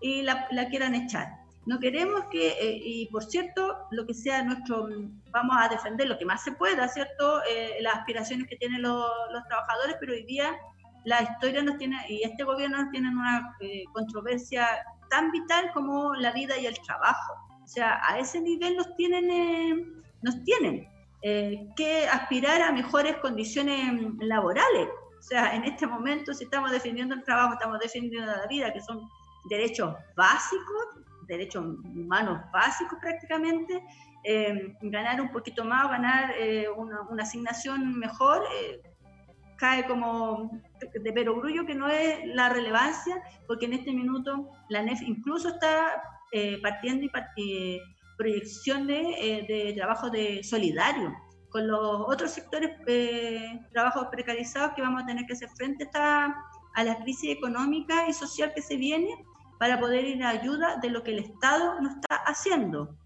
y 0.00 0.22
la, 0.22 0.48
quieran 0.70 0.94
echar. 0.94 1.38
No 1.66 1.78
queremos 1.78 2.24
que, 2.30 2.48
eh, 2.48 2.80
y 2.82 3.06
por 3.06 3.24
cierto, 3.24 3.76
lo 3.90 4.06
que 4.06 4.14
sea 4.14 4.42
nuestro, 4.42 4.88
vamos 5.30 5.56
a 5.58 5.68
defender 5.68 6.08
lo 6.08 6.18
que 6.18 6.24
más 6.24 6.42
se 6.42 6.52
pueda, 6.52 6.88
¿cierto? 6.88 7.42
Eh, 7.44 7.78
las 7.80 7.96
aspiraciones 7.96 8.48
que 8.48 8.56
tienen 8.56 8.82
los, 8.82 9.10
trabajadores, 9.48 9.96
pero 10.00 10.12
hoy 10.12 10.24
día 10.24 10.56
la 11.04 11.22
historia 11.22 11.62
nos 11.62 11.76
tiene, 11.78 11.96
y 12.08 12.22
este 12.22 12.44
gobierno 12.44 12.82
nos 12.82 12.90
tiene 12.90 13.10
una 13.10 13.54
eh, 13.60 13.84
controversia 13.92 14.66
tan 15.10 15.30
vital 15.30 15.70
como 15.72 16.14
la 16.14 16.32
vida 16.32 16.56
y 16.58 16.66
el 16.66 16.78
trabajo. 16.80 17.34
O 17.62 17.66
sea, 17.66 18.00
a 18.08 18.18
ese 18.18 18.40
nivel 18.40 18.76
nos 18.76 18.94
tienen, 18.96 20.02
nos 20.22 20.42
tienen 20.44 20.88
que 21.20 22.06
aspirar 22.10 22.62
a 22.62 22.72
mejores 22.72 23.16
condiciones 23.16 23.92
laborales. 24.20 24.88
O 25.18 25.22
sea, 25.22 25.54
en 25.54 25.64
este 25.64 25.86
momento, 25.86 26.32
si 26.32 26.44
estamos 26.44 26.70
defendiendo 26.70 27.14
el 27.14 27.24
trabajo, 27.24 27.54
estamos 27.54 27.78
defendiendo 27.80 28.30
la 28.30 28.46
vida, 28.46 28.72
que 28.72 28.80
son 28.80 29.08
derechos 29.48 29.94
básicos, 30.16 30.98
derechos 31.26 31.64
humanos 31.64 32.40
básicos 32.52 32.98
prácticamente, 33.00 33.82
eh, 34.24 34.74
ganar 34.82 35.20
un 35.20 35.30
poquito 35.30 35.64
más, 35.64 35.88
ganar 35.88 36.32
eh, 36.36 36.66
una, 36.68 37.22
asignación 37.22 37.98
mejor, 37.98 38.42
eh, 38.60 38.80
cae 39.56 39.86
como 39.86 40.50
de 41.00 41.12
perogrullo 41.12 41.66
que 41.66 41.74
no 41.74 41.88
es 41.88 42.26
la 42.26 42.48
relevancia, 42.48 43.22
porque 43.46 43.66
en 43.66 43.74
este 43.74 43.92
minuto 43.92 44.50
la 44.68 44.82
NEF 44.82 45.02
incluso 45.02 45.48
está 45.48 46.02
partiendo 46.62 47.06
y 47.36 47.80
proyección 48.16 48.86
de, 48.86 49.46
de, 49.48 49.72
trabajo 49.74 50.10
de 50.10 50.44
solidario 50.44 51.12
con 51.48 51.66
los 51.66 52.02
otros 52.06 52.32
sectores 52.32 52.70
trabajos 53.72 54.08
precarizados 54.10 54.74
que 54.74 54.82
vamos 54.82 55.02
a 55.02 55.06
tener 55.06 55.24
que 55.24 55.32
hacer 55.32 55.48
frente 55.56 55.88
a, 55.94 56.34
a 56.74 56.84
la 56.84 56.98
crisis 56.98 57.30
económica 57.30 58.08
y 58.08 58.12
social 58.12 58.52
que 58.54 58.62
se 58.62 58.76
viene 58.76 59.24
para 59.58 59.80
poder 59.80 60.04
ir 60.04 60.22
a 60.22 60.30
ayuda 60.30 60.76
de 60.76 60.90
lo 60.90 61.02
que 61.02 61.12
el 61.12 61.18
Estado 61.18 61.80
no 61.80 61.90
está 61.90 62.16
haciendo. 62.26 62.96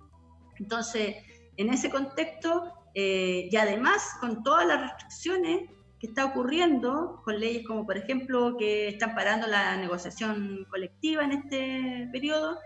Entonces, 0.58 1.16
en 1.56 1.72
ese 1.72 1.90
contexto, 1.90 2.72
eh, 2.94 3.48
y 3.50 3.56
además 3.56 4.16
con 4.20 4.42
todas 4.42 4.66
las 4.66 4.80
restricciones 4.80 5.70
que 5.98 6.08
está 6.08 6.24
ocurriendo, 6.26 7.22
con 7.24 7.38
leyes 7.38 7.66
como 7.66 7.86
por 7.86 7.96
ejemplo 7.96 8.56
que 8.58 8.88
están 8.88 9.14
parando 9.14 9.46
la 9.46 9.76
negociación 9.76 10.66
colectiva 10.68 11.22
en 11.22 11.32
este 11.32 12.08
periodo, 12.12 12.58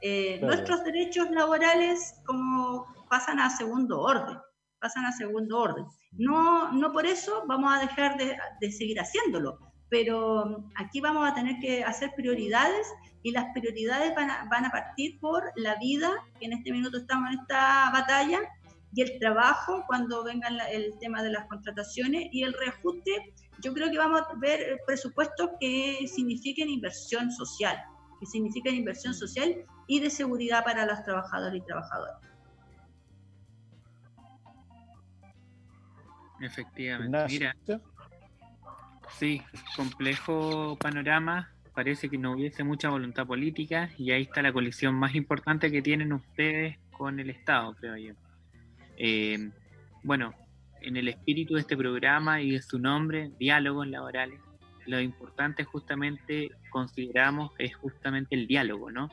eh, 0.00 0.38
nuestros 0.42 0.84
derechos 0.84 1.30
laborales 1.30 2.14
como 2.24 2.86
pasan 3.10 3.40
a 3.40 3.50
segundo 3.50 4.00
orden, 4.00 4.38
pasan 4.78 5.06
a 5.06 5.12
segundo 5.12 5.58
orden. 5.58 5.84
No, 6.12 6.72
no 6.72 6.92
por 6.92 7.06
eso 7.06 7.44
vamos 7.48 7.72
a 7.74 7.80
dejar 7.80 8.16
de, 8.16 8.36
de 8.60 8.72
seguir 8.72 9.00
haciéndolo, 9.00 9.58
pero 9.94 10.64
aquí 10.74 11.00
vamos 11.00 11.24
a 11.24 11.34
tener 11.34 11.60
que 11.60 11.84
hacer 11.84 12.10
prioridades 12.16 12.84
y 13.22 13.30
las 13.30 13.44
prioridades 13.54 14.12
van 14.16 14.28
a, 14.28 14.44
van 14.50 14.64
a 14.64 14.70
partir 14.70 15.20
por 15.20 15.52
la 15.54 15.76
vida, 15.76 16.10
que 16.40 16.46
en 16.46 16.54
este 16.54 16.72
minuto 16.72 16.98
estamos 16.98 17.32
en 17.32 17.38
esta 17.38 17.92
batalla, 17.92 18.40
y 18.92 19.02
el 19.02 19.20
trabajo 19.20 19.84
cuando 19.86 20.24
venga 20.24 20.48
el 20.72 20.98
tema 20.98 21.22
de 21.22 21.30
las 21.30 21.46
contrataciones 21.46 22.26
y 22.32 22.42
el 22.42 22.54
reajuste, 22.54 23.34
yo 23.60 23.72
creo 23.72 23.88
que 23.88 23.96
vamos 23.96 24.22
a 24.22 24.34
ver 24.40 24.80
presupuestos 24.84 25.50
que 25.60 26.08
signifiquen 26.08 26.68
inversión 26.68 27.30
social, 27.30 27.80
que 28.18 28.26
signifiquen 28.26 28.74
inversión 28.74 29.14
social 29.14 29.64
y 29.86 30.00
de 30.00 30.10
seguridad 30.10 30.64
para 30.64 30.86
los 30.86 31.04
trabajadores 31.04 31.62
y 31.62 31.64
trabajadoras. 31.64 32.16
Efectivamente. 36.40 37.26
Mira, 37.28 37.54
sí, 39.18 39.42
complejo 39.76 40.76
panorama 40.80 41.50
parece 41.74 42.08
que 42.08 42.18
no 42.18 42.32
hubiese 42.32 42.62
mucha 42.62 42.88
voluntad 42.88 43.26
política 43.26 43.90
y 43.98 44.12
ahí 44.12 44.22
está 44.22 44.42
la 44.42 44.52
colisión 44.52 44.94
más 44.94 45.14
importante 45.14 45.70
que 45.70 45.82
tienen 45.82 46.12
ustedes 46.12 46.78
con 46.92 47.18
el 47.18 47.30
Estado, 47.30 47.74
creo 47.74 47.96
yo. 47.96 48.14
Eh, 48.96 49.50
bueno, 50.04 50.32
en 50.80 50.96
el 50.96 51.08
espíritu 51.08 51.54
de 51.54 51.62
este 51.62 51.76
programa 51.76 52.40
y 52.40 52.52
de 52.52 52.62
su 52.62 52.78
nombre, 52.78 53.30
diálogos 53.38 53.88
laborales, 53.88 54.38
lo 54.86 55.00
importante 55.00 55.64
justamente 55.64 56.50
consideramos 56.70 57.52
es 57.58 57.74
justamente 57.74 58.34
el 58.34 58.46
diálogo, 58.46 58.90
¿no? 58.90 59.10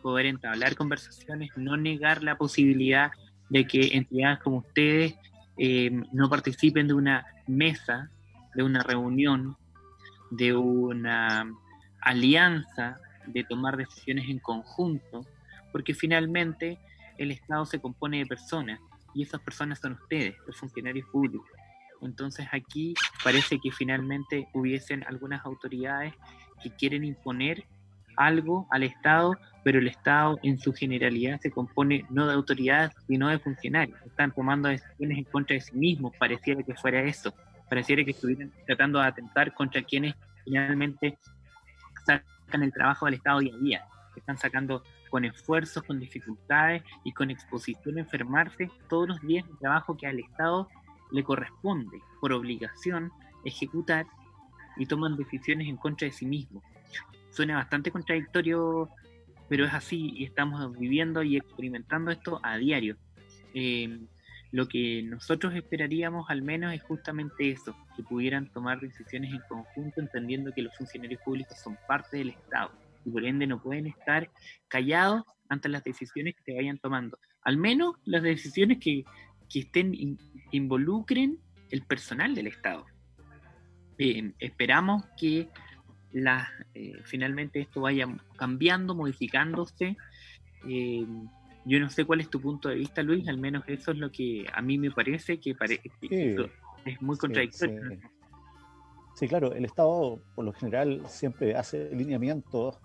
Poder 0.00 0.26
entablar 0.26 0.74
conversaciones, 0.74 1.50
no 1.56 1.76
negar 1.76 2.22
la 2.22 2.36
posibilidad 2.36 3.12
de 3.50 3.66
que 3.66 3.96
entidades 3.96 4.40
como 4.40 4.58
ustedes 4.58 5.14
eh, 5.58 5.90
no 6.12 6.28
participen 6.28 6.88
de 6.88 6.94
una 6.94 7.26
mesa, 7.46 8.10
de 8.54 8.62
una 8.62 8.82
reunión, 8.82 9.56
de 10.30 10.54
una 10.54 11.50
alianza 12.00 12.98
de 13.26 13.44
tomar 13.44 13.76
decisiones 13.76 14.28
en 14.28 14.38
conjunto, 14.38 15.24
porque 15.70 15.94
finalmente 15.94 16.78
el 17.18 17.30
Estado 17.30 17.64
se 17.66 17.80
compone 17.80 18.18
de 18.18 18.26
personas 18.26 18.80
y 19.14 19.22
esas 19.22 19.40
personas 19.40 19.78
son 19.80 19.92
ustedes, 19.92 20.34
los 20.46 20.56
funcionarios 20.56 21.06
públicos. 21.10 21.48
Entonces 22.00 22.46
aquí 22.50 22.94
parece 23.22 23.58
que 23.60 23.70
finalmente 23.70 24.48
hubiesen 24.54 25.04
algunas 25.04 25.44
autoridades 25.46 26.14
que 26.62 26.70
quieren 26.70 27.04
imponer 27.04 27.64
algo 28.16 28.66
al 28.70 28.82
Estado, 28.82 29.36
pero 29.64 29.78
el 29.78 29.88
Estado 29.88 30.38
en 30.42 30.58
su 30.58 30.72
generalidad 30.72 31.40
se 31.40 31.50
compone 31.50 32.04
no 32.10 32.26
de 32.26 32.34
autoridades, 32.34 32.92
sino 33.06 33.28
de 33.28 33.38
funcionarios. 33.38 33.98
Están 34.04 34.32
tomando 34.32 34.68
decisiones 34.68 35.18
en 35.18 35.24
contra 35.24 35.54
de 35.54 35.60
sí 35.60 35.76
mismos, 35.76 36.12
pareciera 36.18 36.62
que 36.62 36.74
fuera 36.74 37.02
eso, 37.02 37.32
pareciera 37.72 38.04
que 38.04 38.10
estuvieran 38.10 38.52
tratando 38.66 38.98
de 38.98 39.06
atentar 39.06 39.54
contra 39.54 39.82
quienes 39.82 40.14
finalmente 40.44 41.18
sacan 42.04 42.62
el 42.62 42.70
trabajo 42.70 43.06
del 43.06 43.14
Estado 43.14 43.40
día 43.40 43.54
a 43.54 43.58
día, 43.58 43.84
están 44.14 44.36
sacando 44.36 44.82
con 45.08 45.24
esfuerzos, 45.24 45.82
con 45.84 45.98
dificultades 45.98 46.82
y 47.02 47.12
con 47.12 47.30
exposición 47.30 47.96
a 47.96 48.00
enfermarse 48.00 48.70
todos 48.90 49.08
los 49.08 49.22
días 49.22 49.46
el 49.48 49.56
trabajo 49.56 49.96
que 49.96 50.06
al 50.06 50.18
Estado 50.18 50.68
le 51.12 51.24
corresponde 51.24 51.98
por 52.20 52.34
obligación 52.34 53.10
ejecutar 53.42 54.04
y 54.76 54.84
toman 54.84 55.16
decisiones 55.16 55.66
en 55.66 55.78
contra 55.78 56.04
de 56.04 56.12
sí 56.12 56.26
mismo. 56.26 56.62
Suena 57.30 57.56
bastante 57.56 57.90
contradictorio, 57.90 58.90
pero 59.48 59.64
es 59.64 59.72
así 59.72 60.12
y 60.14 60.24
estamos 60.24 60.78
viviendo 60.78 61.22
y 61.22 61.38
experimentando 61.38 62.10
esto 62.10 62.38
a 62.42 62.58
diario. 62.58 62.98
Eh, 63.54 63.98
lo 64.52 64.68
que 64.68 65.02
nosotros 65.02 65.54
esperaríamos 65.54 66.26
al 66.28 66.42
menos 66.42 66.74
es 66.74 66.82
justamente 66.82 67.50
eso, 67.50 67.74
que 67.96 68.02
pudieran 68.02 68.52
tomar 68.52 68.80
decisiones 68.80 69.32
en 69.32 69.40
conjunto 69.48 70.00
entendiendo 70.00 70.52
que 70.52 70.62
los 70.62 70.76
funcionarios 70.76 71.20
públicos 71.22 71.58
son 71.58 71.76
parte 71.88 72.18
del 72.18 72.28
Estado 72.28 72.70
y 73.04 73.10
por 73.10 73.24
ende 73.24 73.46
no 73.46 73.60
pueden 73.60 73.86
estar 73.86 74.30
callados 74.68 75.24
ante 75.48 75.70
las 75.70 75.82
decisiones 75.82 76.34
que 76.36 76.42
se 76.44 76.54
vayan 76.54 76.78
tomando. 76.78 77.18
al 77.42 77.56
menos 77.56 77.96
las 78.04 78.22
decisiones 78.22 78.78
que, 78.78 79.04
estén 79.54 80.18
involucren 80.50 81.38
el 81.68 81.82
personal 81.82 82.34
del 82.34 82.46
Estado. 82.46 82.86
Eh, 83.98 84.32
esperamos 84.38 85.04
que 85.18 85.50
la, 86.10 86.48
eh, 86.72 86.94
finalmente 87.04 87.60
esto 87.60 87.82
vaya 87.82 88.06
cambiando, 88.36 88.94
modificándose. 88.94 89.98
Eh, 90.66 91.06
yo 91.64 91.80
no 91.80 91.88
sé 91.90 92.04
cuál 92.04 92.20
es 92.20 92.30
tu 92.30 92.40
punto 92.40 92.68
de 92.68 92.76
vista, 92.76 93.02
Luis, 93.02 93.28
al 93.28 93.38
menos 93.38 93.64
eso 93.66 93.92
es 93.92 93.98
lo 93.98 94.10
que 94.10 94.46
a 94.52 94.62
mí 94.62 94.78
me 94.78 94.90
parece 94.90 95.38
que, 95.38 95.54
es 96.84 97.02
muy 97.02 97.16
contradictorio. 97.16 97.80
Sí, 99.14 99.28
claro, 99.28 99.52
el 99.52 99.64
Estado 99.64 100.20
por 100.34 100.44
lo 100.44 100.52
general 100.52 101.02
siempre 101.06 101.54
hace 101.54 101.94
lineamientos 101.94 102.78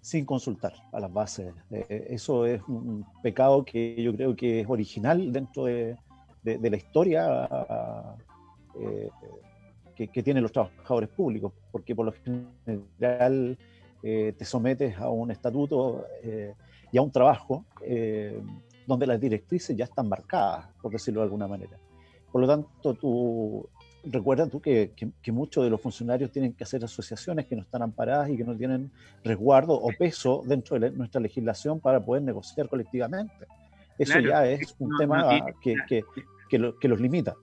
sin 0.00 0.24
consultar 0.24 0.72
a 0.92 1.00
las 1.00 1.12
bases. 1.12 1.52
Eh, 1.70 2.06
eso 2.10 2.46
es 2.46 2.62
un 2.68 3.04
pecado 3.22 3.64
que 3.64 4.02
yo 4.02 4.14
creo 4.14 4.34
que 4.34 4.60
es 4.60 4.68
original 4.68 5.32
dentro 5.32 5.64
de, 5.64 5.96
la 6.42 6.76
historia 6.76 7.48
eh, 8.80 9.10
que, 9.94 10.22
tienen 10.22 10.42
los 10.42 10.52
trabajadores 10.52 11.10
públicos, 11.10 11.52
porque 11.70 11.94
por 11.94 12.06
lo 12.06 12.14
general 12.24 13.58
eh, 14.02 14.34
te 14.36 14.44
sometes 14.44 14.96
a 14.96 15.10
un 15.10 15.30
estatuto 15.30 16.06
y 16.92 16.98
a 16.98 17.02
un 17.02 17.10
trabajo 17.10 17.64
donde 18.86 19.06
las 19.06 19.20
directrices 19.20 19.76
ya 19.76 19.84
están 19.84 20.08
marcadas, 20.08 20.66
por 20.82 20.92
decirlo 20.92 21.20
de 21.20 21.24
alguna 21.24 21.46
manera. 21.46 21.78
Por 22.30 22.40
lo 22.40 22.46
tanto, 22.46 22.94
tú 22.94 23.68
recuerda 24.04 24.46
tú 24.46 24.60
que, 24.60 24.92
muchos 25.32 25.64
de 25.64 25.70
los 25.70 25.80
funcionarios 25.80 26.30
tienen 26.30 26.52
que 26.52 26.64
hacer 26.64 26.84
asociaciones 26.84 27.46
que 27.46 27.56
no 27.56 27.62
están 27.62 27.82
amparadas 27.82 28.30
y 28.30 28.36
que 28.36 28.44
no 28.44 28.56
tienen 28.56 28.90
resguardo 29.24 29.74
o 29.74 29.90
peso 29.98 30.42
dentro 30.46 30.78
de 30.78 30.90
nuestra 30.90 31.20
legislación 31.20 31.80
para 31.80 32.04
poder 32.04 32.22
negociar 32.22 32.68
colectivamente. 32.68 33.46
Eso 33.98 34.18
ya 34.18 34.46
es 34.46 34.74
un 34.78 34.96
tema 34.98 35.44
que, 35.60 36.02
que, 36.48 36.88
los 36.88 37.00
limita. 37.00 37.36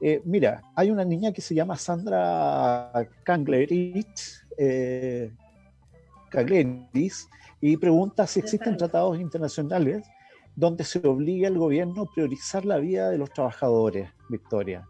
Eh, 0.00 0.22
mira, 0.24 0.62
hay 0.74 0.90
una 0.90 1.04
niña 1.04 1.32
que 1.32 1.42
se 1.42 1.54
llama 1.54 1.76
Sandra 1.76 2.90
Kanglerich, 3.22 4.46
eh, 4.56 5.32
y 7.72 7.76
pregunta 7.76 8.26
si 8.26 8.40
existen 8.40 8.76
tratados 8.76 9.18
internacionales 9.18 10.04
donde 10.54 10.84
se 10.84 10.98
obligue 11.06 11.46
al 11.46 11.58
gobierno 11.58 12.02
a 12.02 12.14
priorizar 12.14 12.64
la 12.64 12.78
vida 12.78 13.10
de 13.10 13.18
los 13.18 13.32
trabajadores, 13.32 14.08
Victoria 14.28 14.86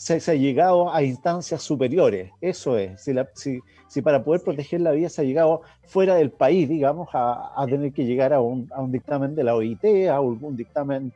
se, 0.00 0.30
ha 0.30 0.34
llegado 0.34 0.92
a 0.92 1.02
instancias 1.02 1.62
superiores. 1.62 2.30
Eso 2.40 2.78
es. 2.78 3.02
Si, 3.34 3.60
si, 3.86 4.00
para 4.00 4.24
poder 4.24 4.40
proteger 4.42 4.80
la 4.80 4.92
vida 4.92 5.10
se 5.10 5.20
ha 5.20 5.24
llegado 5.24 5.60
fuera 5.84 6.14
del 6.14 6.30
país, 6.30 6.70
digamos, 6.70 7.08
a, 7.12 7.66
tener 7.68 7.92
que 7.92 8.06
llegar 8.06 8.32
a 8.32 8.40
un, 8.40 8.66
a 8.72 8.80
un, 8.80 8.90
dictamen 8.90 9.34
de 9.34 9.44
la 9.44 9.54
OIT, 9.54 10.08
a 10.08 10.16
algún 10.16 10.56
dictamen. 10.56 11.12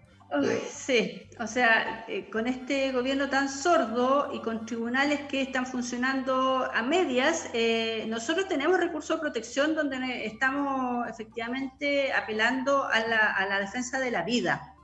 Sí, 0.71 1.29
o 1.39 1.47
sea, 1.47 2.05
eh, 2.09 2.29
con 2.31 2.47
este 2.47 2.93
gobierno 2.93 3.29
tan 3.29 3.49
sordo 3.49 4.31
y 4.33 4.41
con 4.41 4.67
tribunales 4.67 5.21
que 5.23 5.43
están 5.43 5.67
funcionando 5.67 6.69
a 6.73 6.83
medias, 6.83 7.49
eh, 7.53 8.05
nosotros 8.09 8.49
tenemos 8.49 8.79
recursos 8.79 9.17
de 9.17 9.21
protección 9.21 9.75
donde 9.75 10.27
estamos 10.27 11.09
efectivamente 11.09 12.13
apelando 12.13 12.85
a 12.85 13.01
la, 13.01 13.33
a 13.33 13.47
la 13.47 13.61
defensa 13.61 13.99
de 13.99 14.11
la 14.11 14.23
vida. 14.23 14.75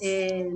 Eh, 0.00 0.50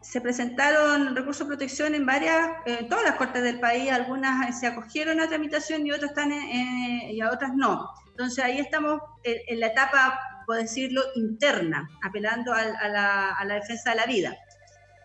se 0.00 0.20
presentaron 0.20 1.14
recursos 1.14 1.46
de 1.46 1.56
protección 1.56 1.94
en 1.94 2.06
varias, 2.06 2.48
en 2.66 2.88
todas 2.88 3.04
las 3.04 3.16
cortes 3.16 3.42
del 3.42 3.60
país, 3.60 3.90
algunas 3.90 4.58
se 4.58 4.66
acogieron 4.66 5.20
a 5.20 5.28
tramitación 5.28 5.86
y 5.86 5.90
otras 5.90 6.10
están 6.10 6.32
y 6.32 7.20
a 7.20 7.30
otras 7.30 7.52
no. 7.54 7.90
Entonces 8.18 8.44
ahí 8.44 8.58
estamos 8.58 9.00
en, 9.22 9.60
la 9.60 9.68
etapa, 9.68 10.18
por 10.48 10.56
decirlo, 10.56 11.02
interna, 11.14 11.90
apelando 12.02 12.54
a, 12.54 12.64
la, 12.64 13.32
a, 13.32 13.44
la, 13.44 13.54
defensa 13.56 13.90
de 13.90 13.96
la 13.96 14.06
vida, 14.06 14.34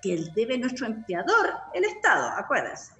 que 0.01 0.23
debe 0.33 0.57
nuestro 0.57 0.87
empleador, 0.87 1.53
el 1.73 1.83
Estado, 1.83 2.29
acuérdense. 2.29 2.93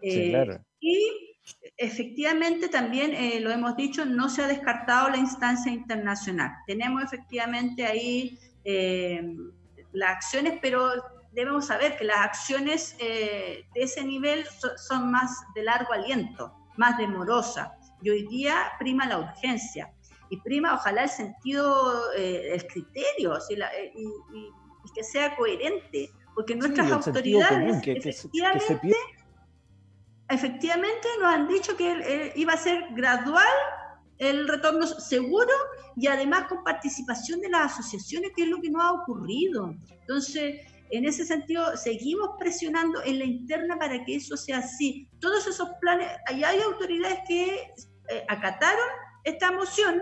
Sí, 0.00 0.30
claro. 0.30 0.64
Y 0.78 1.36
efectivamente 1.76 2.68
también, 2.68 3.14
eh, 3.14 3.40
lo 3.40 3.50
hemos 3.50 3.76
dicho, 3.76 4.04
no 4.04 4.28
se 4.28 4.44
ha 4.44 4.46
descartado 4.46 5.08
la 5.08 5.16
instancia 5.16 5.72
internacional. 5.72 6.52
Tenemos 6.68 7.02
efectivamente 7.02 7.84
ahí 7.84 8.38
eh, 8.64 9.34
las 9.90 10.10
acciones, 10.10 10.60
pero 10.62 10.92
debemos 11.32 11.66
saber 11.66 11.96
que 11.96 12.04
las 12.04 12.18
acciones 12.18 12.94
eh, 13.00 13.64
de 13.74 13.82
ese 13.82 14.04
nivel 14.04 14.44
son 14.76 15.10
más 15.10 15.36
de 15.52 15.64
largo 15.64 15.92
aliento, 15.92 16.54
más 16.76 16.96
demorosas. 16.96 17.70
Y 18.02 18.10
hoy 18.10 18.28
día 18.28 18.70
prima 18.78 19.04
la 19.04 19.18
urgencia 19.18 19.92
y 20.30 20.40
prima 20.40 20.74
ojalá 20.74 21.04
el 21.04 21.08
sentido, 21.08 22.12
eh, 22.16 22.54
el 22.54 22.66
criterio 22.66 23.36
eh, 23.36 23.92
y, 23.94 24.92
que 24.94 25.04
sea 25.04 25.36
coherente, 25.36 26.10
porque 26.34 26.56
nuestras 26.56 26.90
autoridades 26.90 27.86
efectivamente, 27.86 28.96
efectivamente 30.30 31.08
nos 31.20 31.34
han 31.34 31.46
dicho 31.46 31.76
que 31.76 32.32
iba 32.36 32.54
a 32.54 32.56
ser 32.56 32.86
gradual 32.92 33.46
el 34.18 34.48
retorno 34.48 34.86
seguro 34.86 35.52
y 35.96 36.06
además 36.06 36.46
con 36.48 36.64
participación 36.64 37.40
de 37.40 37.50
las 37.50 37.72
asociaciones, 37.72 38.32
que 38.36 38.44
es 38.44 38.48
lo 38.48 38.60
que 38.60 38.70
no 38.70 38.82
ha 38.82 38.92
ocurrido. 38.92 39.74
Entonces, 39.90 40.60
en 40.90 41.04
ese 41.04 41.24
sentido, 41.24 41.76
seguimos 41.76 42.30
presionando 42.38 43.02
en 43.04 43.18
la 43.18 43.24
interna 43.24 43.78
para 43.78 44.04
que 44.04 44.16
eso 44.16 44.36
sea 44.36 44.58
así. 44.58 45.08
Todos 45.20 45.46
esos 45.46 45.68
planes, 45.80 46.08
hay 46.26 46.60
autoridades 46.60 47.20
que 47.28 47.72
eh, 48.08 48.24
acataron 48.28 48.86
esta 49.24 49.52
moción, 49.52 50.00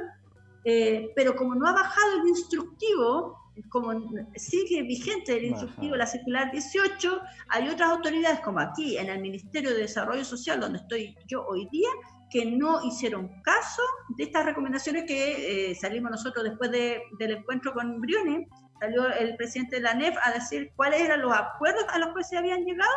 eh, 0.69 1.13
pero 1.15 1.37
como 1.37 1.55
no 1.55 1.69
ha 1.69 1.73
bajado 1.73 2.21
el 2.21 2.29
instructivo, 2.29 3.39
como 3.69 3.93
sigue 4.35 4.83
vigente 4.83 5.37
el 5.37 5.45
instructivo, 5.45 5.95
la 5.95 6.09
circular 6.09 6.51
18, 6.51 7.21
hay 7.51 7.69
otras 7.69 7.89
autoridades 7.89 8.41
como 8.41 8.59
aquí, 8.59 8.99
en 8.99 9.09
el 9.09 9.21
Ministerio 9.21 9.71
de 9.71 9.83
Desarrollo 9.83 10.25
Social, 10.25 10.59
donde 10.59 10.79
estoy 10.79 11.17
yo 11.29 11.47
hoy 11.47 11.69
día, 11.71 11.89
que 12.31 12.47
no 12.47 12.83
hicieron 12.83 13.29
caso 13.43 13.83
de 14.19 14.25
estas 14.25 14.45
recomendaciones 14.45 15.05
que 15.05 15.71
eh, 15.71 15.75
salimos 15.77 16.11
nosotros 16.11 16.43
después 16.43 16.73
del 16.73 17.31
encuentro 17.31 17.73
con 17.73 18.01
Briones, 18.01 18.49
salió 18.81 19.09
el 19.15 19.37
presidente 19.37 19.77
de 19.77 19.83
la 19.83 19.95
NEF 19.95 20.17
a 20.21 20.33
decir 20.33 20.73
cuáles 20.75 21.01
eran 21.01 21.23
los 21.23 21.33
acuerdos 21.33 21.85
a 21.91 22.01
los 22.01 22.13
que 22.13 22.25
se 22.25 22.37
habían 22.37 22.65
llegado 22.65 22.93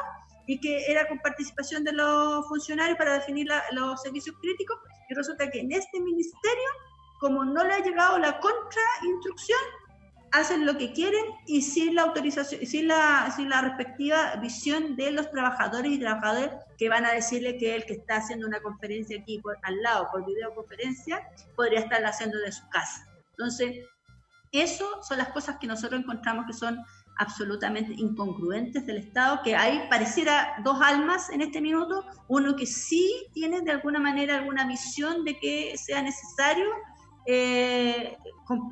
y 0.48 0.60
que 0.60 0.88
era 0.88 1.08
con 1.08 1.20
participación 1.20 1.84
de 1.84 1.94
los 1.94 2.48
funcionarios 2.48 2.98
para 2.98 3.14
definir 3.14 3.48
los 3.74 4.02
servicios 4.02 4.36
críticos. 4.42 4.80
Y 5.08 5.14
resulta 5.14 5.48
que 5.52 5.60
en 5.60 5.72
este 5.72 6.00
ministerio, 6.00 6.70
como 7.20 7.46
no 7.46 7.64
le 7.64 7.74
ha 7.74 7.84
llegado 7.84 8.18
la 8.18 8.40
contrainstrucción, 8.40 9.60
hacen 10.32 10.66
lo 10.66 10.78
que 10.78 10.94
quieren 10.94 11.24
y 11.48 11.62
sin 11.62 11.96
la 11.96 12.04
autorización, 12.04 12.66
sin 12.66 12.88
la, 12.88 13.32
sin 13.36 13.50
la 13.50 13.62
respectiva 13.62 14.36
visión 14.36 14.96
de 14.96 15.12
los 15.12 15.30
trabajadores 15.32 15.92
y 15.92 16.00
trabajadoras 16.00 16.66
que 16.78 16.90
van 16.90 17.06
a 17.06 17.14
decirle 17.14 17.58
que 17.58 17.76
el 17.76 17.86
que 17.86 17.94
está 17.94 18.18
haciendo 18.18 18.48
una 18.48 18.62
conferencia 18.62 19.20
aquí 19.20 19.40
por, 19.40 19.58
al 19.64 19.82
lado 19.82 20.08
por 20.12 20.26
videoconferencia 20.26 21.22
podría 21.56 21.80
estarla 21.80 22.10
haciendo 22.10 22.38
de 22.40 22.52
su 22.52 22.68
casa. 22.70 23.08
Entonces, 23.32 23.86
eso 24.52 25.02
son 25.04 25.18
las 25.18 25.30
cosas 25.30 25.58
que 25.60 25.68
nosotros 25.68 26.02
encontramos 26.02 26.46
que 26.46 26.54
son 26.54 26.80
absolutamente 27.18 27.94
incongruentes 27.94 28.86
del 28.86 28.98
Estado, 28.98 29.42
que 29.44 29.56
hay 29.56 29.90
pareciera 29.90 30.54
dos 30.64 30.80
almas 30.82 31.30
en 31.30 31.42
este 31.42 31.60
minuto, 31.60 32.06
uno 32.30 32.56
que 32.56 32.66
sí 32.66 33.28
tiene 33.34 33.62
de 33.62 33.72
alguna 33.72 34.00
manera 34.00 34.38
alguna 34.38 34.66
visión 34.66 35.26
de 35.26 35.38
que 35.38 35.78
sea 35.78 36.02
necesario 36.02 36.66
eh, 37.32 38.18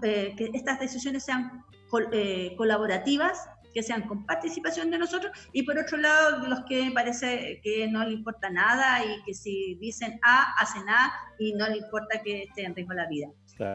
eh, 0.04 0.36
que 0.36 0.50
estas 0.54 0.80
decisiones 0.80 1.24
sean 1.24 1.64
eh, 2.12 2.56
colaborativas, 2.58 3.48
que 3.72 3.84
sean 3.84 4.08
con 4.08 4.26
participación 4.26 4.90
de 4.90 4.98
nosotros, 4.98 5.32
y 5.54 5.62
por 5.62 5.78
otro 5.78 5.98
lado, 5.98 6.48
los 6.48 6.62
que 6.68 6.90
parece 6.92 7.62
que 7.64 7.88
no 7.88 8.04
le 8.04 8.14
importa 8.14 8.50
nada 8.50 9.06
y 9.06 9.22
que 9.24 9.36
si 9.36 9.76
dicen 9.76 10.20
A, 10.24 10.54
hacen 10.60 10.90
A 10.90 11.14
y 11.38 11.54
no 11.54 11.68
le 11.68 11.78
importa 11.78 12.24
que 12.24 12.44
esté 12.44 12.64
en 12.64 12.74
riesgo 12.74 12.94
la 12.94 13.08
vida. 13.08 13.28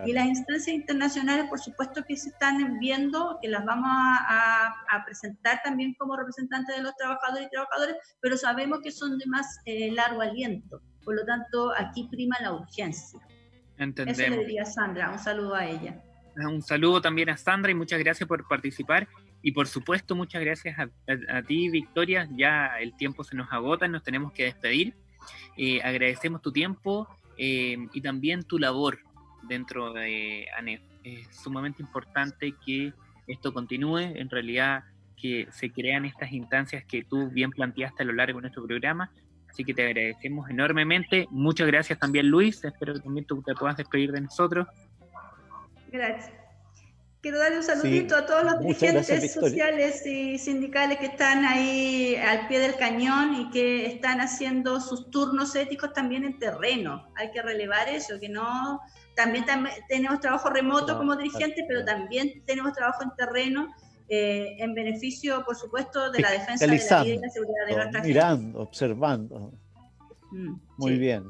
Y 0.04 0.12
las 0.12 0.26
instancias 0.26 0.74
internacionales, 0.74 1.46
por 1.48 1.60
supuesto 1.60 2.02
que 2.06 2.16
se 2.16 2.30
están 2.30 2.78
viendo, 2.80 3.38
que 3.40 3.48
las 3.48 3.64
vamos 3.64 3.88
a, 3.88 4.74
presentar 5.06 5.60
también 5.62 5.94
como 5.94 6.16
representantes 6.16 6.76
de 6.76 6.82
los 6.82 6.96
trabajadores 6.96 7.46
y 7.46 7.50
trabajadoras, 7.50 7.96
pero 8.20 8.36
sabemos 8.36 8.80
que 8.82 8.90
son 8.90 9.18
de 9.18 9.26
más 9.26 9.58
eh, 9.64 9.92
largo 9.92 10.22
aliento. 10.22 10.80
Por 11.04 11.16
lo 11.16 11.24
tanto, 11.24 11.72
aquí 11.76 12.08
prima 12.10 12.36
la 12.40 12.52
urgencia. 12.52 13.20
Entendemos. 13.78 14.20
Eso 14.20 14.30
le 14.30 14.38
diría 14.38 14.64
Sandra. 14.64 15.10
Un 15.10 15.18
saludo 15.18 15.54
a 15.54 15.66
ella. 15.66 16.02
Ah, 16.36 16.48
un 16.48 16.62
saludo 16.62 17.00
también 17.00 17.28
a 17.30 17.36
Sandra 17.36 17.70
y 17.70 17.74
muchas 17.74 17.98
gracias 17.98 18.28
por 18.28 18.46
participar. 18.48 19.08
Y 19.42 19.52
por 19.52 19.66
supuesto, 19.66 20.14
muchas 20.14 20.40
gracias 20.42 20.78
a, 20.78 21.42
ti, 21.42 21.68
Victoria. 21.68 22.28
Ya 22.36 22.78
el 22.80 22.96
tiempo 22.96 23.24
se 23.24 23.36
nos 23.36 23.52
agota, 23.52 23.88
nos 23.88 24.02
tenemos 24.02 24.32
que 24.32 24.44
despedir. 24.44 24.94
Eh, 25.56 25.80
agradecemos 25.82 26.40
tu 26.42 26.52
tiempo 26.52 27.08
eh, 27.36 27.76
y 27.92 28.00
también 28.00 28.44
tu 28.44 28.58
labor 28.58 28.98
dentro 29.42 29.92
de 29.92 30.46
ANEF. 30.56 30.80
Es 31.02 31.26
sumamente 31.42 31.82
importante 31.82 32.54
que 32.64 32.92
esto 33.26 33.52
continúe, 33.52 33.98
en 33.98 34.30
realidad 34.30 34.84
que 35.16 35.48
se 35.50 35.70
crean 35.70 36.04
estas 36.04 36.32
instancias 36.32 36.84
que 36.84 37.04
tú 37.04 37.30
bien 37.30 37.50
planteaste 37.50 38.02
a 38.02 38.06
lo 38.06 38.12
largo 38.12 38.38
de 38.38 38.42
nuestro 38.42 38.64
programa. 38.66 39.10
Así 39.52 39.64
que 39.64 39.74
te 39.74 39.84
agradecemos 39.84 40.48
enormemente. 40.48 41.28
Muchas 41.30 41.66
gracias 41.66 41.98
también, 41.98 42.28
Luis. 42.28 42.64
Espero 42.64 42.94
que 42.94 43.00
también 43.00 43.26
tú 43.26 43.42
te 43.42 43.54
puedas 43.54 43.76
despedir 43.76 44.10
de 44.10 44.22
nosotros. 44.22 44.66
Gracias. 45.90 46.32
Quiero 47.20 47.38
darle 47.38 47.58
un 47.58 47.62
saludito 47.62 48.16
a 48.16 48.24
todos 48.24 48.44
los 48.44 48.60
dirigentes 48.60 49.34
sociales 49.34 50.06
y 50.06 50.38
sindicales 50.38 50.98
que 50.98 51.06
están 51.06 51.44
ahí 51.44 52.16
al 52.16 52.48
pie 52.48 52.60
del 52.60 52.76
cañón 52.76 53.34
y 53.34 53.50
que 53.50 53.84
están 53.86 54.22
haciendo 54.22 54.80
sus 54.80 55.10
turnos 55.10 55.54
éticos 55.54 55.92
también 55.92 56.24
en 56.24 56.38
terreno. 56.38 57.06
Hay 57.16 57.30
que 57.30 57.42
relevar 57.42 57.90
eso, 57.90 58.18
que 58.18 58.30
no... 58.30 58.80
También, 59.14 59.44
tenemos 59.86 60.20
trabajo 60.20 60.48
remoto 60.48 60.96
como 60.96 61.14
dirigentes, 61.14 61.66
pero 61.68 61.84
también 61.84 62.42
tenemos 62.46 62.72
trabajo 62.72 63.02
en 63.02 63.10
terreno 63.14 63.68
eh, 64.08 64.56
en 64.58 64.74
beneficio, 64.74 65.44
por 65.44 65.56
supuesto, 65.56 66.10
de 66.10 66.20
la 66.20 66.30
defensa 66.30 66.66
de 66.66 66.76
la 66.76 67.02
vida 67.02 67.06
y 67.06 67.18
la 67.18 67.28
seguridad 67.30 67.66
de 67.66 67.76
nuestra 67.76 68.02
Mirando, 68.02 68.60
observando. 68.60 69.52
Mm, 70.30 70.54
Muy 70.78 70.98
bien. 70.98 71.24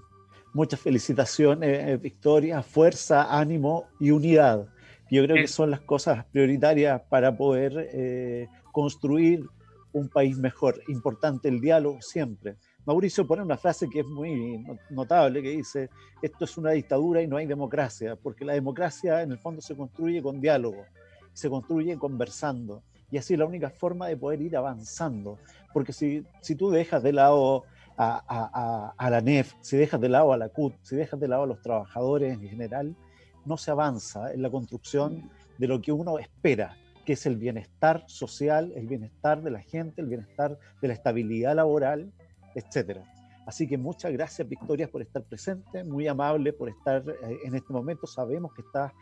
Muchas 0.54 0.80
felicitaciones, 0.80 1.88
eh, 1.88 1.96
Victoria, 1.96 2.62
fuerza, 2.62 3.38
ánimo 3.38 3.86
y 3.98 4.10
unidad. 4.10 4.66
Yo 5.10 5.22
creo 5.24 5.36
que 5.36 5.48
son 5.48 5.70
las 5.70 5.80
cosas 5.80 6.24
prioritarias 6.26 7.00
para 7.08 7.36
poder 7.36 7.90
eh, 7.92 8.48
construir 8.72 9.46
un 9.92 10.08
país 10.08 10.36
mejor. 10.38 10.82
Importante 10.88 11.48
el 11.48 11.60
diálogo 11.60 12.00
siempre. 12.00 12.56
Mauricio 12.84 13.26
pone 13.26 13.42
una 13.42 13.56
frase 13.56 13.88
que 13.88 14.00
es 14.00 14.06
muy 14.06 14.64
notable, 14.90 15.42
que 15.42 15.50
dice, 15.50 15.88
esto 16.20 16.44
es 16.44 16.56
una 16.56 16.70
dictadura 16.70 17.22
y 17.22 17.26
no 17.26 17.36
hay 17.36 17.46
democracia, 17.46 18.16
porque 18.16 18.44
la 18.44 18.54
democracia 18.54 19.22
en 19.22 19.32
el 19.32 19.38
fondo 19.38 19.60
se 19.60 19.76
construye 19.76 20.20
con 20.20 20.40
diálogo, 20.40 20.84
se 21.32 21.48
construye 21.48 21.98
conversando, 21.98 22.82
y 23.10 23.18
así 23.18 23.34
es 23.34 23.38
la 23.38 23.46
única 23.46 23.70
forma 23.70 24.08
de 24.08 24.16
poder 24.16 24.40
ir 24.40 24.56
avanzando, 24.56 25.38
porque 25.72 25.92
si, 25.92 26.24
si 26.40 26.54
tú 26.54 26.70
dejas 26.70 27.02
de 27.02 27.12
lado 27.12 27.64
a, 27.96 28.22
a, 28.26 28.94
a, 28.96 29.10
la 29.10 29.20
NEF, 29.20 29.54
si 29.60 29.76
dejas 29.76 30.00
de 30.00 30.08
lado 30.08 30.32
a 30.32 30.36
la 30.36 30.48
CUT, 30.48 30.74
si 30.82 30.96
dejas 30.96 31.20
de 31.20 31.28
lado 31.28 31.42
a 31.42 31.46
los 31.46 31.60
trabajadores 31.60 32.32
en 32.34 32.48
general, 32.48 32.96
no 33.44 33.56
se 33.56 33.70
avanza 33.70 34.32
en 34.32 34.42
la 34.42 34.50
construcción 34.50 35.30
de 35.58 35.66
lo 35.66 35.80
que 35.80 35.92
uno 35.92 36.18
espera, 36.18 36.76
que 37.04 37.14
es 37.14 37.26
el 37.26 37.36
bienestar 37.36 38.04
social, 38.06 38.72
el 38.76 38.86
bienestar 38.86 39.42
de 39.42 39.50
la 39.50 39.60
gente, 39.60 40.00
el 40.00 40.08
bienestar 40.08 40.58
de 40.80 40.88
la 40.88 40.94
estabilidad 40.94 41.56
laboral, 41.56 42.12
etc. 42.54 43.00
Así 43.46 43.66
que 43.66 43.76
muchas 43.76 44.12
gracias, 44.12 44.48
Victoria, 44.48 44.88
por 44.88 45.02
estar 45.02 45.22
presente, 45.24 45.82
muy 45.82 46.06
amable 46.06 46.52
por 46.52 46.68
estar 46.68 47.02
eh, 47.08 47.38
en 47.44 47.54
este 47.54 47.72
momento. 47.72 48.06
Sabemos 48.06 48.52
que 48.54 48.62
estás 48.62 48.92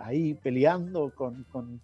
ahí 0.00 0.34
peleando 0.34 1.12
con, 1.14 1.44
con, 1.44 1.80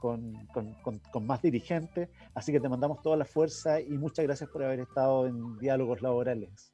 con, 0.00 1.26
más 1.26 1.42
dirigentes, 1.42 2.08
así 2.34 2.52
que 2.52 2.60
te 2.60 2.68
mandamos 2.68 3.02
toda 3.02 3.16
la 3.16 3.24
fuerza 3.24 3.80
y 3.80 3.90
muchas 3.90 4.24
gracias 4.24 4.48
por 4.50 4.62
haber 4.62 4.80
estado 4.80 5.26
en 5.26 5.58
diálogos 5.58 6.00
laborales. 6.00 6.72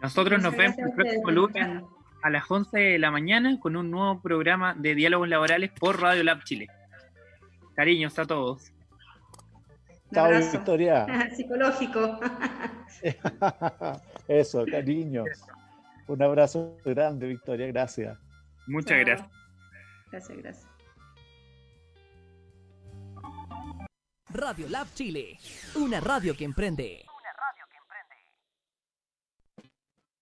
Nosotros 0.00 0.42
nos 0.42 0.56
vemos 0.56 0.78
el 0.78 0.92
próximo 0.92 1.30
lunes 1.30 1.82
a 2.22 2.30
las 2.30 2.50
11 2.50 2.78
de 2.78 2.98
la 2.98 3.10
mañana 3.10 3.58
con 3.60 3.76
un 3.76 3.90
nuevo 3.90 4.20
programa 4.20 4.74
de 4.74 4.94
diálogos 4.94 5.28
laborales 5.28 5.70
por 5.78 6.00
Radio 6.00 6.24
Lab 6.24 6.42
Chile. 6.44 6.66
Cariños 7.74 8.18
a 8.18 8.24
todos. 8.24 8.72
Chao, 10.12 10.30
Victoria. 10.30 11.06
Psicológico. 11.36 12.20
Eso, 14.28 14.64
cariños. 14.70 15.28
Un 16.06 16.22
abrazo 16.22 16.76
grande, 16.84 17.28
Victoria. 17.28 17.66
Gracias. 17.68 18.18
Muchas 18.66 18.98
gracias. 19.00 19.30
Gracias, 20.10 20.38
gracias. 20.38 20.68
Radio 24.28 24.68
Lab 24.68 24.86
Chile, 24.94 25.38
una 25.74 26.00
radio 26.00 26.34
que 26.34 26.44
emprende. 26.44 27.04